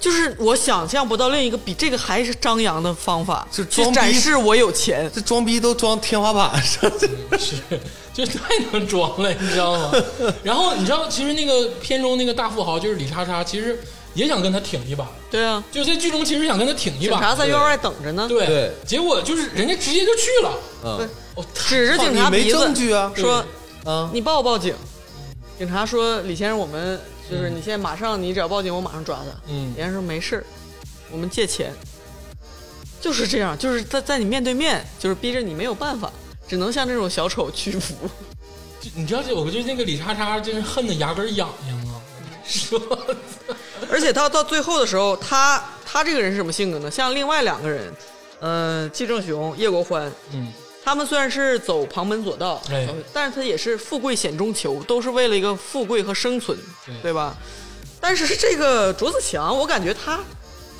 [0.00, 5.10] 就是我想象不到另一个比这个还是张扬的方法， 就装逼展示我有钱。
[5.14, 6.90] 这装逼都装天花板上，
[7.38, 7.56] 是，
[8.14, 9.92] 就太能装了，你知道吗？
[10.42, 13.78] 然后你知道，其实那个片中那个大富豪就是李叉叉，其实
[14.14, 17.18] 也想跟他挺一把，对啊，就在剧中其实想跟他挺一把。
[17.18, 18.26] 警察把，在院外等着呢。
[18.26, 18.72] 对对。
[18.86, 20.52] 结果就是人家直接就去了，
[20.84, 23.12] 嗯，哦，指着警察鼻子证据啊。
[23.14, 23.44] 说
[23.84, 24.74] 嗯，你报不报警？
[25.60, 26.98] 警察说：“李先生，我们
[27.30, 30.44] 就是你现在马上，你只要报警，我马上抓他。”嗯李先生说：“没事儿，
[31.12, 31.70] 我们借钱。”
[32.98, 36.10] 就是这样，就是在在你面对面，就是逼着你没有办法，
[36.48, 37.94] 只能向这种小丑屈服。
[38.80, 42.00] 就你知道这，我觉得那个李叉叉真是恨得牙根痒痒啊！
[42.42, 42.80] 说，
[43.90, 46.90] 而且到到最后的时候，他他这个人是什么性格呢？
[46.90, 47.92] 像另外两个人，
[48.40, 50.50] 嗯、季正雄、叶国欢，嗯，
[50.84, 57.36] 他们虽然是走旁门左道，哎呃但是他也是富贵险中求，都是为了一个富贵和生存，对对吧？
[58.00, 60.18] 但是这个卓子强，我感觉他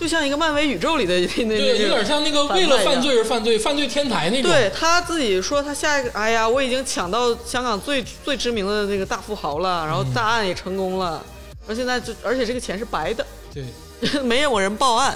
[0.01, 4.51] 就像一个漫威宇宙里的 那那对，有点像那个为了犯罪而犯罪，犯罪天台那种。
[4.51, 11.23] 对他自己说，他下一个，哎呀，我已经抢到香港最最知名的那个大富豪了，然后大案也成功了，
[11.69, 13.63] 而现在就而且这个钱是白的，对，
[14.25, 15.15] 没有人报案，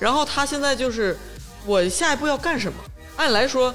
[0.00, 1.16] 然后他现在就是
[1.64, 2.78] 我下一步要干什么？
[3.16, 3.72] 按理来说，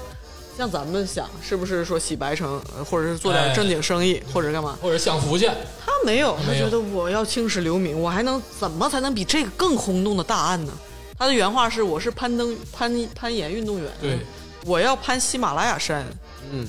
[0.60, 4.78] 像咱们想是不是说洗白成，呃或者是做点哎正经生意，或者干嘛？
[4.82, 5.46] 或者享福去。
[5.46, 10.72] 他没有，他觉得我要青史留名，我还能怎么才能比这个更轰动的大案呢？
[11.18, 14.18] 他的原话是：“我是攀登攀攀岩运动员，对，
[14.66, 16.04] 我要攀喜马拉雅山。”
[16.52, 16.66] 嗯，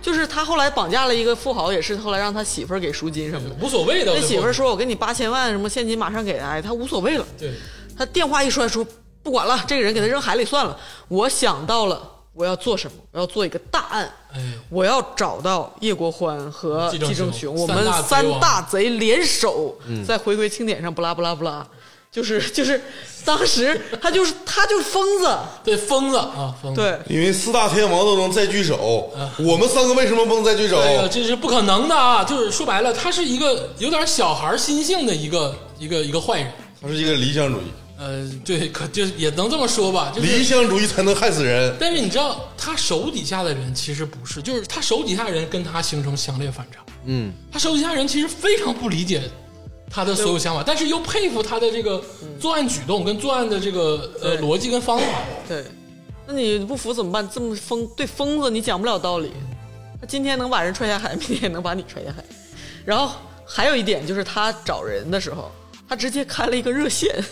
[0.00, 3.56] 就是他后来绑架了一个富豪，也是后来让他媳妇儿给赎金什么的。
[3.60, 4.14] 无所谓的。
[4.14, 7.26] 那媳妇儿说：“我给你八千万，什么现金马上给他。”他无所谓了。
[7.38, 7.52] 对，
[7.94, 8.86] 他电话一摔说
[9.22, 10.78] ：“不管了，这个人给他扔海里算了。”
[11.08, 14.10] 我想到了我要做什么，我要做一个大案。
[14.32, 14.40] 哎，
[14.70, 21.66] 我要找到叶国欢和季正雄雄，我们三大贼联手在回归庆典上，不拉不拉不拉，
[22.10, 22.80] 就是就是，
[23.24, 26.80] 当时他就是他就是疯子，对，疯子啊，疯子。
[26.80, 30.78] 对，因为四大天王都能再聚首，我们三个为什么不能再聚首？
[30.80, 32.24] 哎呀，这是不可能的啊！
[32.24, 36.50] 就是说白了，他是一个有点小孩心性的一个一个一个坏人。
[36.80, 37.64] 他是一个理想主义，
[38.02, 41.72] 呃，对，可就也能这么说吧，就是理想主义才能害死人。
[41.78, 46.80] 但是你知道，他手底下的人其实不是，就是他手底下人跟他形成强烈反差。
[47.04, 49.22] 嗯，他手底下人其实非常不理解
[49.88, 52.02] 他的所有想法，但是又佩服他的这个
[52.40, 55.04] 作案举动跟作案的这个呃逻辑跟方法。
[55.46, 55.64] 对，
[56.26, 57.28] 那你不服怎么办？
[57.32, 59.30] 这么疯对疯子你讲不了道理，
[60.00, 62.24] 他今天能把人踹下海，明天也能把你踹下海。
[62.84, 63.14] 然后
[63.46, 65.52] 还有一点就是他找人的时候，
[65.88, 67.24] 他直接开了一个热线，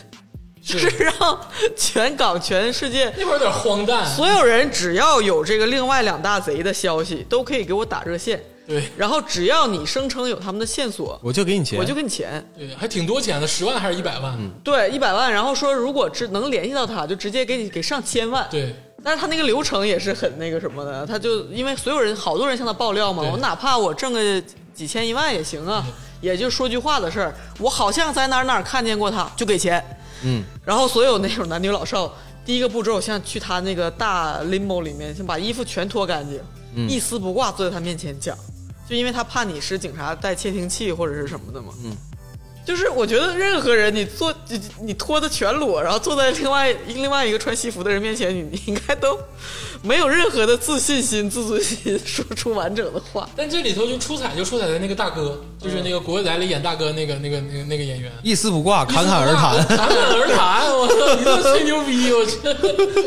[0.62, 1.40] 就是让
[1.76, 8.40] 全港全世界那会儿有点荒诞，所有人只要有这个另外两大贼的消息，都可以给我打热线。
[8.66, 12.44] 对然后只要你声称有他们的线索，我就给你钱，我就给你钱。
[12.56, 14.38] 对，还挺多钱的，十万还是一百万？
[14.62, 15.32] 对，一百万。
[15.32, 18.46] 然后说如果只能联系到他，就直接给你给上千万。
[18.48, 18.72] 对，
[19.02, 24.40] 但是他那个流程也是很那个什么的，他就因为所有人好多人向他爆料嘛，我哪怕我挣个
[24.72, 25.84] 几千一万也行啊，
[26.20, 29.84] 也就说句话的事儿，我好像在哪儿哪儿看见过他，就给钱。
[30.22, 32.12] 嗯，然后所有那种男女老少，
[32.44, 38.36] 第一个步骤像去他那个大 limo 里面，先把衣服全脱干净，一丝不挂坐在他面前讲，
[38.88, 41.72] 就因为他怕你是警察带窃听器或者是什么的嘛。
[41.84, 41.96] 嗯。
[42.64, 49.18] 就是我觉得任何人，你坐你你脱的全裸，然后坐在另外另外一个穿西服的人面前，你你应该都
[49.82, 53.28] 没有任何的自信心、自尊心，说出完整的话。
[53.34, 58.12] 但这里头就出彩，就出彩在那个大哥，就是那个国仔里演大哥那个那个那个那个演员。
[58.22, 59.66] 一丝不挂，侃侃而谈。
[59.66, 61.14] 侃侃而谈，我操！
[61.16, 62.36] 你这吹牛逼，我去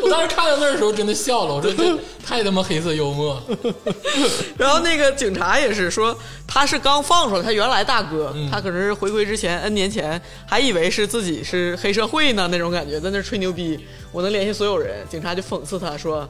[0.02, 3.58] 我当时看到那儿的时候真的笑了，我说这太他妈黑色幽默了。
[4.58, 6.18] 然后那个警察也是说，
[6.54, 13.80] 他是刚放出来，他原来大哥，他可能是回归之前 N 年前还以为是自己是黑社会呢那种感觉，在那吹牛逼，
[14.12, 15.04] 我能联系所有人。
[15.10, 16.30] 警察就讽刺他说：“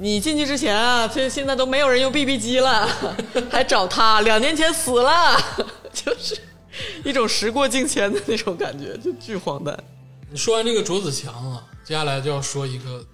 [0.00, 2.88] 你进去之前啊，这现在都没有人用 BB 机了，
[3.48, 5.40] 还找他，两年前死了，
[5.92, 6.36] 就是
[7.04, 9.78] 一种时过境迁的那种感觉，就巨荒诞。
[10.28, 13.04] 你说完这个卓子强啊，接下来就要说一个，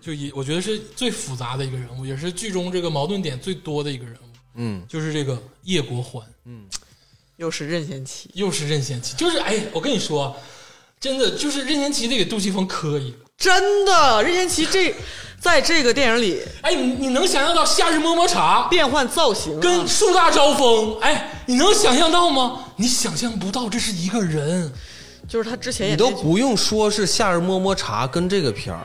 [0.00, 6.66] 就一我觉得是最复杂的一个人物，也是剧中这个矛盾点最多的一个人物，嗯，就是这个叶国欢，嗯。
[7.36, 10.36] 又是任贤齐，又是任贤齐，就是哎，我跟你说，
[11.00, 13.16] 真的就是任贤齐得给杜琪峰磕一个。
[13.38, 14.94] 真的，任贤齐这
[15.40, 18.68] 在这个电影里哎，你你能想象到夏日么么茶？
[18.68, 21.00] 变换造型、啊，跟树大招风？
[21.00, 22.62] 哎，你能想象到吗？
[22.76, 24.70] 你想象不到，这是一个人。
[25.26, 28.84] 就是他之前也你都不用说是《夏日么么茶》跟这个片儿，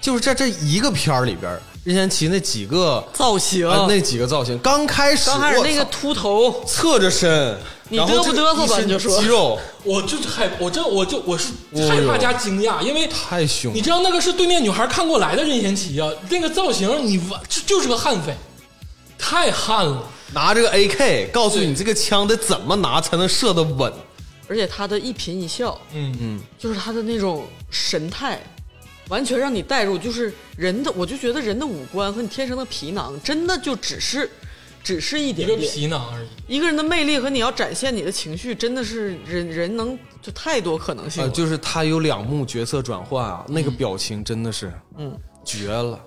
[0.00, 7.56] 就是在这一个片儿里边儿，任贤齐那几个造型，啊那几个造型，刚开始刚开始那个秃头，侧着身，
[7.88, 9.18] 你嘚不嘚瑟吧你就说。
[9.20, 9.58] 肌肉。
[9.84, 11.52] 我就是害，我真我就我是
[11.88, 18.34] 害怕加惊讶，因为太凶了，你知道那个是对面女孩看过来的任贤齐啊，那个造型你完就就是个悍匪，
[19.16, 20.02] 太悍了。
[20.34, 23.92] 拿这个 AK 告诉你这个枪得怎么拿才能射得稳，
[24.48, 26.16] 而且他的一颦一笑，嗯。
[26.20, 28.42] 嗯，就是他的那种神态，
[29.08, 29.96] 完全让你带入。
[29.98, 34.30] 就是人的，我就觉得人的五官和你天生的皮囊，真的就只是，
[34.82, 35.72] 只是一一个点点。
[35.72, 36.26] 皮囊而已。
[36.46, 41.34] 一个人的魅力和你要展现你的情绪，真的是人人能就太多可能性呃，了。
[41.34, 46.00] 就是他有两幕角色转换啊，那个表情真的是，嗯，绝了，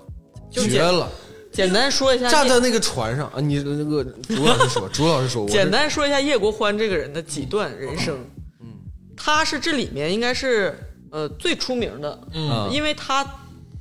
[0.50, 1.08] 就绝了。
[1.52, 8.16] 简单说一下，站在那个船上啊，你那个朱老师说，朱老师说， 我简单说一下叶国欢这个人的几段人生。
[8.60, 8.68] 嗯，
[9.16, 10.78] 他是这里面应该是
[11.10, 13.26] 呃最出名的，嗯因为他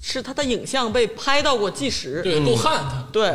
[0.02, 3.06] 是他的影像被拍到过计时，对，够悍他。
[3.12, 3.34] 对，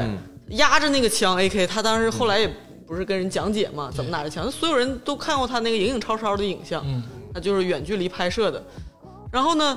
[0.56, 2.48] 压着那个枪 AK，他当时后来也
[2.86, 7.02] 不是跟人讲解嘛，怎么拿着枪，所有人都看过他那个影影绰绰的影像，嗯
[7.32, 8.62] 他就是远距离拍摄的。
[9.32, 9.76] 然后呢，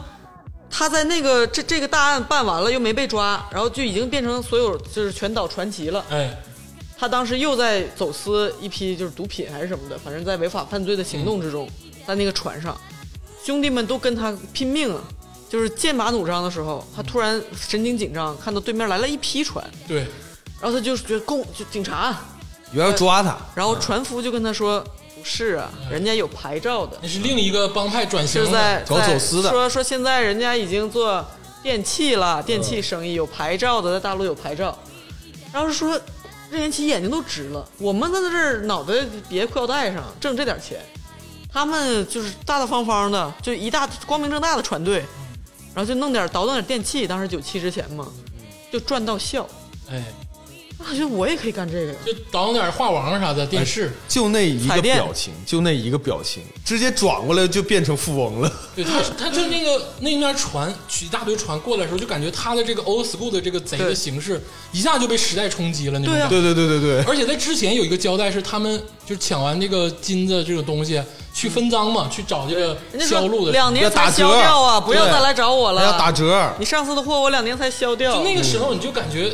[0.70, 6.06] 他在那个这这个大案办完了又没被抓，然后就已经变成所有就是全岛传奇了。
[6.10, 6.38] 哎，
[6.98, 11.68] 他当时又在走私一批就是毒品还是什么的，反正在违法犯罪的行动之中，
[12.06, 12.78] 在那个船上，
[13.48, 15.02] 兄弟们都跟他拼命啊，
[15.48, 20.00] 就是剑拔弩张的时候，他突然神经紧张，看到对面来了一批船，对，
[20.60, 22.14] 然后他就是觉得公就警察，
[22.74, 24.84] 有要抓他，然后船夫就跟他说
[25.16, 28.48] 不是啊，人家有牌照的，那是另一个帮派转型的。
[28.48, 29.50] 是在搞在走私的。
[29.50, 31.26] 说说现在人家已经做
[31.64, 34.78] 电器了，电器生意有牌照的，在大陆有牌照，
[35.54, 35.98] 然后说
[36.52, 37.66] 任贤齐眼睛都直了。
[37.78, 38.94] 我们在这儿脑袋
[39.30, 40.82] 别裤腰带上挣这点钱，
[41.58, 44.98] 他们就是大大方方的，就一大光明正大的船队，
[45.74, 48.08] 然后就弄点倒腾点电器，当时九七之前嘛，
[48.72, 49.44] 就赚到笑。
[49.90, 50.04] 哎，
[50.80, 52.00] 我觉得我也可以干这个呀。
[52.06, 58.52] 就倒腾点画王啥的电视，就那一个表情，就那一个表情，直接转过来就变成富翁了。
[58.76, 64.42] 对他，他就那个那面船取一大堆船过来的时候，就感觉他的这个 old school 的这个贼的形式
[64.72, 66.28] 一下就被时代冲击了那种对啊。
[66.30, 71.02] 对对对对对，而且在之前有一个交代是，他们就抢完这个金子这种东西
[71.34, 73.52] 去分赃嘛，去找这个人家销路的。
[73.52, 75.84] 两年才销掉啊，不要对再来找我了。
[75.84, 76.54] 要打折。
[76.60, 78.16] 你上次的货我两年才销掉。
[78.16, 79.32] 就那个时候，你就感觉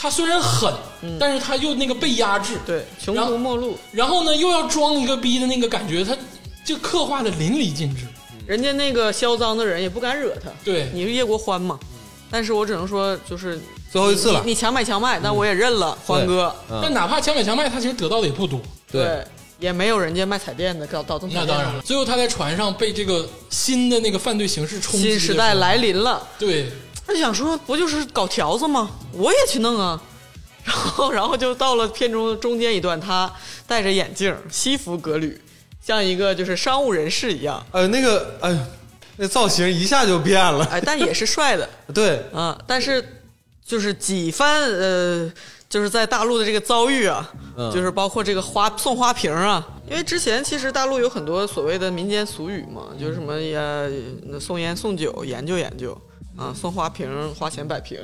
[0.00, 0.72] 他虽然狠，
[1.18, 6.16] 但是他又那个被压制，嗯对穷途末路，然后呢又要装一个逼的那个感觉，他
[6.64, 8.06] 就刻画的淋漓尽致。
[8.46, 10.50] 人家那个嚣张的人也不敢惹他。
[10.64, 11.78] 对你是叶国欢嘛？
[12.30, 13.60] 但是我只能说，就是
[13.92, 16.54] 最后一次了你，你强买强卖，那我也认了，欢哥。
[16.70, 18.58] 嗯但哪怕强买强卖，他其实得到的也不多。
[18.90, 19.22] 对，
[19.58, 21.52] 也没有人家卖彩电的搞倒腾彩电的。
[21.52, 26.72] 那当然了，最后他在船上被这个新的那个犯罪形式冲新时代来临了，对，
[27.10, 28.88] 他就想说，不就是搞条子吗？
[29.12, 30.00] 我也去弄啊。
[30.62, 33.28] 然后，然后就到了片中中间一段，他
[33.66, 35.40] 戴着眼镜，西服革履，
[35.84, 38.58] 像一个就是商务人士一样，呃，那个，哎呦，
[39.16, 40.64] 那造型一下就变了。
[40.66, 42.56] 哎，但也是帅的 对，啊。
[42.64, 43.04] 但是
[43.66, 45.32] 就是几番呃，
[45.68, 56.00] 就是在大陆的这个遭遇啊，嗯就是包括这个花送花瓶啊，因为之前其实大陆有很多所谓的民间俗语嘛，就是什么呃送烟送酒研究研究
[56.36, 57.98] 啊，送花瓶花钱摆平，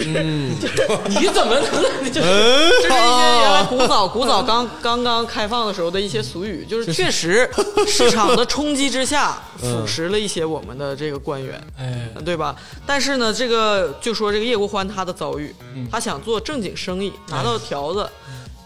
[0.00, 0.50] 嗯，
[1.08, 1.64] 你怎么能
[2.10, 7.48] 就是这是一些原来古早古早刚刚刚开放的时候的一些俗语，就是确实
[7.86, 11.62] 市场的冲击之下腐蚀了一些我们的这个官员。
[11.78, 12.56] 哎，对吧？
[12.84, 15.54] 但是呢，这个就说这个叶国欢他的遭遇，
[15.90, 18.08] 他想做正经生意，拿到条子，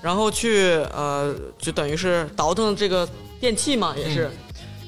[0.00, 3.06] 然后去呃，就等于是倒腾这个
[3.38, 4.30] 电器嘛，也是，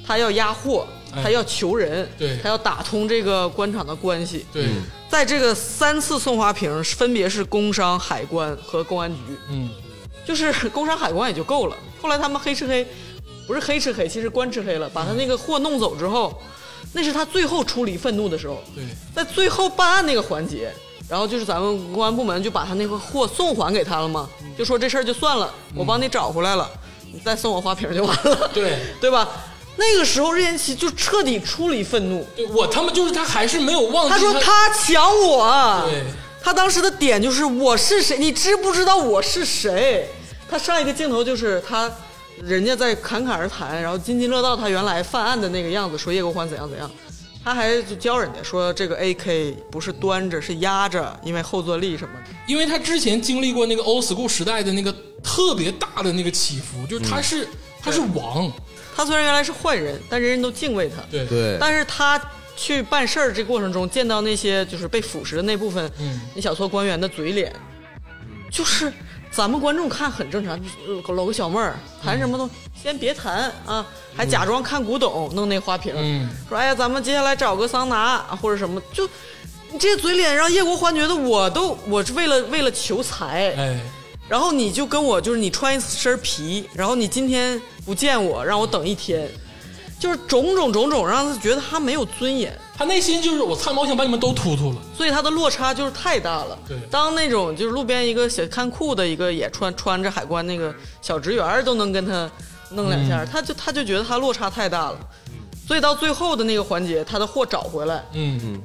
[0.06, 2.38] 他要压货，哎他要求人，对。
[2.42, 4.44] 他要打通这个官场的关系。
[4.52, 4.68] 对，
[5.08, 9.18] 在这个三次送花瓶，分别是工商、海关和公安局，
[9.50, 9.70] 嗯，
[10.24, 11.76] 就是工商海关也就够了。
[12.00, 12.86] 后来他们黑吃黑，
[13.46, 16.40] 不是黑吃黑，其实官吃黑了，把他那个货弄走之后，
[16.92, 18.62] 那是他最后出离愤怒的时候。
[18.74, 18.84] 对，
[19.14, 20.70] 在最后办案那个环节，
[21.08, 24.28] 然后就是咱们公安部门就把他那个货送还给他了嘛，
[24.58, 26.68] 就说这事儿就算了，我帮你找回来了，
[27.12, 29.28] 你再送我花瓶就完了，对， 对吧？
[29.76, 36.02] 那个时候任贤齐就彻底出离愤怒，对我他妈就是他还是没有忘记他说他抢我，对。
[36.42, 40.06] 他当时的点就是我是谁，你知不知道我是谁？
[40.46, 41.90] 他上一个镜头就是他，
[42.42, 46.90] 人家在侃侃而谈，然后津津乐道他原来犯案的那个样子，说叶国欢怎样怎样，
[47.42, 52.30] 他还就教人家说这个 AK 不是端着是压着，因为后坐力什么的。
[52.46, 57.48] 因为他之前经历过那个 old school 时代的那个特别大的那个起伏，就是他是、
[57.82, 58.52] 他是王，
[58.94, 61.02] 他虽然原来是坏人，但人人都敬畏他。
[61.10, 61.26] 对。
[61.26, 62.20] 对，但是他
[62.56, 66.20] 去办事儿这过程中，见到那些就是被腐蚀的那部分，嗯。
[66.34, 67.52] 那小撮官员的嘴脸，
[68.50, 68.92] 就是
[69.30, 70.58] 咱们观众看很正常，
[71.08, 72.48] 搂个小妹儿谈什么都
[72.80, 73.84] 先别谈啊，
[74.14, 76.28] 还假装看古董，弄那花瓶，嗯。
[76.48, 79.04] 说哎呀，咱们接下来找个桑拿或者什么，就
[79.72, 83.80] 你这些嘴脸让叶国欢觉得我都我是为了为了求财，哎，
[84.28, 89.28] 然后你就跟我就是你穿一身皮，然后你今天不见我，让我等一天，
[89.98, 96.58] 就是种种种种让他觉得他没有尊严，他内心就是我参谋想把你们都突突了，所以他的落差就是太大了。
[96.66, 96.76] 对。
[96.90, 102.30] 当那种就是路边一个小看库的一个也穿穿着海关那个小职员都能跟他
[102.70, 104.98] 弄两下，他就他就觉得他落差太大了，
[105.68, 108.62] 所以到最后的那个环节，他的货找回来，嗯嗯，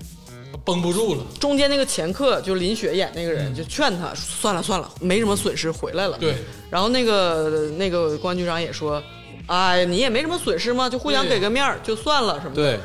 [0.70, 6.16] 绷不住了，中间那个前客就林雪演那个人就劝他算了算了，没什么损失，回来了。
[6.20, 6.36] 对，
[6.70, 9.02] 然后那个那个公安局长也说，
[9.48, 12.62] 哎，你也没什么损失嘛，就互相给个面儿就算了什么的。
[12.62, 12.80] 对，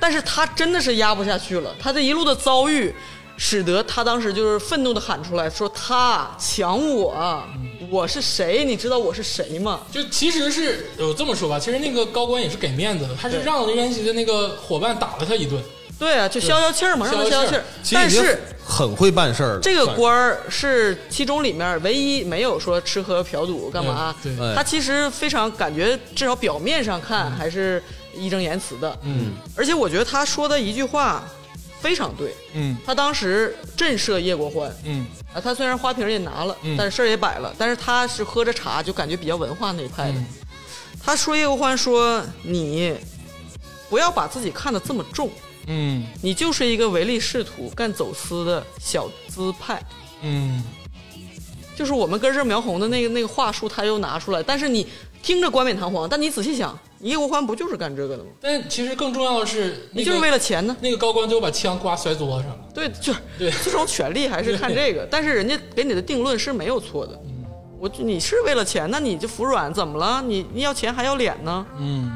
[0.00, 2.94] 但是他真的是压不下去了，他这一路的遭遇，
[3.36, 7.44] 使得他当时就是愤怒的喊出来说：“他抢我，
[7.90, 8.64] 我是谁？
[8.64, 15.60] 你知道我是谁吗就其实是有这么说吧，其实那个高官也是给面子的，他是对让任贤齐的那个伙伴打了他一顿，？”
[15.98, 17.64] 对啊，就消消气儿嘛，让他消消气儿。
[17.92, 19.60] 但是很会办事儿了。
[19.60, 24.36] 这个官儿是其中里面唯一没有说吃喝嫖赌干嘛，对。
[24.36, 24.54] 对。
[24.54, 27.82] 他其实非常感觉，至少表面上看还是
[28.14, 28.98] 义正言辞的。
[29.02, 29.32] 嗯。
[29.56, 31.24] 而且我觉得他说的一句话
[31.80, 32.76] 非常对，嗯。
[32.84, 34.70] 他当时震慑叶国欢。
[34.84, 35.06] 嗯。
[35.32, 36.74] 啊，他虽然花瓶也拿了，嗯。
[36.76, 40.18] 但是事儿也摆了，但是他是喝着茶就感觉比较文化那一派的。
[40.18, 40.26] 嗯。
[41.02, 42.94] 他说叶国欢说你
[43.88, 45.30] 不要把自己看得这么重，
[45.66, 49.82] 嗯你就是一个唯利是图、干走私的小资派。
[50.22, 50.62] 嗯，
[51.74, 54.86] 就是我们根正苗红的那个那个话术，他又拿出来，但是你
[55.22, 58.30] 听着冠冕堂皇，但你仔细想，叶国欢不就是干这个的吗？
[58.40, 60.76] 但其实更重要的是，那个你就是为了钱呢？
[60.80, 62.64] 那个高官最后把枪刮摔桌子上了。
[62.72, 67.20] 对， 就是对这种权利还是看这个，但是人家给你的定论是没有错的。
[67.78, 70.22] 我你是为了钱，那你就服软，怎么了？
[70.22, 71.66] 你你要钱还要脸呢？
[71.78, 72.10] 嗯，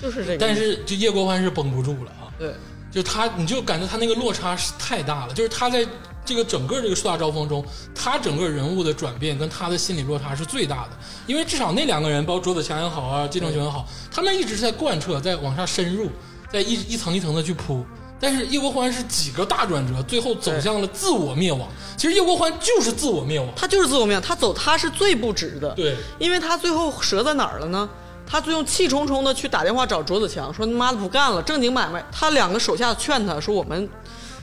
[0.00, 0.38] 就是这个。
[0.38, 2.54] 但是就叶国欢是绷不住了啊，对，
[2.96, 5.86] 就他你就感觉他那个落差是太大了，就是他在
[6.24, 7.62] 这个整个这个树大招风中，
[7.94, 10.90] 他整个人物的转变跟他的心理落差是最大的，
[11.26, 16.08] 因为至少那两个人，包括卓子强也好啊，金正雄也好，他们一直是在贯彻，在往上深入，
[16.50, 17.84] 在一一层一层的去铺。
[18.18, 21.68] 但是叶国欢是几个大转折，最后走向了自我灭亡。
[21.98, 23.46] 其实叶国欢就是自我灭亡。
[23.54, 25.68] 他就是自我灭亡，他走他是最不值的。
[25.74, 27.86] 对，因为他最后折在哪儿了呢？
[28.28, 33.88] 他最后气冲冲的去打电话找卓子强，说：“你妈的不干了，正经买卖。”他两个手下劝他说：“我们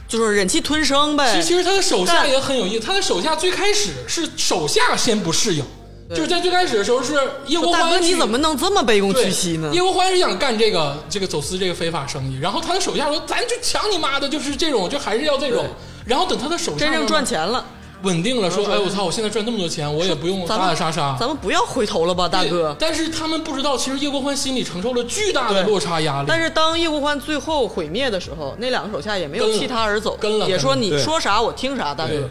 [0.07, 5.65] 就是忍气吞声呗。”其实其实他的手下也很有意思，他的手下最开始是手下先不适应，
[6.09, 7.13] 就是在最开始的时候是
[7.47, 9.81] 叶国欢大哥，你怎么能这么卑躬屈膝呢叶？
[9.81, 15.65] 国欢是想干这个这个走私这个非法生意，然后他的手下说：“咱就抢你妈的，就是这种，就还是要这种。”
[16.05, 17.65] 然后等他的手下真正赚钱了，
[18.03, 22.75] 稳定了，说：“哎我操，我现在赚那么多钱，我也不用打打咱们杀杀。”咱们不要回头了吧，大哥。
[22.79, 26.25] 但是他们不知道，其实叶国欢心里承受了巨大的落差压力。
[26.27, 32.29] 但是当叶国欢最后毁灭的时候，那两个手下也没有弃他而走，跟了也说你说啥我听啥，大哥。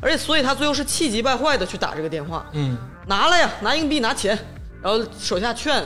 [0.00, 4.38] 而且，所以他最后是气急败坏的去打这个电话，嗯，拿了呀，拿硬币，拿钱，
[4.80, 5.84] 然后手下劝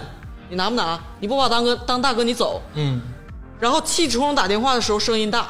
[0.51, 1.01] 你拿不拿？
[1.19, 2.61] 你不把我当哥当大哥，你走。
[2.75, 3.01] 嗯，
[3.59, 5.49] 然后气冲冲打电话的时候声音大，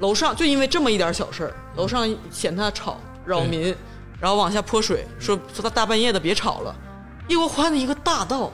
[0.00, 2.98] 楼上就因为这么一点小事儿，楼上嫌他吵
[3.30, 3.74] 扰民，
[4.20, 6.74] 然后往下泼水，说说他大半夜的别吵了。
[7.28, 8.52] 叶国欢的一个大道，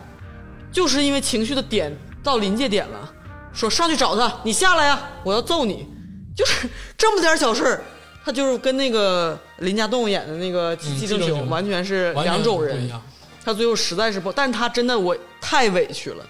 [0.71, 1.91] 就是因为情绪的点
[2.23, 3.11] 到临界点了，
[3.55, 5.89] 说上去找他，你下来呀，我要揍你，
[6.37, 7.83] 就是这么点小事儿。
[8.23, 12.91] 他就是跟那个林家栋演的那个季季正雄完全是两种人
[13.45, 16.27] 他最后实在是不，但是他真的我太委屈了，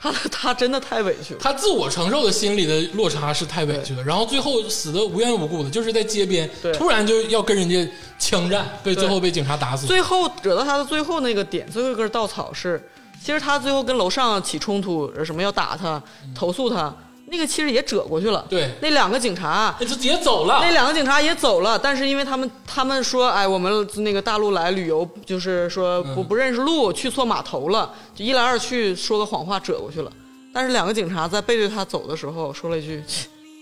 [0.00, 1.40] 他 他真的太委屈了。
[1.42, 7.86] 他自我承受的心理的落差是太委屈了，然后最后死的无缘无故的，就是在街边突然就要跟人家
[8.18, 9.86] 枪战，被最后被警察打死。
[9.86, 12.82] 最后惹到他的最后那个点，最后一根稻草是，
[13.22, 16.02] 其实他最后跟楼上起冲突，什么要打他、
[16.34, 16.94] 投诉他，
[17.30, 18.44] 那个其实也折过去了。
[18.48, 20.58] 对那两个警察，那就直接走了。
[20.60, 30.12] 那两个警察也走了，但是因为他们他们说，哎，我们那个大陆来旅游，就是说不不认识路，去错码头了，就一来二去说个谎话折过去了。
[30.52, 33.00] 但是两个警察在背对他走的时候说了一句：“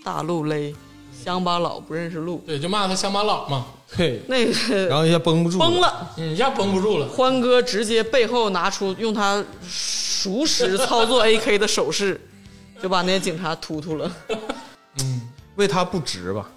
[0.03, 0.73] 大陆勒，
[1.23, 2.41] 乡巴佬不认识路。
[2.47, 3.65] 对，就骂他乡巴佬嘛，
[3.95, 6.09] 对”，那个然后一下绷不住，崩，了。
[6.17, 7.07] 嗯，一下绷不住了。
[7.07, 12.19] 欢哥直接背后拿出用他熟识操作 AK 的手势，
[12.81, 14.11] 就把那些警察突突了。
[15.01, 15.21] 嗯，
[15.55, 16.49] 为他不值吧？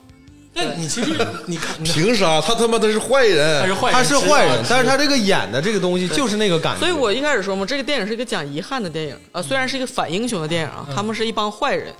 [0.54, 1.16] 那你其实
[1.46, 2.38] 你看，凭啥？
[2.40, 6.80] 他他妈的是坏人他是，坏人，他是坏人，但是他这个演的这个东西就是那个感觉。
[6.80, 11.90] 所以我一开始说嘛，这个电影是一个讲遗憾的电影啊，虽然是一个反英雄的电影啊，他们是一帮坏人，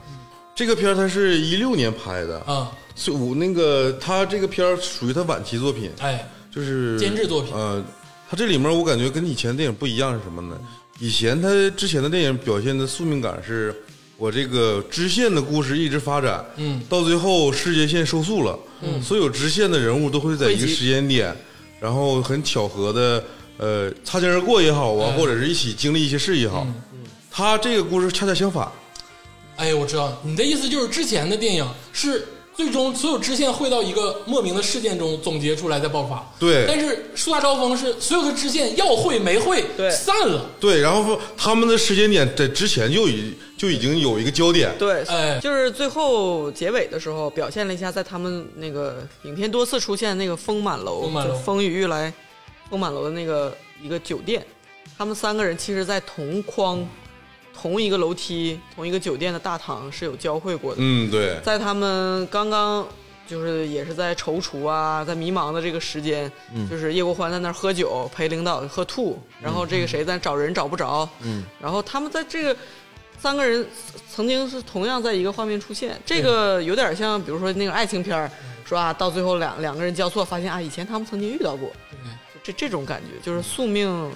[0.55, 7.83] 这个片儿他是一六年拍的，啊，所以我那个他这个片儿属于他晚期作品，哎，就是监制作品呃，
[8.29, 10.59] 他这里面我感觉跟以前的电影不一样是什么呢？
[10.99, 13.75] 以前他之前的电影表现的宿命感是，
[14.23, 16.81] 我这个支线的故事一直发展，嗯。
[16.89, 21.37] 到最后世界线收束了，嗯，所有支线的人物都会在一个时间点，
[21.81, 23.25] 然后很巧合的，
[23.57, 26.65] 呃，擦肩而过也好啊，哎或者是一起经历一些事也好，
[27.33, 28.71] 他这个故事恰恰相反，
[29.57, 32.25] 哎，我知道你的意思，就是之前的电影是
[32.55, 36.31] 最终所有支线汇到一个莫名的事件中总结出来再爆发。
[36.39, 36.65] 对。
[36.67, 39.91] 但是树大招风是所有的支线要汇没汇，对。
[39.91, 40.47] 散了。
[40.61, 45.39] 对，然后他们的时间点在之前就已就已经有一个焦点，对，哎。
[45.41, 51.35] 就是最后结尾的时候表现了一下，在他们那个影片多次出现那个丰满楼，丰满楼。
[51.35, 52.13] 就风雨欲来，
[52.69, 54.45] 风满楼的那个一个酒店，
[54.99, 56.87] 他们三个人其实，在同框、
[57.55, 60.79] 同一个楼梯、同一个酒店的大堂是有交汇过的。
[60.81, 62.87] 嗯，对，在他们刚刚
[63.27, 66.31] 就是也是在踌躇啊，在迷茫的这个时间，
[66.69, 72.57] 就是叶国欢在那儿喝酒，陪领导喝吐，然后这个谁在找人找不着，嗯，然后他们在这个
[73.19, 73.65] 三个人
[74.11, 78.31] 曾经是同样在一个画面出现，这个有点像比如说那个爱情片儿，
[78.65, 81.71] 说啊到最后两两个人交错，发现啊以前他们曾经遇到过，
[82.43, 84.11] 这这种感觉就是宿命。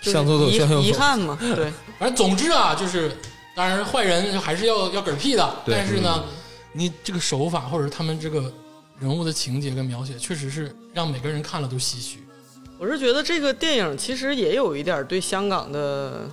[0.00, 0.82] 就是向左走遗向右走。
[0.82, 3.16] 遗憾嘛，对， 反正总之啊，就是
[3.54, 6.24] 当然坏人还是要要嗝屁的，对但是呢，
[6.72, 8.52] 你这个手法或者他们这个
[9.00, 12.18] 人物的情节跟描写，确实是让每个人看了都唏嘘。
[12.78, 16.28] 我是觉得这个电影其实也有一点对香港的，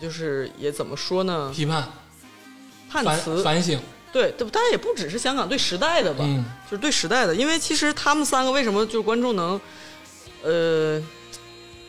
[0.00, 1.86] 就是也怎么说呢，批判、
[2.88, 3.78] 反判词，反省，
[4.10, 9.60] 对，对，但也不只是香港对时代的吧，嗯就是对时代的，因为其实他们三个为什么就是观众能，
[10.42, 11.02] 呃，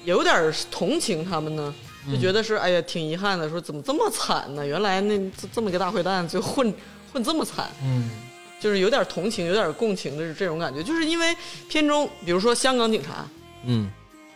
[0.08, 1.74] 有点同情他们呢，
[2.08, 2.14] 嗯。
[2.14, 4.66] 就觉得是哎呀挺遗憾的，说怎么这么惨呢？
[4.66, 6.74] 原来那这这么个大坏蛋，就混
[7.12, 8.10] 混这么惨，嗯。
[8.60, 11.36] 就是有点同情，有点共情的这种感觉，就是因为
[11.70, 13.28] 片中，比如说香港警察。
[13.66, 13.90] 嗯。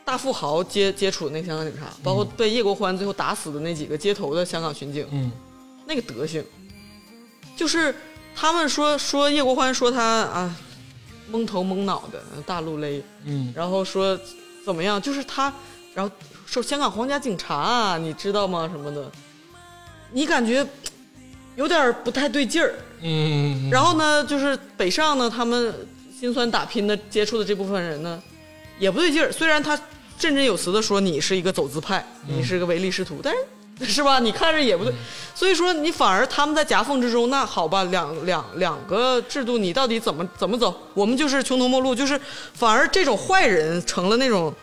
[0.04, 5.32] 大富豪接接触的那个香港警察，包括被叶国欢最后打死的那几个街头的香港巡警，嗯。
[5.86, 6.44] 那个德行，
[7.56, 7.96] 就是
[8.36, 10.56] 他们说说叶国欢说他啊
[11.30, 13.54] 蒙头蒙脑的大陆勒，嗯。
[13.56, 14.20] 然后说
[14.66, 15.54] 怎么样，就是他，
[15.94, 16.12] 然后
[16.46, 18.70] 说香港皇家警察啊，你知道吗？
[18.72, 19.12] 什么的，
[20.12, 20.66] 你感觉
[21.56, 22.76] 有点不太对劲儿。
[23.02, 25.74] 嗯，然后呢，就是北上呢，他们
[26.18, 28.22] 辛酸打拼的接触的这部分人呢，
[28.78, 29.32] 也不对劲儿。
[29.32, 29.76] 虽然他
[30.20, 33.40] 振振有词的说你是一个走资派，你是个唯利是图，但是
[33.88, 34.20] 是吧？
[34.20, 34.94] 你看着也不对。
[35.34, 40.74] 所以说你反而他们在夹缝之中，那好吧，两两两个制度，你到底怎么怎么走？
[40.94, 42.20] 我们就是穷途末路，就是
[42.54, 44.54] 反而这种坏人成了那种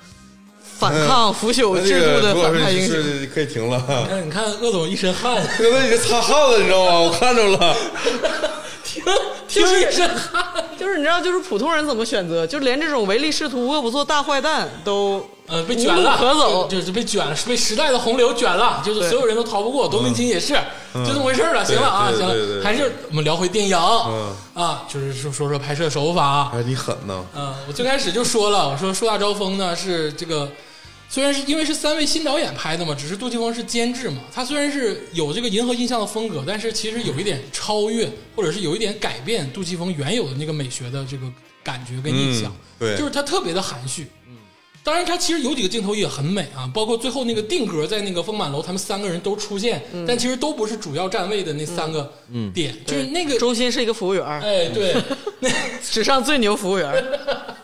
[0.60, 2.94] 反抗腐朽制度的反派英雄。
[2.94, 7.00] 是可以停了，你看你看鄂总一身汗， 鄂总已经擦汗了，你知道吗？
[7.00, 7.76] 我看着了。
[9.48, 19.89] 听听一身汗，就是你知道，就是普通人怎么选择，就连这种唯利是图、恶不作大坏蛋都呃，被卷了，就就是被卷了，被时代的洪流卷了，就是所有人都逃不过。
[19.89, 20.55] 董明清也是，
[20.94, 21.65] 就这么回事儿了。
[21.65, 26.51] 行了啊，行还是我们聊回电影嗯啊，就是说说说拍摄手法。
[26.55, 27.24] 哎，你狠呐！
[27.35, 30.51] 嗯，我最开始就说了，我说《树大招风》呢是这个，
[31.09, 41.26] 虽然是因为是三位新导演拍的嘛，只是杜琪峰是监制嘛，他虽然是有这个银河印象的风格，但是其实有一点超越，或者是有一点改变杜琪峰原有的那个美学的这个
[41.64, 42.97] 感觉跟印象，嗯对。
[42.98, 44.06] 就是他特别的含蓄。
[44.85, 52.10] 当然，他其实有几个镜头也很美啊，包括最后那个定格在那个丰满楼，他们三个人都出现，但其实都不是主要站位的那三个
[52.55, 54.94] 点，就是那个，中心是一个服务员，哎，对，
[55.40, 55.51] 那
[55.82, 56.90] 史上最牛服务员。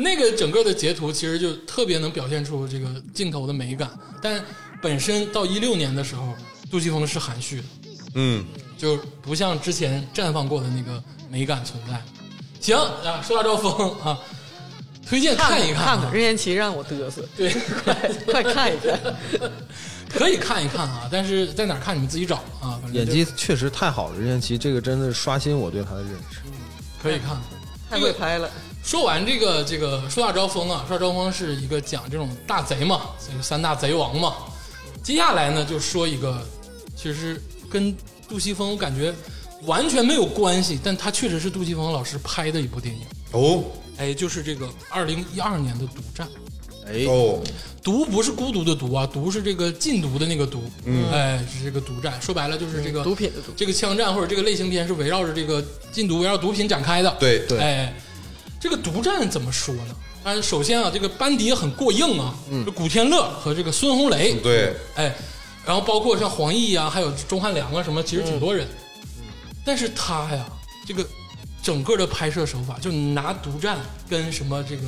[0.00, 3.90] 那个整个的截图其实就特别能表现出这个镜头的美感，
[4.22, 4.40] 但
[4.80, 6.36] 本身到一六年的时候，
[6.70, 7.64] 杜琪峰是含蓄的，
[8.14, 8.46] 嗯，
[8.78, 12.00] 就不像之前绽放过的那个美感存在。
[12.60, 14.16] 行啊，说大招风啊，
[15.04, 17.52] 推荐看一看啊任贤齐让我嘚瑟，对，
[17.82, 17.94] 快
[18.30, 19.00] 快看一看。
[20.08, 26.38] 可以看一看啊，但是在哪看你们自己找啊，反正演技确实太好了，任贤齐这个真的刷新我对他的认识。
[27.02, 27.36] 可以看。
[27.90, 28.50] 太会拍了，
[28.88, 34.36] 说完这个这个树大招风啊，树大招风是一个讲这种大贼嘛，这个三大贼王嘛。
[35.02, 36.42] 接下来呢，就说一个，
[36.96, 37.38] 其实
[37.68, 37.94] 跟
[38.26, 39.14] 杜琪峰我感觉
[39.64, 43.02] 完全没有关系，但他确实是杜琪峰老师拍的一部电影。
[43.32, 43.62] 哦
[43.98, 46.26] 哎，就是这个二零一二年的《独战》。
[46.86, 47.42] 哎，哦，
[47.82, 52.18] 毒不是孤独的毒啊，毒是这个禁毒的那个毒，嗯，哎，是这个毒战。
[52.22, 55.62] 说白了就是这个毒品的毒这个枪战或者这个类型片是围绕着这个
[55.92, 57.14] 禁毒、围绕毒品展开的。
[57.20, 57.94] 对对哎，
[58.60, 59.94] 这个独占怎么说呢？
[60.24, 65.14] 当然，首先啊，这个班底也很过硬啊，嗯，古天乐和这个孙红雷，对，哎，
[65.64, 68.66] 然后包括像黄奕啊，还有钟汉良啊什么，其实挺多人。
[69.64, 70.44] 但是他呀，
[70.86, 71.06] 这个
[71.62, 73.78] 整个的拍摄手法，就拿独占
[74.08, 74.82] 跟什么这个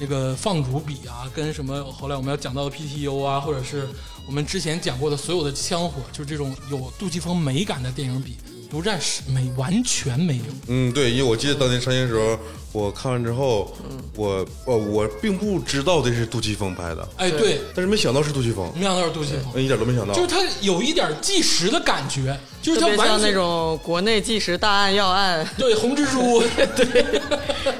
[0.00, 3.88] 这个放逐比啊，跟什么后来我们要讲到的 PTU 啊，或者是
[4.26, 8.36] 我们之前讲过的所有的枪火，就是这种有杜琪峰美感的电影比，
[8.70, 10.44] 独战是没完全没有。
[10.68, 12.38] 嗯，对，因为我记得当年上映的时候，
[12.72, 13.76] 我看完之后，
[14.14, 19.52] 我呃我并不知道这是杜琪峰拍的，哎，对，但是没想到是杜琪峰，没想到是杜琪峰。
[19.54, 20.28] 嗯，一点都没想到就是。
[20.28, 26.40] 他有一点纪实的感觉，就是特别像他完全那种国内纪实大案要案 对红蜘蛛，
[26.76, 27.20] 对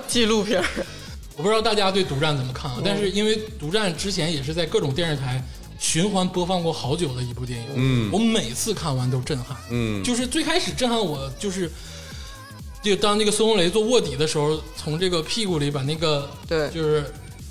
[0.09, 0.67] 纪录片儿。
[1.37, 2.83] 我不知道大家对《独战》怎么嗯看啊？
[2.85, 5.43] 但是因为《独战》之前也是在各种电视台
[5.81, 8.11] 循环播放过好久的一部电影，嗯。
[8.13, 11.69] 我每次看完都震撼，嗯，就是最开始震撼我就是。
[12.83, 16.67] 就当那个孙红雷做卧底的时候，从这个屁股里把那个对。
[16.71, 17.05] 就是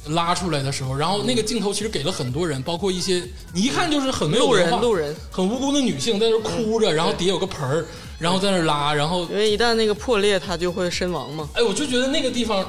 [0.07, 3.21] 拉出来的时候，然后那个镜头其实给了很多人，包括一些
[3.53, 7.85] 你一看就是很没有路文化人路人，很无辜的女性在那哭着，然后底下有个盆儿，
[8.17, 11.47] 然后在那拉，然后因为一旦那个破裂，他就会身亡嘛。
[11.53, 12.67] 哎，我就觉得那个地方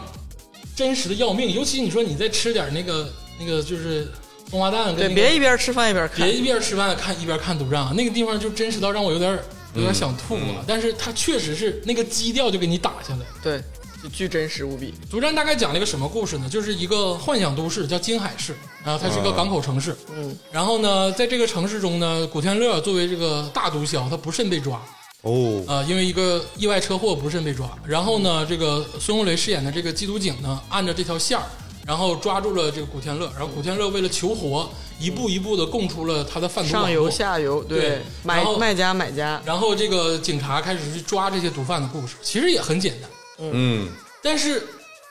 [0.76, 4.06] 真实的要命，尤其你说你再吃点那个那个就是
[4.50, 6.32] 松花蛋跟、那对，别一边吃饭一边看别。
[6.34, 9.38] 一边吃饭看一边看独占啊，那个地方就真实到让我有点
[9.74, 10.64] 有点想吐啊。
[10.66, 13.26] 但是它确实是那个基调就给你打下来。
[13.42, 13.62] 对，
[14.02, 14.92] 就巨真实无比。
[15.08, 16.48] 独占大概讲了一个什么故事呢？
[16.48, 18.54] 就是一个幻想都市叫金海市，
[18.84, 19.96] 然后它是一个港口城市。
[20.12, 24.82] 嗯，然后呢，在这个城市中呢，古天乐作为这个大毒枭，他不慎被抓。
[25.22, 27.70] 哦，啊，因为一个意外车祸不慎被抓。
[27.86, 31.44] 然后呢，这个孙红雷饰演的这个缉毒警呢，按照这条线儿，
[31.86, 33.30] 然后抓住了这个古天乐。
[33.36, 37.10] 然后古天乐为了求活，一步一步的供出了他的贩毒网上游。
[37.10, 43.10] 下游，对买然后卖家买家，然后这个警察开始去抓这些毒贩的故事，其实也很简单。
[43.38, 43.88] 嗯，
[44.22, 44.62] 但是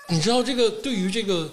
[0.07, 1.49] 你知道，这个对于这个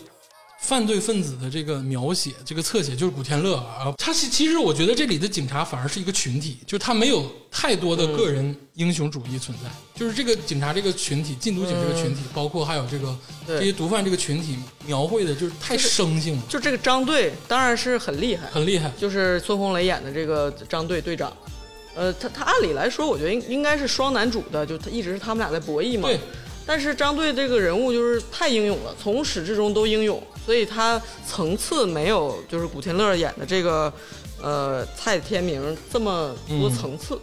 [0.60, 3.92] 犯罪分子的这个描写，这个侧写就是古天乐啊。
[3.98, 9.70] 他其其实我觉得这里的警察反而是一个群体，就是他没有太多的个人英雄主义存在。
[9.94, 13.16] 就是这个警察这个群体，禁毒警这个群体，包括还有这个
[13.46, 14.56] 这些毒贩这个群体，
[14.86, 18.90] 描绘的就是太生性了，就这个张队当然是很厉害，很厉害。
[18.98, 21.32] 就是孙红雷演的这个张队队长。
[21.94, 26.06] 呃，他他按理来说，我觉得应应该是双男主的，就他一直是他们俩在博弈嘛。
[26.06, 26.20] 对，
[26.66, 33.92] 但是张队这个人物就是太英勇了，从始至终都英勇，所以他层次没有就是古天乐演的这个
[34.40, 37.20] 呃蔡天明这么多层次，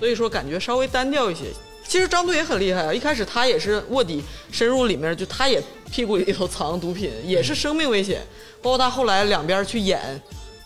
[0.00, 1.44] 所以说感觉稍微单调一些。
[1.86, 8.22] 其实张队也很厉害啊，一开始他也是卧底深入里面，就他也屁股里头藏毒品，也是生命危险。
[8.62, 10.18] 包括他后来两边去演，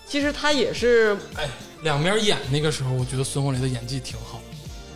[0.07, 1.49] 其实他也是哎，
[1.83, 4.41] 两边演那个时候，我觉得孙红雷的演技挺好，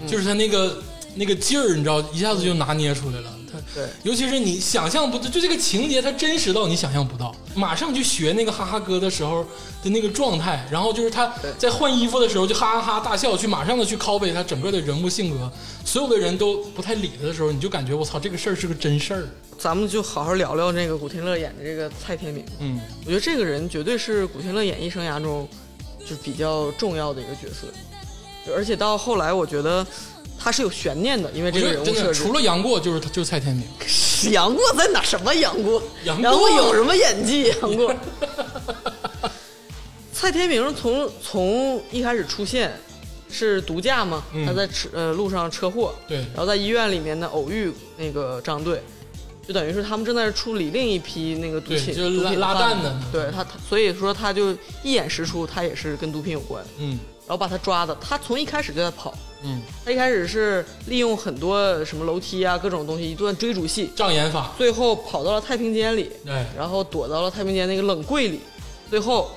[0.01, 0.81] 嗯就是他那个
[1.17, 3.35] 那个劲儿，你知道，一下子就拿捏出来了。
[3.69, 7.35] 他对尤其是你想象不到，就这个情节，它真实到你想象不到。
[7.55, 9.45] 马上去学那个哈哈哥的时候
[9.83, 15.51] 的那个状态，然后就是他在换衣服的时候就哈哈哈大笑，去马上的去 copy 他整个的人物性格，
[15.85, 19.29] 所有的人都不太理他的时候，你就感觉我操，这个事儿是个真事儿。
[19.59, 22.45] 咱们就好好聊聊那个古天乐演的这个蔡天明。
[22.59, 25.49] 嗯，我觉得这个人绝对是古天乐演艺生涯中
[26.05, 27.69] 就比较重要的一个角色，
[28.57, 29.87] 而且到后来，我觉得
[30.43, 32.15] 他是有悬念的，因为这个人物设置。
[32.15, 33.65] 除了杨过，就是他就是蔡天明。
[34.33, 35.03] 杨过在哪？
[35.03, 35.81] 什么杨过？
[36.05, 37.55] 杨过杨过有什么演技？
[37.61, 37.95] 杨过。
[40.13, 42.73] 蔡天明从从一开始出现
[43.31, 48.83] 是毒驾嘛，嗯他在车呃路上车祸，对然后在医院里面呢偶遇那个张队，
[49.47, 54.53] 就等于是他们正在处理另一批那个毒品，就是拉拉毒品贩弹的对他他所以说他就
[54.85, 56.99] 一眼识出他也是跟毒品有关，嗯
[57.33, 64.53] 然后把他抓的，他从一开始就在跑，嗯，他一开始是利用很多什么楼梯啊各种东西一段追逐戏，障眼法。
[64.59, 68.39] 最后跑到了太平间里，对，然后躲到了太平间那个冷柜里，
[68.91, 69.31] 最后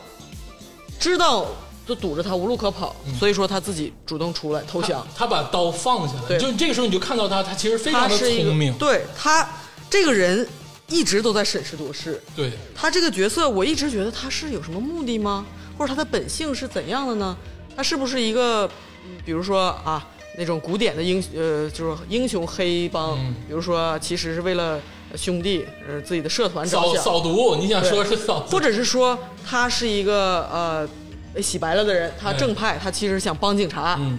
[1.00, 1.46] 知道
[1.88, 5.08] 就堵着他无路可跑，所以说他自己主动出来投降。
[5.16, 9.50] 他把刀放下来，对就这个时候你就看到他，他其实非常的聪明，对他
[9.90, 10.46] 这个人
[10.90, 12.22] 一直都在审时度势。
[12.36, 15.46] 对，他这个角色，我一直觉得他是有什么目的吗？
[15.78, 17.38] 或者他的本性是怎样的呢？
[17.76, 18.70] 他是不是一个，
[19.06, 20.06] 嗯比如说啊
[20.38, 23.36] 那种古典的英呃，就是英雄黑帮，嗯。
[23.48, 24.80] 比如说其实是为了
[25.16, 30.90] 兄弟呃自己的社团着扫想，扫毒，你想说是扫毒，或者是说他是一个呃
[31.34, 33.96] 被洗白了的人，他正派，他其实想帮警察。
[34.00, 34.18] 嗯，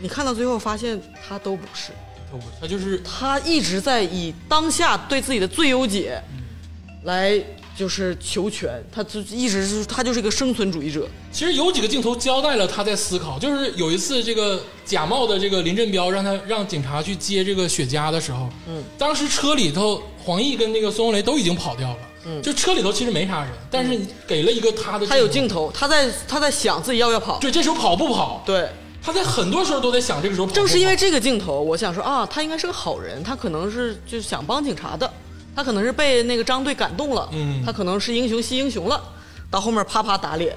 [0.00, 1.92] 你看到最后发现他都不是，
[2.30, 6.22] 都不是他就是他一直在以当下对自己的最优解
[7.02, 7.38] 来
[7.76, 11.08] 就是求全，他就一直是他就是一个生存主义者。
[11.32, 27.38] 其实有几个镜头交代了他在思考，就是有一次这个假冒的这个林振彪让他让警察去接这个雪茄的时候，嗯，当时车里头黄奕跟那个孙红雷都已经跑掉了，嗯，就车里头其实没啥人，但是给了一个他的，他有镜，头，他在他在想自己要不要跑。
[27.40, 28.42] 对，这时候跑不跑？
[28.46, 28.68] 对，
[29.02, 35.12] 他在很多时候都在想这个时候跑跑，正是因为这个镜头，我想说啊，他应该是个好人，他可能是就是想帮警察的，
[35.54, 37.62] 他可能是被那个张队感动了，嗯。
[37.64, 39.02] 他可能是英雄惜英雄了，
[39.50, 40.56] 到后面啪啪打脸，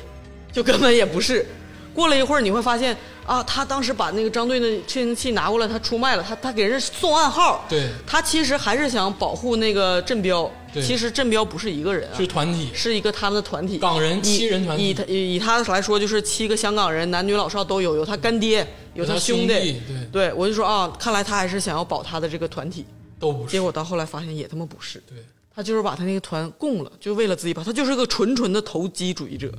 [0.51, 1.45] 就根本也不是。
[1.93, 2.95] 过了一会儿，你会发现
[3.25, 7.89] 啊，他当时把那个张队的窃听器拿过来，他出卖了，他他给人送暗号，对。
[8.05, 10.83] 他其实还是想保护那个镇彪，对。
[10.83, 14.19] 其实镇彪不是一个人啊，是团体，是一个他们的团体，港人。
[14.19, 18.59] 以七人团体以他以以他来说，就是七个香港人，男女老少都有，有他干爹，
[18.93, 20.07] 有有他兄兄弟对。
[20.11, 22.85] 对我就说啊，看来他还是想要保他的这个团体，
[23.19, 25.17] 都不是，结果到后来发现也他妈不是，对，
[25.53, 29.51] 他就是把他那个团供了，就为了自己把，他就是个纯纯的投机主义者，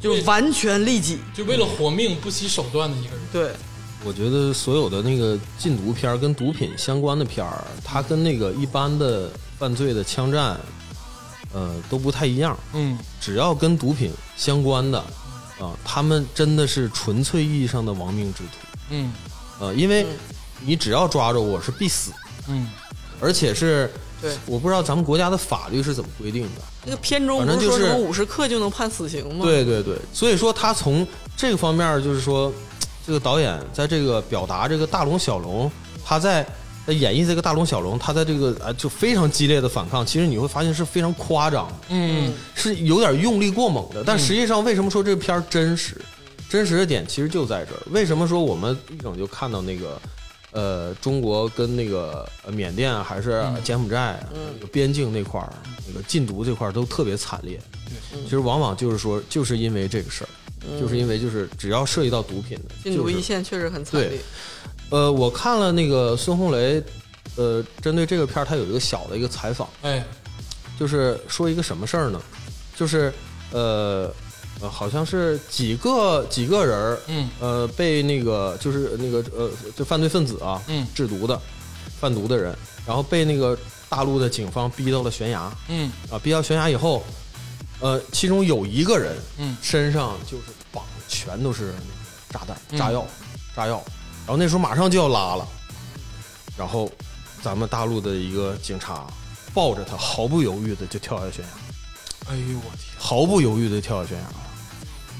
[0.00, 3.52] 就完全利己，就为了活命不惜手段的一个人，对，
[4.04, 10.58] 我觉得所有的那个禁毒片儿跟毒品相关的片儿，它跟那个一般的犯罪的枪战，
[11.52, 12.58] 呃，都不太一样。
[12.72, 14.98] 嗯，只要跟毒品相关的，
[15.58, 18.50] 啊，他们真的是纯粹意义上的亡命之徒。
[18.90, 19.12] 嗯。
[19.60, 20.04] 呃，因为
[20.66, 22.10] 你只要抓着我是必死，
[22.48, 22.68] 嗯，
[23.20, 23.90] 而且是，
[24.20, 26.62] 对我不知道咱们国家的法律是怎么规定的。
[26.84, 31.06] 那个片中反正就是不是说什么五十克就能判死刑吗？，对对对，所以说他从
[31.36, 32.52] 这个方面就是说，
[33.06, 35.70] 这个导演在这个表达这个大龙小龙，
[36.04, 36.46] 他在
[36.86, 44.04] 在演绎这个大龙小龙，他在这个啊就非常激烈的反抗，其实你会发现是非常夸张，嗯，是有点用力过猛的。
[44.04, 45.98] 但实际上，为什么说这个片儿真实？
[46.50, 47.80] 真实的点其实就在这儿。
[47.90, 49.98] 为什么说我们一整就看到那个？
[50.54, 54.24] 呃，中国跟那个呃缅甸啊还是柬埔寨
[54.72, 55.52] 边境那块儿，
[55.88, 57.60] 那个禁毒这块儿都特别惨烈。
[58.22, 60.30] 其实往往就是说，就是因为这个事儿，
[60.80, 64.20] 就是因为就是只要涉及到毒品的，禁毒就是一线确实很惨对烈。
[64.90, 66.80] 呃，我看了那个孙红雷，
[67.34, 70.06] 呃，针对这个片儿，他有一个小的一个采访，哎，
[70.78, 72.22] 就是说一个什么事儿呢？
[72.76, 73.12] 就是
[73.50, 74.08] 呃
[74.64, 81.38] 呃，好像是几个几个人儿，嗯呃，被那个就是那个呃，就犯罪分子啊，嗯制毒的
[82.00, 83.56] 贩毒的人，然后被那个
[83.90, 87.04] 大陆的警方逼到了悬崖嗯啊，逼到悬崖以后，
[87.80, 89.54] 呃，其中有一个人嗯。
[89.60, 93.06] 身上就是绑全都是那个炸弹、嗯炸药、
[93.54, 93.82] 炸药，
[94.26, 95.46] 然后那时候马上就要拉了，
[96.56, 96.90] 然后
[97.42, 99.06] 咱们大陆的一个警察
[99.52, 101.50] 抱着他，毫不犹豫的就跳下悬崖，
[102.32, 104.24] 哎呦我天，毫不犹豫的跳下悬崖，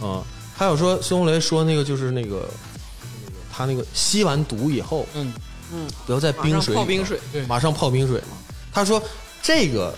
[0.04, 0.22] 嗯，
[0.54, 2.46] 还有说孙红雷说那个就是那个
[3.50, 5.32] 他那个吸完毒以后，嗯
[5.72, 8.36] 嗯不要在冰水里泡冰水，对马上泡冰水嘛。
[8.70, 9.02] 他说
[9.42, 9.96] 这个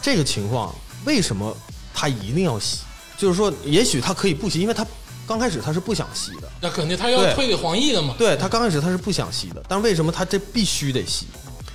[0.00, 0.72] 这个情况
[1.04, 1.56] 为什么
[1.92, 2.78] 他一定要吸？
[3.16, 4.86] 就是说，也许他可以不吸，因为他
[5.26, 6.48] 刚开始他是不想吸的。
[6.60, 11.26] 那肯定他要对退给黄奕的嘛，对他刚开始他是不想吸的，但是为什么他这必须得吸？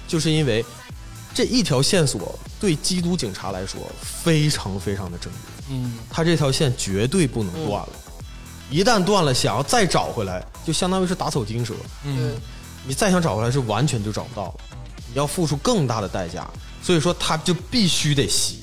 [0.07, 0.63] 就是因为
[1.33, 5.35] 这一条线索对缉毒警察来说非常非常的正义，
[5.73, 7.89] 嗯他这条线绝对不能断了。
[8.69, 11.73] 一旦断了，想要再找回来，就相当于是打草惊蛇。
[12.03, 12.35] 嗯。
[12.85, 14.53] 你再想找回来是完全就找不到了，
[15.07, 16.45] 你要付出更大的代价。
[16.81, 18.59] 所以说他就必须得吸，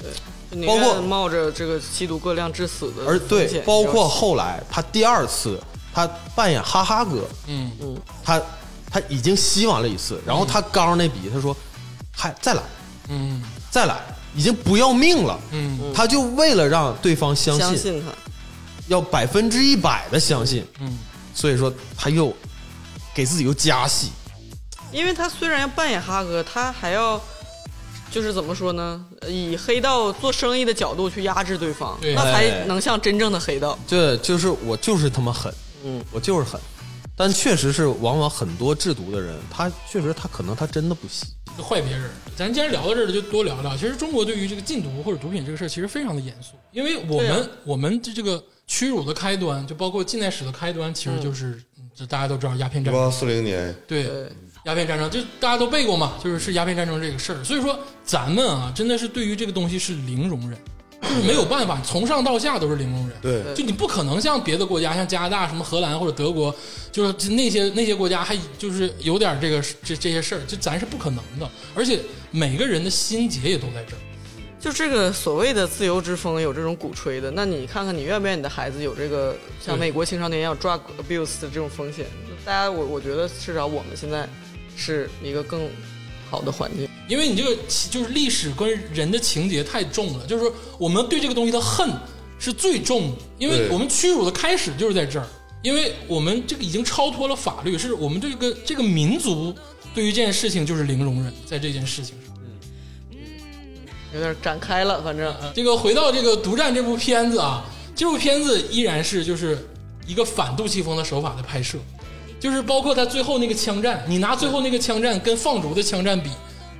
[0.00, 0.66] 对。
[0.66, 5.62] 包括冒着这个吸毒过量致死的而对，包括后来他第二次
[5.92, 7.70] 他扮演哈哈哥，嗯。
[7.82, 8.40] 嗯他
[8.90, 11.54] 他已经吸完了一次，然后他刚那笔，他说
[12.10, 12.62] 还再来。
[13.08, 13.42] 嗯。
[13.70, 14.00] 再来，
[14.38, 18.12] 已经不要命了，嗯他就为了让对方相信，相信他。
[18.86, 20.96] 要百分之一百的相信，嗯
[21.34, 22.34] 所以说他又
[23.14, 24.10] 给自己又加戏，
[24.92, 27.20] 因为他虽然要扮演哈哥，他还要
[28.10, 29.04] 就是怎么说呢？
[29.20, 33.78] 呃以黑道做生意的角度去压制对方，对那才哎能像真正的黑道。
[33.86, 35.52] 对就是我就是他妈狠，
[35.84, 36.58] 嗯，我就是狠，
[37.18, 41.26] 但确实是往往很多制毒的人，他确实他可能他真的不吸，
[41.60, 42.08] 坏别人。
[42.36, 43.76] 咱既然聊到这儿了，就多聊聊。
[43.76, 53.02] 其实中国对于这个禁毒或者毒品这个事儿，其实非常的严肃，因为我们、啊我们的这个屈辱的开端，就包括近代史的开端，其实就是、嗯这大家都知道鸦片战争。
[53.02, 54.30] 一八四零年，对对，
[54.66, 57.42] 鸦片战争，就大家都背过嘛，就是是鸦片战争这个事儿。
[57.42, 60.56] 所以说，咱们啊，真的是对于这个东西是零容忍，
[61.02, 63.16] 就 是没有办法，从上到下都是零容忍。
[63.20, 66.54] 对就你不可能像别的国家，像加拿大、什么荷兰或者德国，
[66.90, 71.48] 就是那些那些国家还就是有点这个这这些事儿，就咱是不可能的。
[71.74, 72.00] 而且
[72.30, 73.98] 每个人的心结也都在这儿。
[74.60, 82.06] 就这个所谓的自由之风有这种鼓吹的，那你看看你愿不愿意你的孩子有这个像美国青少年一样 drug abuse 的这种风险？
[82.44, 84.28] 大家我我觉得至少我们现在
[84.76, 85.70] 是一个更
[86.28, 86.88] 好的环境。
[87.08, 87.56] 因为你这个
[87.90, 91.90] 就是历史跟人的情节太重了，就是说我们对这个东西的恨
[92.38, 95.26] 是最重的，因为我们屈辱的开始就是在这儿，
[95.62, 99.54] 因为我们这个已经超脱了法律，是我们这个这个民族
[99.94, 102.34] 对于这件事情就是零容忍，在这件事情上。
[104.14, 107.64] 有点展开了，反正这个回到这个《独占》这部片子啊，
[107.94, 109.68] 这部片子依然是就是
[110.06, 111.76] 一个反杜琪峰的手法的拍摄，
[112.40, 116.30] 就是包括他最后那个枪战，你拿最后那个枪战跟放逐的枪战比，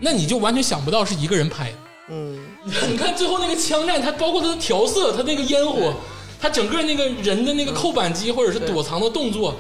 [0.01, 1.79] 那你就完全想不到是一个人拍的。
[2.11, 2.39] 嗯，
[2.91, 5.93] 你看最后那个枪战，它包括它的调色，它那个烟火，
[6.41, 9.55] 它整个那个人的那个扣扳机或者是躲藏的动作，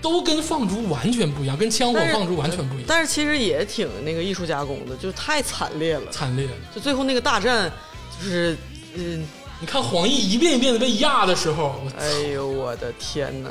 [0.00, 6.10] 都跟放逐完全不一样，跟枪火放逐完全不一样，但是其实也挺那个艺术加工的，就太惨烈了。
[6.12, 6.46] 惨烈。
[6.74, 7.72] 就最后那个大战，
[8.22, 8.56] 就是
[8.94, 9.26] 嗯，
[9.60, 13.50] 你看黄奕一遍一遍的被压的时候，我哎呦我的天哪！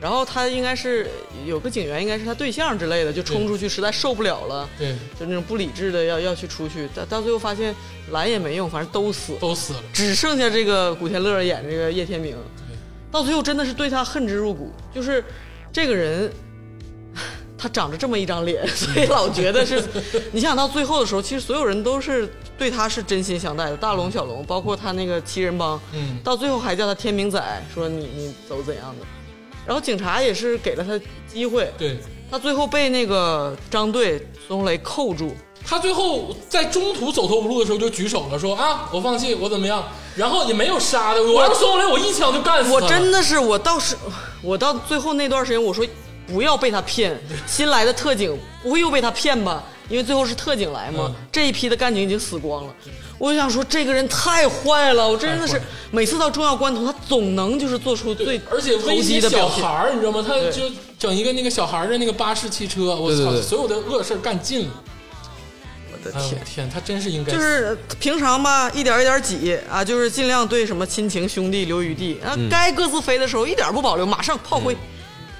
[0.00, 1.08] 然后他应该是
[1.44, 7.74] 有个警员，应该是他对象之类的，就冲出去，实在受不了了，对就那种不理智的要要去出去，但到最后发现
[8.10, 9.82] 拦也没用，反正都死了，都死了。
[9.92, 12.36] 只剩下这个古天乐演这个叶天明，
[13.10, 15.22] 到最后真的是对他恨之入骨，就是
[15.72, 16.32] 这个人。
[17.62, 19.84] 他长着这么一张脸，所以老觉得是，
[20.32, 27.38] 你想到最后的时候，其实所有人都是对他是真心相待的，大龙、小龙，包括他那个七人帮，嗯，到最后还叫他天明仔，
[27.74, 29.04] 说你你走怎样的，
[29.70, 31.00] 然后警察也是给了他
[31.32, 31.96] 机会，对
[32.28, 35.32] 他最后被那个张队孙红雷扣住，
[35.64, 39.84] 他最后在中途走投无路的时候就举手了，说啊，我放弃，我怎么样？
[40.16, 42.88] 然后也没有杀的，我要是孙红雷，我一枪就干死他我。
[42.88, 43.96] 真的是我倒是
[44.42, 45.86] 我到最后那段时间，我说
[46.26, 47.16] 不要被他骗，
[47.46, 49.62] 新来的特警不会又被他骗吧？
[49.90, 52.74] 因为最后是特警来嘛，嗯这一批的干警已经死光了。
[53.18, 55.60] 我就想说，这个人太坏了，我真的是
[55.90, 59.68] 每次到重要关头，他总能就是做出最对，而且投威胁小机的小孩。
[59.68, 60.24] 儿，你知道吗？
[60.26, 60.62] 他就
[60.98, 64.70] 整一个那个小孩儿的那个巴士汽车，我操，所有的恶事儿干尽了。
[65.92, 66.42] 我的哎天！
[66.46, 74.74] 天，他真是应该就是平常吧，一点一点挤啊，就是尽量对什么亲情兄弟留余地啊，该各自飞的时候一点不保留，马上炮灰，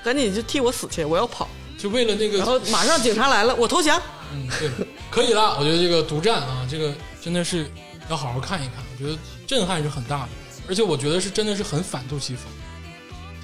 [0.04, 1.48] 赶紧就替我死去，我要跑。
[1.78, 3.98] 就为了那个然后马上警察来了，我投降，
[4.32, 4.70] 嗯，对，
[5.10, 5.56] 可以了。
[5.58, 7.70] 我觉得这个独占啊，这个真的是
[8.08, 10.28] 要好好看一看，我觉得震撼是很大的，
[10.68, 12.44] 而且我觉得是真的是很反杜琪峰，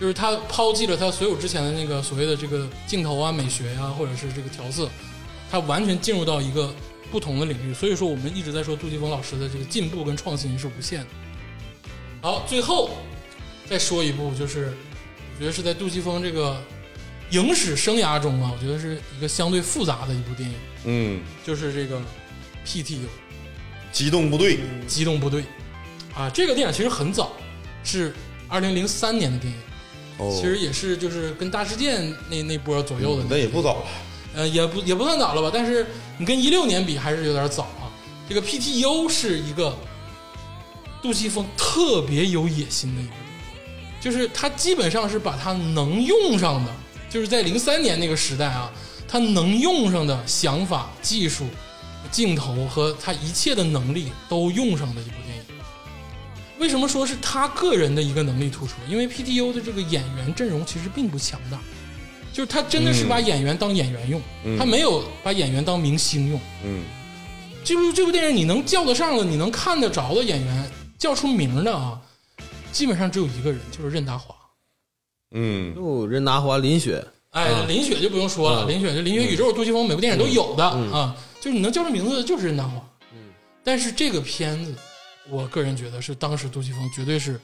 [0.01, 4.89] 就是他抛弃了他所有之前的那个所谓的这个镜头啊、美学呀、或者是这个调色，
[5.51, 6.75] 他完全进入到一个
[7.11, 7.75] 不同的领域。
[7.75, 11.07] 所以说，我们一直在说杜琪峰老师的这个进步跟创新是无限的。
[12.23, 12.91] 好，最后
[13.69, 14.73] 再说一部，就是
[15.35, 16.61] 我觉得是在杜琪峰这个
[17.31, 22.01] 影史生涯中啊，我觉得是一个相对复杂的一部电影，嗯，就是这个
[22.65, 22.99] PTU
[23.93, 25.45] 机动部队，机动部队。
[26.15, 27.33] 啊，这个电影其实很早，
[27.85, 28.15] 是
[28.49, 29.59] 二零零三年的电影，
[30.17, 33.87] 哦，其实也是就是跟大事件那那波左右的嗯那那也不早了，
[34.35, 35.85] 呃，也不也不算早了吧，但是
[36.17, 37.93] 你跟一六年比还是有点早啊。
[38.27, 39.77] 这个 PTU 是一个
[41.03, 43.21] 杜琪峰特别有野心的一个人，
[44.01, 46.73] 就是他基本上是把他能用上的，
[47.17, 48.71] 就是在零三年那个时代啊，
[49.09, 51.47] 他能用上的想法、技术、
[52.11, 55.43] 镜头和他一切的能力都用上的一部电影。
[56.59, 58.75] 为什么说是他个人的一个能力突出？
[58.87, 61.59] 因为 PTU 的这个演员阵容其实并不强大，
[62.35, 66.39] 就是他真的是把演员当演员用，嗯他没有把演员当明星用。
[66.67, 66.85] 嗯
[67.65, 71.99] 这部这部电影你能叫得上的、你能看得着的演员，叫出名的啊，
[72.73, 74.36] 基本上只有一个人，就是任达华。
[75.33, 82.75] 嗯哟，任达华、林雪，哎，林雪就不用说了，嗯林雪就林雪宇宙、杜琪峰每部电影都有的、啊，就是你能叫出名字的就是任达华。
[83.13, 83.19] 嗯，
[83.65, 84.75] 但是这个片子，
[85.29, 87.41] 我个人觉得是当时杜琪峰绝对是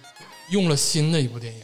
[0.50, 1.60] 用了心的一部电影。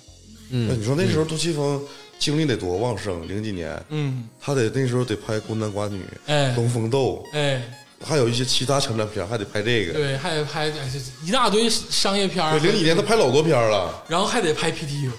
[0.50, 1.80] 嗯，那你说那时候杜琪峰
[2.18, 3.26] 精力得多旺盛？
[3.28, 7.62] 零几年，嗯，他得那时候得拍《孤男寡女》哎《东风斗哎，》，
[8.06, 9.92] 还有一些其他成长片，还得拍这个。
[9.92, 10.90] 对，还得拍哎
[11.24, 14.04] 一大堆商业片儿对，，零几年他拍老多片了。
[14.08, 15.10] 然后还得拍 PTU。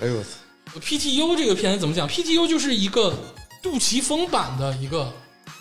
[0.00, 0.28] 哎呦我操！
[0.80, 3.16] PTU 这个片子怎么讲？PTU 就是一个
[3.62, 5.12] 杜琪峰版的一个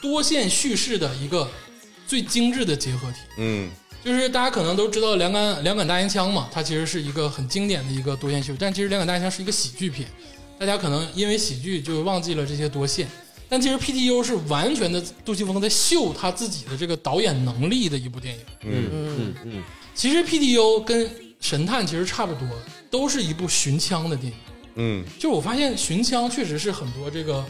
[0.01, 1.49] 多线叙事的一个
[2.07, 3.17] 最精致的结合体。
[3.37, 3.69] 嗯
[4.03, 10.07] 就是大家可能都知道两杆两杆大烟枪嘛，它其实是一个很经典的一个多线叙事，但其实两杆大烟枪是一个喜剧片，
[10.57, 13.07] 大家可能因为喜剧就忘记了这些多线。
[13.49, 18.41] 但其实 PTU 是完全的杜琪峰在秀他自己的这个导演能力的一部电影。
[18.63, 19.63] 嗯嗯嗯
[19.93, 21.09] 其实 PTU 跟
[21.41, 22.47] 神探其实差不多，
[22.89, 24.37] 都是一部寻枪的电影。
[24.77, 25.05] 嗯。
[25.19, 27.45] 就我发现寻枪确实是很多这个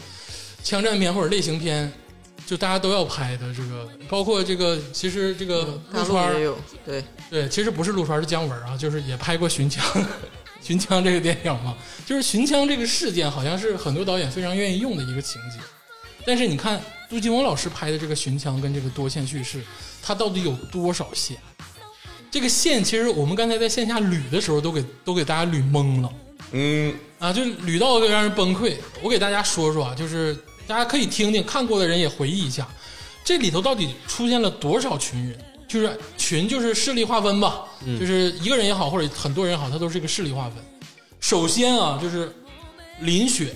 [0.62, 1.90] 枪战片或者类型片，
[2.44, 9.84] 就大家都要拍的这个，包括这个其实这个陆陆川儿也有，对，对，其实不是陆川，是姜文啊，就是也拍过《寻枪》，
[10.62, 15.58] 《寻枪》这个电影嘛，就是《寻枪》这个事件，好像是很多导演非常愿意用的一个情节。
[16.26, 19.62] 但是你看杜琪峰老师拍的这个《寻枪》跟这个多线叙事，
[20.02, 21.36] 它到底有多少线？
[22.30, 26.12] 这个线其实我们刚才在线下捋的时候，都给都给大家捋懵了
[26.52, 28.76] 嗯啊，就捋到让人崩溃。
[29.02, 30.36] 我给大家说说啊，就是
[30.66, 32.66] 大家可以听听，看过的人也回忆一下，
[33.24, 35.38] 这里头到底出现了多少群人？
[35.68, 37.64] 就是群就是势力划分吧，
[38.00, 40.54] 就是一个人也好，或者很多人也好，他都是一个势力划分。
[41.20, 42.32] 首先啊，就是
[43.00, 43.54] 林雪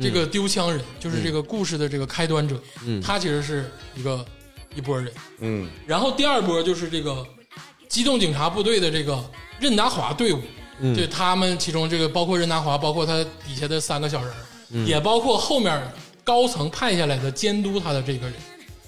[0.00, 4.26] 这个丢枪人，就是这个故事的这个开端者，嗯他其实是一个
[4.74, 5.12] 一波人。
[5.38, 7.24] 嗯然后第二波就是这个
[7.88, 9.22] 机动警察部队的这个
[9.60, 10.40] 任达华队伍，
[10.82, 10.94] 嗯。
[10.94, 15.82] 就他们其中这个包括任达华，包括他底下的三个小人儿，也包括后面
[16.22, 18.34] 高层派下来的监督他的这个人，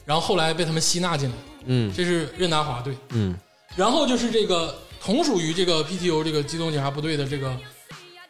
[0.05, 1.35] 然后后来被他们吸纳进来，
[1.65, 1.91] 嗯。
[1.97, 2.95] 这是任达华队。
[3.11, 3.35] 嗯。
[3.75, 7.57] 然后就是这个同属于这个 PTO 这个机动警察部队的这个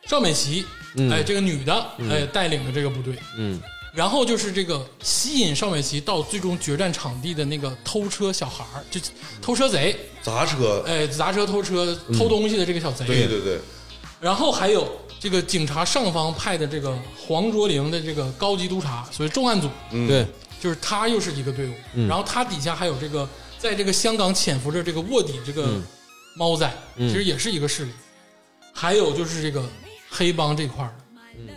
[0.06, 0.64] 赵美琪，
[0.96, 1.10] 嗯。
[1.10, 3.14] 哎，这个女的，哎，带领的这个部队。
[3.36, 3.60] 嗯
[3.94, 9.00] 然后就是这个吸引邵美琪到最终决战场地的那个偷车小孩儿，就
[9.40, 13.06] 偷车贼，砸车，哎，砸车偷车偷东西的这个小贼。
[13.06, 13.60] 对对对，
[14.20, 14.90] 然后还有
[15.20, 20.08] 这个警察上方派的这个黄卓玲的这个高级督察，所谓重案组，嗯。
[20.08, 20.26] 对，
[20.60, 21.74] 就是他又是一个队伍。
[22.08, 25.80] 然后他底下还有这个在这个香港潜伏着这个卧底这个
[26.34, 27.08] 猫仔，嗯。
[27.08, 27.92] 其实也是一个势力。
[28.72, 29.64] 还有就是这个
[30.10, 31.03] 黑帮这块儿的，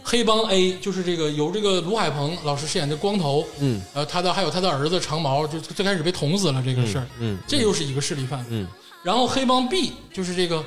[0.04, 3.82] 黑帮 A 就是这个由这个卢海鹏老师饰演的光头，嗯。
[3.94, 8.46] 呃，他的还有他的儿子长毛，就最开始被捅死了这个事儿，嗯这又是一个势力范围。
[8.50, 8.68] 嗯。
[9.04, 10.64] 然后黑帮 B 就是这个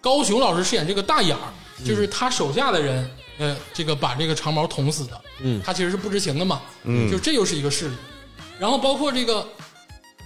[0.00, 1.52] 高雄老师饰演这个大眼儿，
[1.84, 5.60] 就是他手下的人，呃，这个把这个长毛捅死的，嗯。
[5.64, 7.10] 他其实是不知情的嘛，嗯。
[7.10, 7.94] 就这又是一个势力。
[8.58, 9.46] 然后包括这个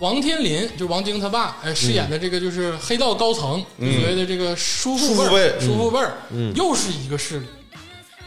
[0.00, 6.18] 王天林，就王晶他爸，哎，饰演的这个就是黑道高层，就所谓的这个叔父辈，叔叔父辈儿，
[6.54, 7.46] 又是一个势力。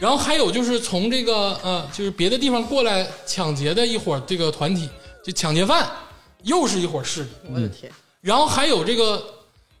[0.00, 4.88] 然后还有就是从这个呃，就是别的地方过来抢劫的一伙这个团体，
[5.24, 5.90] 就抢劫犯，
[6.44, 7.28] 又是一伙势力。
[7.52, 9.24] 我的天，然后还有这个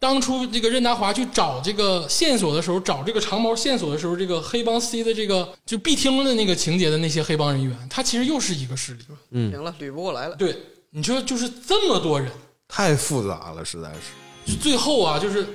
[0.00, 9.04] 当初这个任达华去找这个线索的时候，找这个长毛线索的时候，这个黑帮 C 的这个就必听的那个情节的那些黑帮人员，他其实又是一个势力。
[9.30, 10.34] 嗯行了，捋不过来了。
[10.34, 10.56] 对，
[10.90, 12.28] 你说就是这么多人，
[12.66, 14.52] 太复杂了，实在是。
[14.52, 15.46] 就最后啊，就是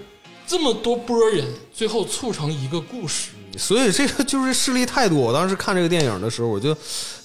[0.48, 3.32] 这么多波人，最后促成一个故事。
[3.58, 5.18] 所以这个 就是势力太多。
[5.18, 6.76] 我当时看这个电影的时候，我就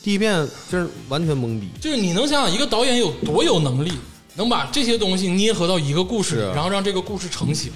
[0.03, 1.69] 第一遍就是完全懵逼。
[1.81, 3.93] 就是你能想想一个导演有多有能力，
[4.35, 7.73] 能把这些东西捏合到一个故事然后让这个故事成型。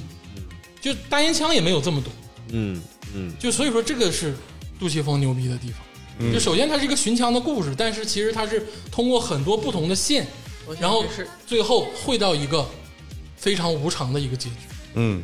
[0.81, 2.13] 就大烟枪也没有这么多，
[2.51, 2.83] 嗯
[3.15, 4.35] 嗯，就所以说这个是
[4.81, 5.77] 杜琪峰牛逼的地方。
[6.19, 10.27] 嗯就首先它是一个寻枪的故事，但是其实它是通过很多不同的线，
[10.79, 12.69] 然后是最后汇到一个
[13.37, 14.57] 非常无常的一个结局。
[14.95, 15.23] 嗯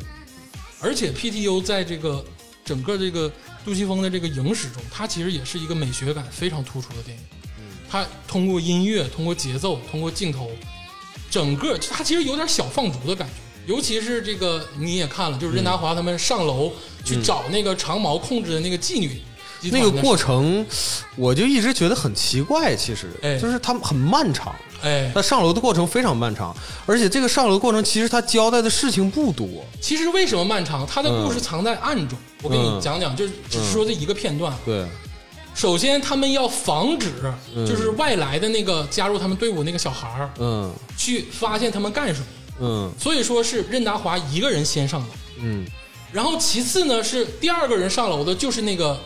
[0.79, 2.23] 而且 PTU 在这个
[2.69, 3.31] 整个这个
[3.65, 7.23] 杜琪峰的这个影史中，他其实也是一个美学感非常突出的电影。
[7.89, 10.51] 他通过音乐、通过节奏、通过镜头，
[11.31, 13.33] 整个他其实有点小放逐的感觉。
[13.65, 16.71] 尤其是这个你也看了，就是任达华他们上楼
[17.03, 19.19] 去找那个长毛控制的那个妓女
[19.63, 20.65] 那个过程
[21.15, 24.55] 我就一直觉得很奇怪，其实哎就是他们很漫长。
[24.81, 26.55] 哎，他上楼的过程非常漫长，
[26.85, 29.45] 而且这个上楼的过程其实他交代的事情不多。
[29.81, 30.87] 其实为什么漫长？
[30.87, 32.17] 他的故事藏在暗中。
[32.41, 34.53] 我给你嗯讲讲，就是只是说这一个片段。
[34.65, 34.87] 对，
[35.53, 37.11] 首先，他们要防止
[37.67, 42.27] 就是外来的那个加入他们队伍那个小孩儿嗯去发现他们干什么，
[42.61, 45.07] 嗯所以说是任达华一个人先上楼，
[45.41, 45.65] 嗯
[46.13, 48.97] 然后其次呢是第二个人上楼的就是那个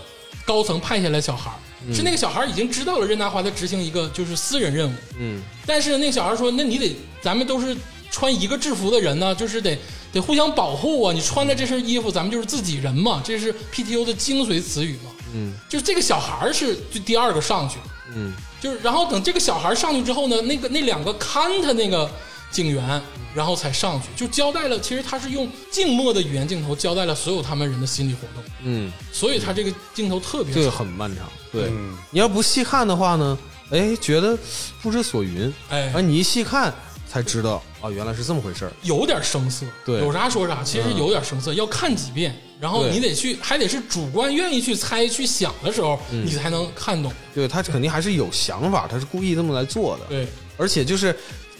[0.45, 1.51] 高层派下来小孩
[1.93, 5.41] 是那个小孩儿已经知道了任达华在执行一个就是私人任务，嗯。
[5.65, 7.75] 但是那个小孩说：“那你得，咱们都是
[8.09, 9.77] 穿一个制服的人呢，就是得
[10.11, 11.13] 得互相保护啊！
[11.13, 15.11] 你穿着这身衣服，咱们就是自己人嘛，这是 PTU 的精髓词语嘛。
[15.33, 15.53] 嗯。
[15.67, 17.77] 就是这个小孩是就第二个上去，
[18.15, 18.33] 嗯。
[18.61, 22.09] 就是然后等这个小孩上去之后呢，那个那两个看他那个
[22.53, 23.01] 警员，
[23.33, 31.27] 然后才上去，就交代了，其实他是用静默的语言镜头交代了所有他们人的心理活动，嗯，所以他这个镜头特别这个很漫长。
[31.51, 33.37] 对，嗯你要不细看的话呢，
[33.71, 34.37] 哎，觉得
[34.81, 35.51] 不知所云。
[35.69, 36.73] 哎而你一细看
[37.09, 38.71] 才知道啊，原来是这么回事儿。
[38.83, 47.11] 有点生涩，对有啥说啥，其实有点生涩，要看几遍，然后对你得去，还得是主观愿意去猜、去想的时候，嗯你才能看懂。
[47.33, 50.05] 对他肯定还是有想法，他是故意这么来做的。
[50.07, 50.27] 对，
[50.57, 51.15] 而且就是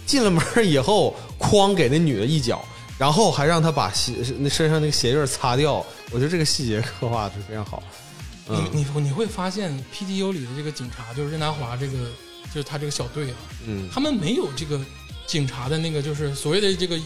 [0.05, 2.63] 进了门以后，哐给那女的一脚，
[2.97, 5.85] 然后还让她把鞋那身上那个鞋印擦掉。
[6.11, 7.81] 我觉得这个细节刻画的非常好。
[8.49, 11.93] 嗯你你你会发现 PTU 里的这个警察，就是任达华这个，
[12.53, 13.35] 就是他这个小队啊，
[13.65, 14.77] 嗯他们没有这个
[15.25, 16.99] 警察的那个，就是所谓的这个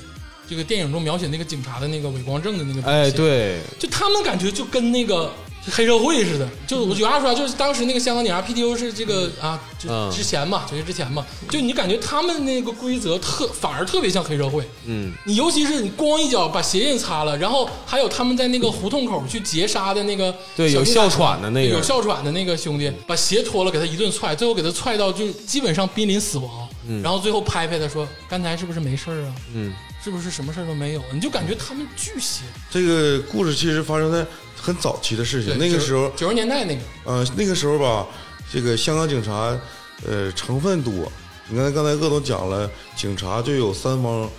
[0.49, 2.82] 这个电影中描写那个警察的那个伪光正的那个。
[2.90, 5.32] 哎，，对，就他们感觉就跟那个
[5.72, 6.48] 黑社会似的。
[6.65, 14.68] 就我举啥说啥，就是当时那个香港警察 PTU 是这个啊，就嗯之前嘛，九月之前嘛，就你感觉他们那个规则特反而特别像黑社会。
[14.85, 26.68] 嗯你尤其是你咣一脚把鞋印擦了，然后还有他们在那个胡同口去劫杀的那个对有哮喘的那个有哮喘的那个兄弟，把鞋脱了给他一顿踹，最后给他踹到就基本上濒临死亡，
[27.03, 29.35] 然后最后拍拍他说：“刚才是不是没事儿啊？
[29.53, 29.73] 嗯
[30.03, 32.44] 是不是什么事儿都没有？”你就感觉他们巨邪。
[32.69, 34.26] 这个故事其实发生在
[34.60, 38.06] 很早期的事情，那个时候，九十年代那个，呃，那个时候吧，
[38.52, 39.58] 这个香港警察，
[40.06, 41.12] 呃，成分多。
[41.50, 44.30] 你看刚才鄂总讲了，警察就有三方，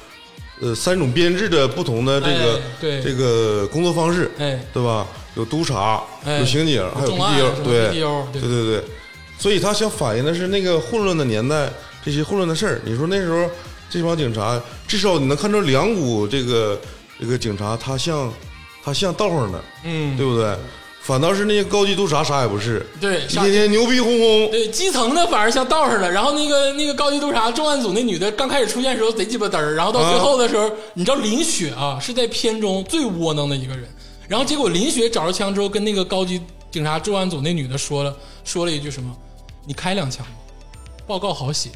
[0.60, 5.06] 呃，三种编制的不同的这个、哎对这个工作方式，哎，对吧？
[5.34, 8.00] 有督察，哎有刑警，还有重案 PTO，对对
[8.32, 8.84] 对对对。
[9.38, 11.70] 所以他想反映的是那个混乱的年代，
[12.04, 12.80] 这些混乱的事儿。
[12.84, 13.48] 你说那时候
[13.88, 16.78] 这帮警察，至少你能看出两股这个
[17.20, 18.32] 这个警察，他像
[18.88, 20.56] 他像道上的，嗯，对不对？
[21.02, 24.50] 反倒是那些高级督察啥也不是，对，一天天牛逼哄哄。
[24.50, 33.88] 对基层的反而像道上的，然后那个那个高级督察重案组那女的刚开始出现的时候贼鸡巴嘚儿，然后到最后的时候，你知道林雪啊是在片中最窝囊的一个人，
[34.28, 39.16] 然后结果林雪找着枪之后，跟那个高级警察重案组那女的说了说了一句什么
[39.66, 40.32] ：“你开两枪吧，
[41.06, 41.70] 报告好写。”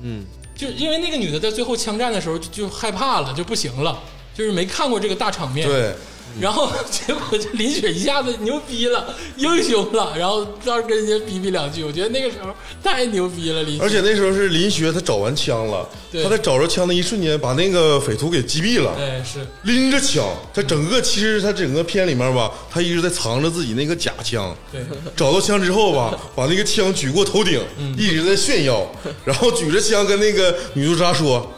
[0.00, 0.24] 嗯，
[0.54, 3.98] 就因为那个女的在最后枪战的时候就就害怕了，就不行了，
[4.32, 5.66] 就是没看过这个大场面。
[5.66, 5.92] 对，
[6.40, 12.50] 然后结果就林雪一下子牛逼了，英雄了，然后到时跟人家逼逼两句，我觉得那个时候
[12.82, 13.82] 太牛逼了，林雪。
[13.82, 18.94] 而且那时候是林雪他找完枪了，对他在找着枪的一瞬间把那个匪徒给击毙了。
[18.98, 20.24] 哎是，拎着枪，
[20.54, 24.54] 他整个其实他整个片里面吧，他一直在藏着自己那个假枪。
[24.70, 24.80] 对，
[25.16, 28.86] 找到枪之后吧，把那个枪举过头顶，嗯一直在炫耀，
[29.24, 31.50] 然后举着枪跟那个女督察说：“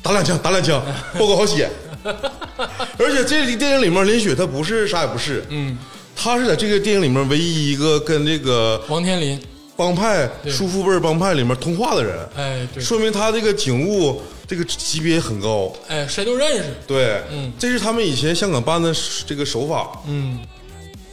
[0.00, 0.80] 打两枪，打两枪，
[1.18, 1.68] 报告好写。”
[2.98, 5.76] 而且这个电影里面林雪她不是啥也不是，嗯，
[6.16, 9.40] 她是在这个电影里面唯一一个跟这个王天林，
[9.76, 15.72] 帮派叔父辈帮派里面通话的人，哎，对，说明他这个警务这个级别很高。
[15.86, 17.52] 哎，谁都认识，对，嗯。
[17.58, 18.92] 这是他们以前香港办的
[19.26, 19.90] 这个手法。
[20.08, 20.38] 嗯，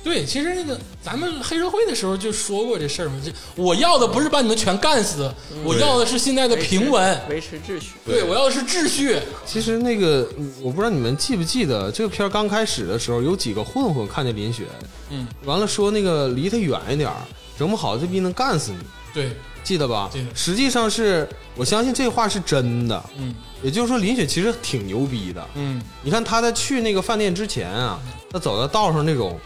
[0.06, 5.34] 对，其实那个咱们黑社会的时候就说过这事儿嘛，这我要的不是把你们全干死，
[5.64, 7.94] 我要的是现在的平稳，维持秩序。
[8.06, 14.66] 对我要的是秩序，其实那个嗯我不知道你们记不记得，这个片儿刚开始的时候，有几个混混看见林雪，
[15.10, 17.16] 嗯，完了说那个离他远一点儿，
[17.58, 18.78] 整不好这逼能干死你，
[19.12, 19.32] 对，
[19.64, 20.08] 记得吧？
[20.14, 23.34] 记得实际上是我相信这话是真的，嗯
[23.64, 25.44] 也就是说林雪其实挺牛逼的。
[25.56, 28.00] 嗯，你看他在去那个饭店之前啊，
[28.32, 29.40] 他走在道上那种，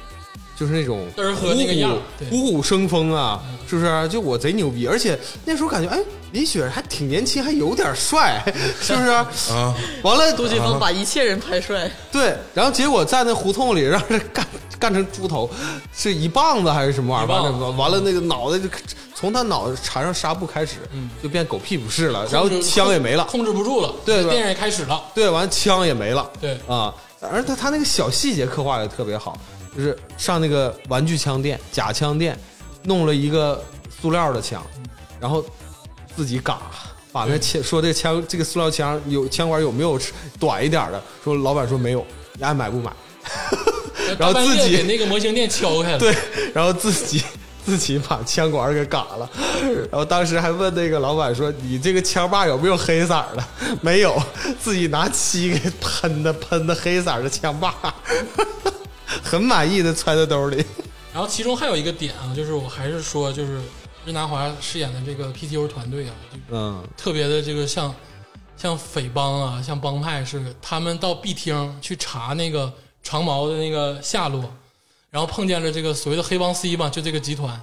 [0.60, 1.95] 就是那种嘚儿喝那个样
[2.30, 4.07] 虎虎生风啊，是不是？
[4.10, 5.98] 就我贼牛逼，而且那时候感觉，哎，
[6.34, 8.44] 李雪还挺年轻，还有点帅，
[8.81, 9.07] 是不是？
[9.07, 9.73] 啊，
[10.03, 14.45] 完了，杜琪峰把一切人拍帅， 对，然后结果在那胡同里让人干
[14.77, 15.49] 干成猪头，
[15.95, 17.34] 是一棒子还是什么玩意儿？
[17.34, 18.68] 完了，完了那个脑袋就
[19.15, 20.80] 从他脑袋缠上纱布开始，
[21.23, 29.38] 就变狗屁不是了，然后枪也没了，控制不住了，对对电影也开始了，对，完了枪也没了，对啊，而他他那个小细节刻画的特别好，
[29.76, 32.38] 就是上那个玩具枪店、假枪店，
[32.84, 33.64] 弄了一个
[34.02, 34.66] 塑料的枪，
[35.20, 35.44] 然后
[36.16, 36.60] 自己嘎。
[37.12, 40.00] 把那枪说这个枪这个塑料枪有枪管有没有
[40.40, 41.02] 短一点的？
[41.24, 42.91] 说老板说没有，你爱买不买？
[44.20, 46.16] 然后自己给那个模型店敲开了，对，
[46.54, 47.24] 然后自己
[47.66, 49.30] 自己把枪管给嘎了，
[49.91, 53.44] 然后当时还问那个老板说：“你这个枪把有没有黑色的？”
[53.82, 54.16] 没有，
[54.62, 57.74] 自己拿漆给喷的，喷的黑色的枪把，
[59.23, 60.64] 很满意的揣在兜里。
[61.11, 63.60] 然后其中还有一个点啊，就是我还是说，就是
[64.06, 66.14] 任达华饰演的这个 PTO 团队啊，
[66.52, 67.94] 嗯特别的这个像
[68.56, 72.72] 像匪帮啊，像帮派似的，他们到 B 厅去查那个
[73.02, 74.44] 长毛的那个下落，
[75.10, 77.60] 然后碰见了这个所谓的黑帮 C 吧，就这个集团。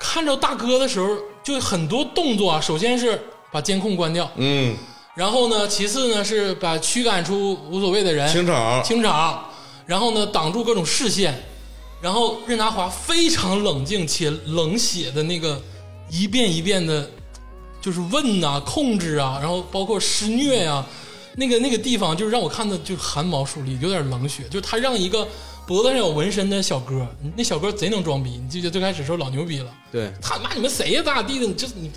[0.00, 1.08] 看着大哥的时候，
[1.44, 4.76] 就很多动作啊，首先是把监控关掉，嗯，
[5.14, 9.48] 然后呢，其次呢是把驱赶出无所谓的人，清场，清场，
[9.92, 11.38] 然后呢挡住各种视线，
[12.00, 15.60] 然后任达华非常冷静且冷血的那个
[16.08, 17.10] 一遍一遍的，
[17.78, 20.82] 就是问呐、控制啊，然后包括施虐呀、
[21.36, 24.44] 那个那个地方就是让我看的就汗毛竖立，有点冷血。
[24.44, 25.28] 就是他让一个
[25.66, 27.06] 脖子上有纹身的小哥，
[27.36, 31.90] 那小哥贼能装逼，你记得最开始时候老牛逼了，对，他妈你们谁呀咋地的，你就是你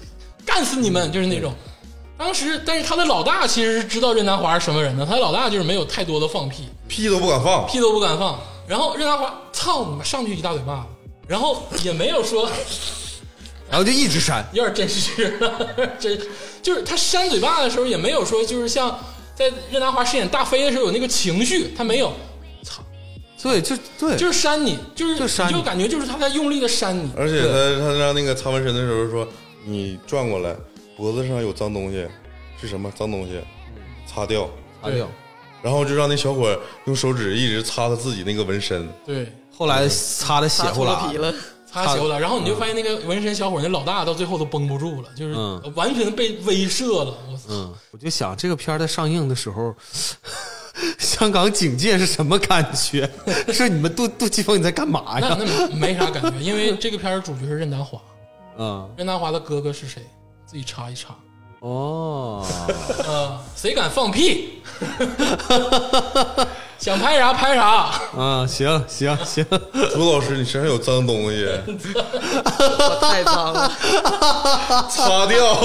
[0.45, 1.53] 干死你们，就是那种。
[2.17, 7.67] 当时，但是他的老大其实是知道任达华是什么人的，他的老大就是没有太多的放屁，屁都不敢放。
[7.67, 8.39] 屁都不敢放。
[8.67, 12.49] 然后任达华操你妈上去一大嘴巴子，然后也没有说
[13.69, 14.47] 然后就一直扇。
[14.53, 15.67] 有点真实了，
[15.99, 16.19] 真
[16.61, 18.97] 就是他扇嘴巴的时候也没有说就是像
[19.35, 22.11] 在任达华饰演大飞的时候有那个情绪，他没有，
[22.63, 22.81] 操，
[23.43, 25.51] 对，就对，就是扇你，就是你。
[25.51, 29.27] 就感觉就是他在用力的扇你，而且他他让那个擦纹身的时候说
[29.65, 30.55] ：“你转过来，
[30.95, 32.07] 脖子上有脏东西，
[32.59, 33.39] 是什么脏东西？
[34.07, 34.49] 擦掉。
[34.81, 35.07] 擦掉。”
[35.61, 36.55] 然后就让那小伙
[36.85, 38.87] 用手指一直擦他自己那个纹身。
[39.03, 41.33] 对，后来擦的血擦脱呼啦皮了，
[41.65, 47.43] 擦球了，然后你就发现那个纹身小伙那老大到最后都绷不住了，就是嗯完全被威慑了，我操！
[47.49, 49.73] 嗯，我就想这个片儿在上映的时候，
[50.99, 53.09] 香港警界是什么感觉？
[53.51, 55.35] 是你们杜杜琪峰你在干嘛呀？
[55.39, 57.99] 那没没啥感觉，因为这个片儿主角是任达华，
[58.59, 60.03] 嗯，任达华的哥哥是谁？
[60.55, 61.13] 自己查一查。
[61.59, 62.45] 哦，
[63.05, 64.61] 呃，谁敢放屁？
[66.79, 67.91] 想拍啥拍啥。
[68.17, 69.45] 啊，行行行，
[69.91, 73.69] 朱老师，你身上有脏东西，我太脏了。
[74.89, 75.57] 擦掉。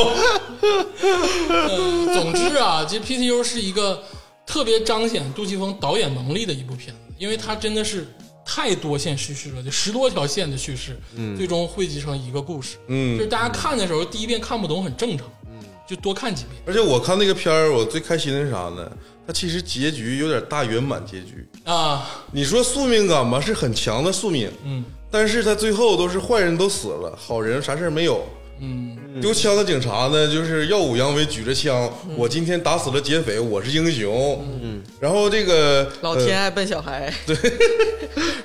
[2.14, 4.02] 总之啊，这 PTU 是一个
[4.44, 8.12] 特别彰显杜琪峰导演能力的一部片子，因为他真的是
[8.52, 10.98] 太多线叙事了，就十多条线的叙事，
[11.36, 12.78] 最终汇集成一个故事。
[12.88, 16.60] 嗯就是大家看的时候，第一遍看不懂很正常，嗯就多看几遍。
[16.66, 18.90] 而且我看那个片儿，我最开心的是啥呢？
[19.24, 21.48] 它其实结局有点大圆满结局。
[21.62, 28.26] 啊，你说宿命感吧，是很强的宿命，嗯但是他最后都是坏人都死了，好人啥事儿没有。
[28.62, 34.44] 嗯，丢枪的警察呢，就是耀武扬威，举着枪，我今天打死了劫匪，我是英雄。
[34.62, 37.34] 嗯，然后这个老天爱笨小孩， 对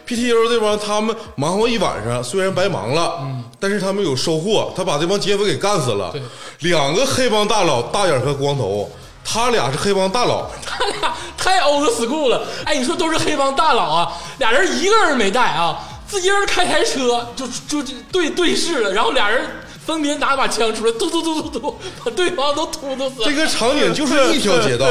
[0.07, 3.27] PTU 这帮他们忙活一晚上，虽然白忙了，
[3.59, 6.11] 但是他们有收获，他把这帮劫匪给干死了。
[6.11, 6.21] 对。
[6.69, 8.89] 两个黑帮大佬，大眼和光头，
[9.23, 12.47] 他俩是黑帮大佬，他俩太 old school 了。
[12.63, 15.77] 哎，你说都是黑帮大佬啊，俩人一个人没带啊，
[16.07, 19.41] 自己人开台车就就就对对视了，然后俩人
[19.85, 23.21] 分别拿把枪出来，突突突突突，把对方都突突死。
[23.21, 23.25] 了。
[23.25, 24.87] 这个场景就是一条街道，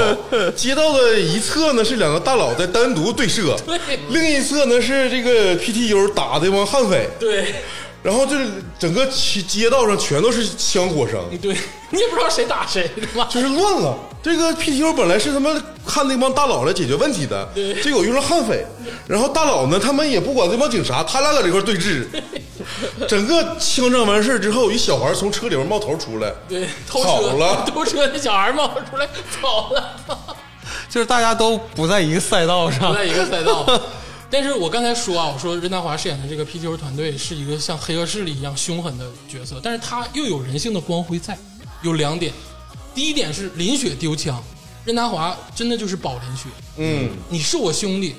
[0.55, 3.79] 街道的一侧呢是两个大佬在单独对射，对。
[4.11, 7.11] 另一侧呢是这个 PTU 打这帮悍匪。
[7.19, 7.57] 对，
[8.05, 8.47] 然后就是
[8.79, 11.57] 整个街街道上全都是枪火声，对
[11.89, 13.27] 你也不知道谁打谁，对吧？
[13.31, 13.97] 就是乱了。
[14.23, 17.49] 这个 PTO 本来是他们看那帮大佬来解决问题的，
[17.83, 18.67] 结果遇上悍匪，
[19.07, 22.05] 然后大佬呢，他们也不管这帮警察，他俩搁这块对峙。
[23.09, 29.09] 整个枪战完事儿之后，一小孩从车里面冒头出来，对，偷跑车了偷车 那小孩冒出来
[29.41, 29.97] 跑了。
[30.91, 33.05] 就是大家都不在一个赛道上不在。
[33.05, 33.67] 一个赛道。
[34.35, 41.39] 但是我刚才说啊，我说任达华饰演的这个 PTO 团队是一个像黑恶势力一样凶狠的角色，但是他又有人性的光辉在。
[41.83, 42.33] 有两点，
[42.97, 44.43] 第一点是林雪丢枪，
[44.85, 46.49] 任达华真的就是保林雪，
[46.79, 48.17] 嗯你是我兄弟，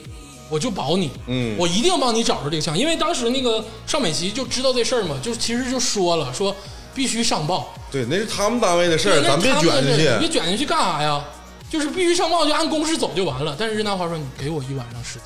[0.50, 6.56] 我就保你，嗯我一定帮你找着这个枪，因为当时那个尚美琪就知道这事儿嘛，就其实就说了，说
[6.94, 10.30] 必须上报，对，那是他们单位的事儿，那咱别卷进的事儿你别。
[10.30, 11.22] 卷进去干啥呀？
[11.70, 13.54] 就是必须上报，就按公式走就完了。
[13.60, 15.24] 但是任达华说：“你给我一晚上时间。”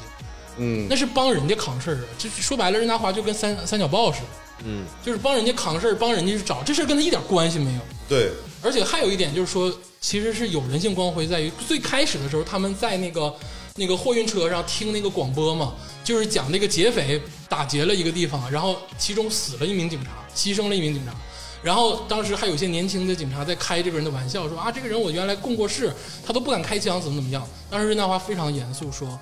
[0.60, 4.28] 嗯那是帮人家扛事儿啊，就是说白了，任达华就跟三三角豹似的，
[4.66, 7.80] 嗯，就是帮人家扛事儿，帮人家去找，这事儿跟他一点关系没有。
[8.08, 8.32] 对，
[8.62, 13.34] 而且还有一点就是说，其实是有人性光辉，在于最开始的时候，他们在那个
[13.76, 21.14] 那个货运车上听那个广播嘛，就是讲那个劫匪打劫了一个地方，然后其中死了一名警察，牺牲了一名警察。
[21.62, 25.94] 然后当时还有一些年轻的警察在开这个人的玩笑，说啊，这个人我原来供过事，
[26.26, 27.46] 他都不敢开枪，怎么怎么样。
[27.70, 29.20] 当时任达华非常严肃说，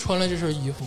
[0.00, 0.86] 穿了这身衣服，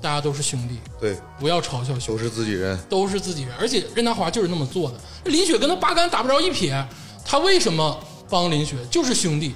[0.00, 2.18] 大家都是兄弟，对，不要嘲笑兄弟都。
[2.18, 2.76] 是自己人。
[2.88, 4.98] 都是自己人，而且任达华就是那么做的。
[5.30, 6.84] 林雪跟他八竿打不着一撇，
[7.24, 7.98] 他为什么
[8.28, 8.76] 帮林雪？
[8.90, 9.54] 就是兄弟，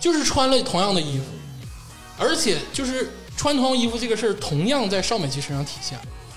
[0.00, 1.24] 就是穿了同样的衣服，
[2.18, 5.96] 而且就是穿同样衣服这个事儿，同样在邵美琪身上体现。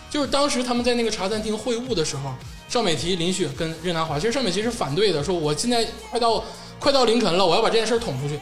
[0.09, 2.33] 就是当时他们在那个茶餐厅会晤的时候，
[2.69, 6.43] 邵美琪、林雪跟任达华，其实邵美琪是反对的，说我现在快到
[6.79, 8.39] 快到凌晨了，我要把这件事儿捅出去。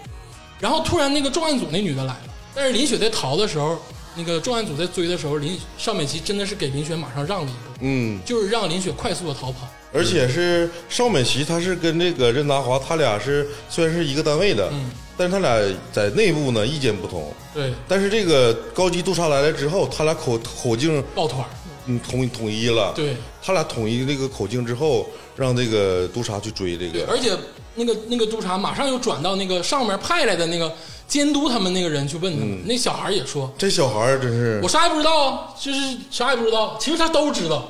[0.59, 2.23] 然后突然那个重案组那女的来了，
[2.55, 3.77] 但是林雪在逃的时候，
[4.15, 7.77] 那个重案组在追的时候，林邵美琪真的是给林雪马上让了一步。
[7.81, 9.67] 嗯，就是让林雪快速的逃跑。
[9.91, 17.33] 而且是邵美琪，她是跟这个任达华，他俩是虽然是一个单位的，嗯但是他俩在内部呢意见不同。
[17.53, 21.49] 对，但是这个高级督察来了之后，他俩口口径抱团儿。
[21.87, 22.93] 嗯统统一了。
[22.95, 27.11] 对他俩统一这个口径之后，让这个督察去追这对，个。
[27.11, 27.35] 而且
[27.75, 30.71] 那个那个督察马上又转到那个上面派来的那个
[31.09, 32.65] 监督他们那个人去问他们。
[32.65, 36.77] 那小孩也说这小孩儿真是我，啥也不知道啊，就是啥也不知道。
[36.79, 37.67] 其实他都知道，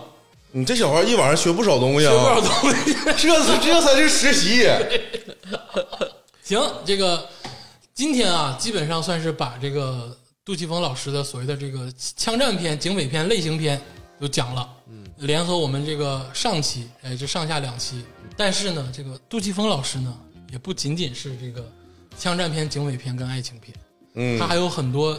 [0.51, 2.93] 你这小孩一晚上学不少东西学不少啊，东西。
[3.17, 4.67] 这才这才是实习。
[6.43, 7.27] 行，这个
[7.95, 13.79] 今天啊，基本上算是把这个杜琪峰老师的所谓的这个枪战片、警匪片、类型片
[14.19, 14.67] 都讲了。
[14.89, 18.03] 嗯，联合我们这个上期，哎，这上下两期。
[18.35, 20.13] 但是呢，这个杜琪峰老师呢，
[20.51, 21.63] 也不仅仅是这个
[22.19, 23.73] 枪战片、警匪片跟爱情片，
[24.15, 25.17] 嗯他还有很多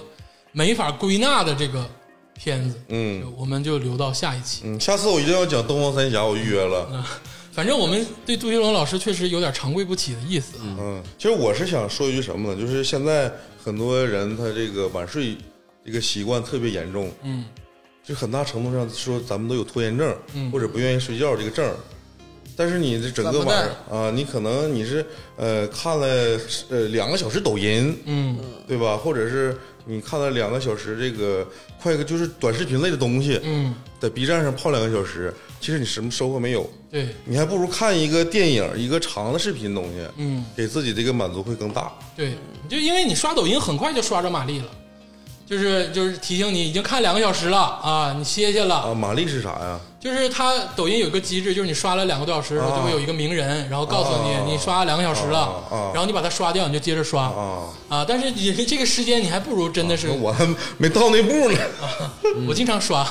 [0.52, 1.88] 没法归纳的这个
[2.34, 2.80] 片子。
[2.88, 4.62] 嗯我们就留到下一期。
[4.64, 6.88] 嗯，下次我一定要讲东方三侠，我预约了。
[6.92, 7.02] 嗯
[7.52, 10.62] 反正我们对杜琪龙老师确实有点长跪不起的意思啊。
[10.78, 12.60] 嗯，其实我是想说一句什么呢？
[12.60, 13.30] 就是现在
[13.62, 15.36] 很多人他这个晚睡
[15.84, 17.44] 这个习惯特别严重，嗯
[18.04, 21.74] 就很大程度上说咱们都有拖延症，嗯或者不愿意睡觉这个症儿。
[22.60, 25.02] 但是你这整个晚上啊，你可能你是
[25.38, 26.06] 呃看了
[26.68, 28.38] 呃两个小时抖音，嗯
[28.68, 28.98] 对吧？
[28.98, 29.56] 或者是
[29.86, 31.48] 你看了两个小时这个
[31.82, 36.70] 快个就是短视频类的东西，嗯，在 B 站上泡两个小时，其实你什么收获没有？
[36.90, 40.44] 对，你还不如看一个电影，一个长的视频东西，嗯。
[40.54, 41.90] 给自己这个满足会更大。
[42.14, 42.34] 对，
[42.68, 44.66] 就因为你刷抖音很快就刷着玛丽了，
[45.50, 48.76] 就是就是提醒你已经看两个小时了啊，你歇歇了。
[48.76, 49.80] 啊，玛丽是啥呀？
[49.98, 55.60] 就是它抖音有一个机制，就是你刷了两个多小时，啊就会有一个名人，然后告诉你啊你刷两个小时了
[55.92, 58.04] 然后你把它刷掉，你就接着刷啊，啊。
[58.08, 60.46] 但是你这个时间你还不如真的是那我还
[60.78, 61.58] 没到那步呢。
[62.46, 63.04] 我经常刷，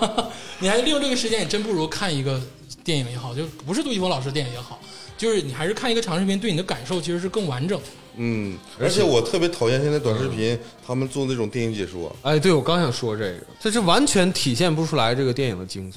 [0.60, 2.38] 你还利用这个时间，你真不如看一个
[2.84, 4.78] 电影也好，就不是杜琪峰老师的电影也好，
[5.16, 7.80] 就是你还是看一个长视频，对你的感受其实是更完整。
[8.16, 12.14] 嗯，而且我特别讨厌现在短视频他们做那种电影解说。
[12.22, 15.96] 哎，对我刚想说这个，这是完全体现不出来这个电影的精髓。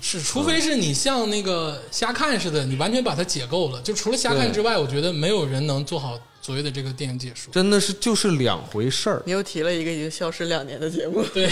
[0.00, 3.80] 是，除非是你像那个瞎看似的，你完全把它解构了。
[3.80, 7.50] 就除了瞎看之外，我觉得没有人能做好所谓的这个电影解说。
[7.50, 9.22] 真的是就是两回事儿。
[9.24, 11.48] 你又提了一个已经消失两年的节目，对，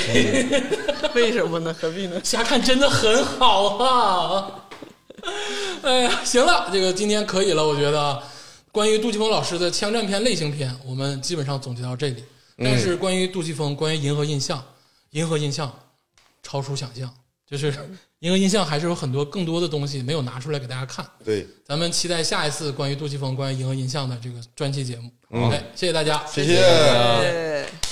[1.15, 1.75] 为什么呢？
[1.81, 2.21] 何必呢？
[2.23, 4.69] 瞎看真的很好啊！
[5.81, 8.23] 哎呀，行了，这个今天可以了，我觉得啊
[8.73, 12.25] 关于杜琪峰老师的枪战片类型片，我们基本上总结到这里。
[12.57, 14.65] 但是关于杜琪峰，关于银河印象，
[15.11, 15.71] 银河印象
[16.43, 17.13] 超出想象，
[17.47, 17.73] 就是
[18.21, 21.07] 银河印象还是有很多更多的东西没有拿出来给大家看。
[21.23, 25.11] 对，咱们期待下一次关于杜琪峰、关于银河印象的这个专题节目。
[25.31, 26.57] OK，谢谢大家，谢谢。
[26.57, 27.92] 对。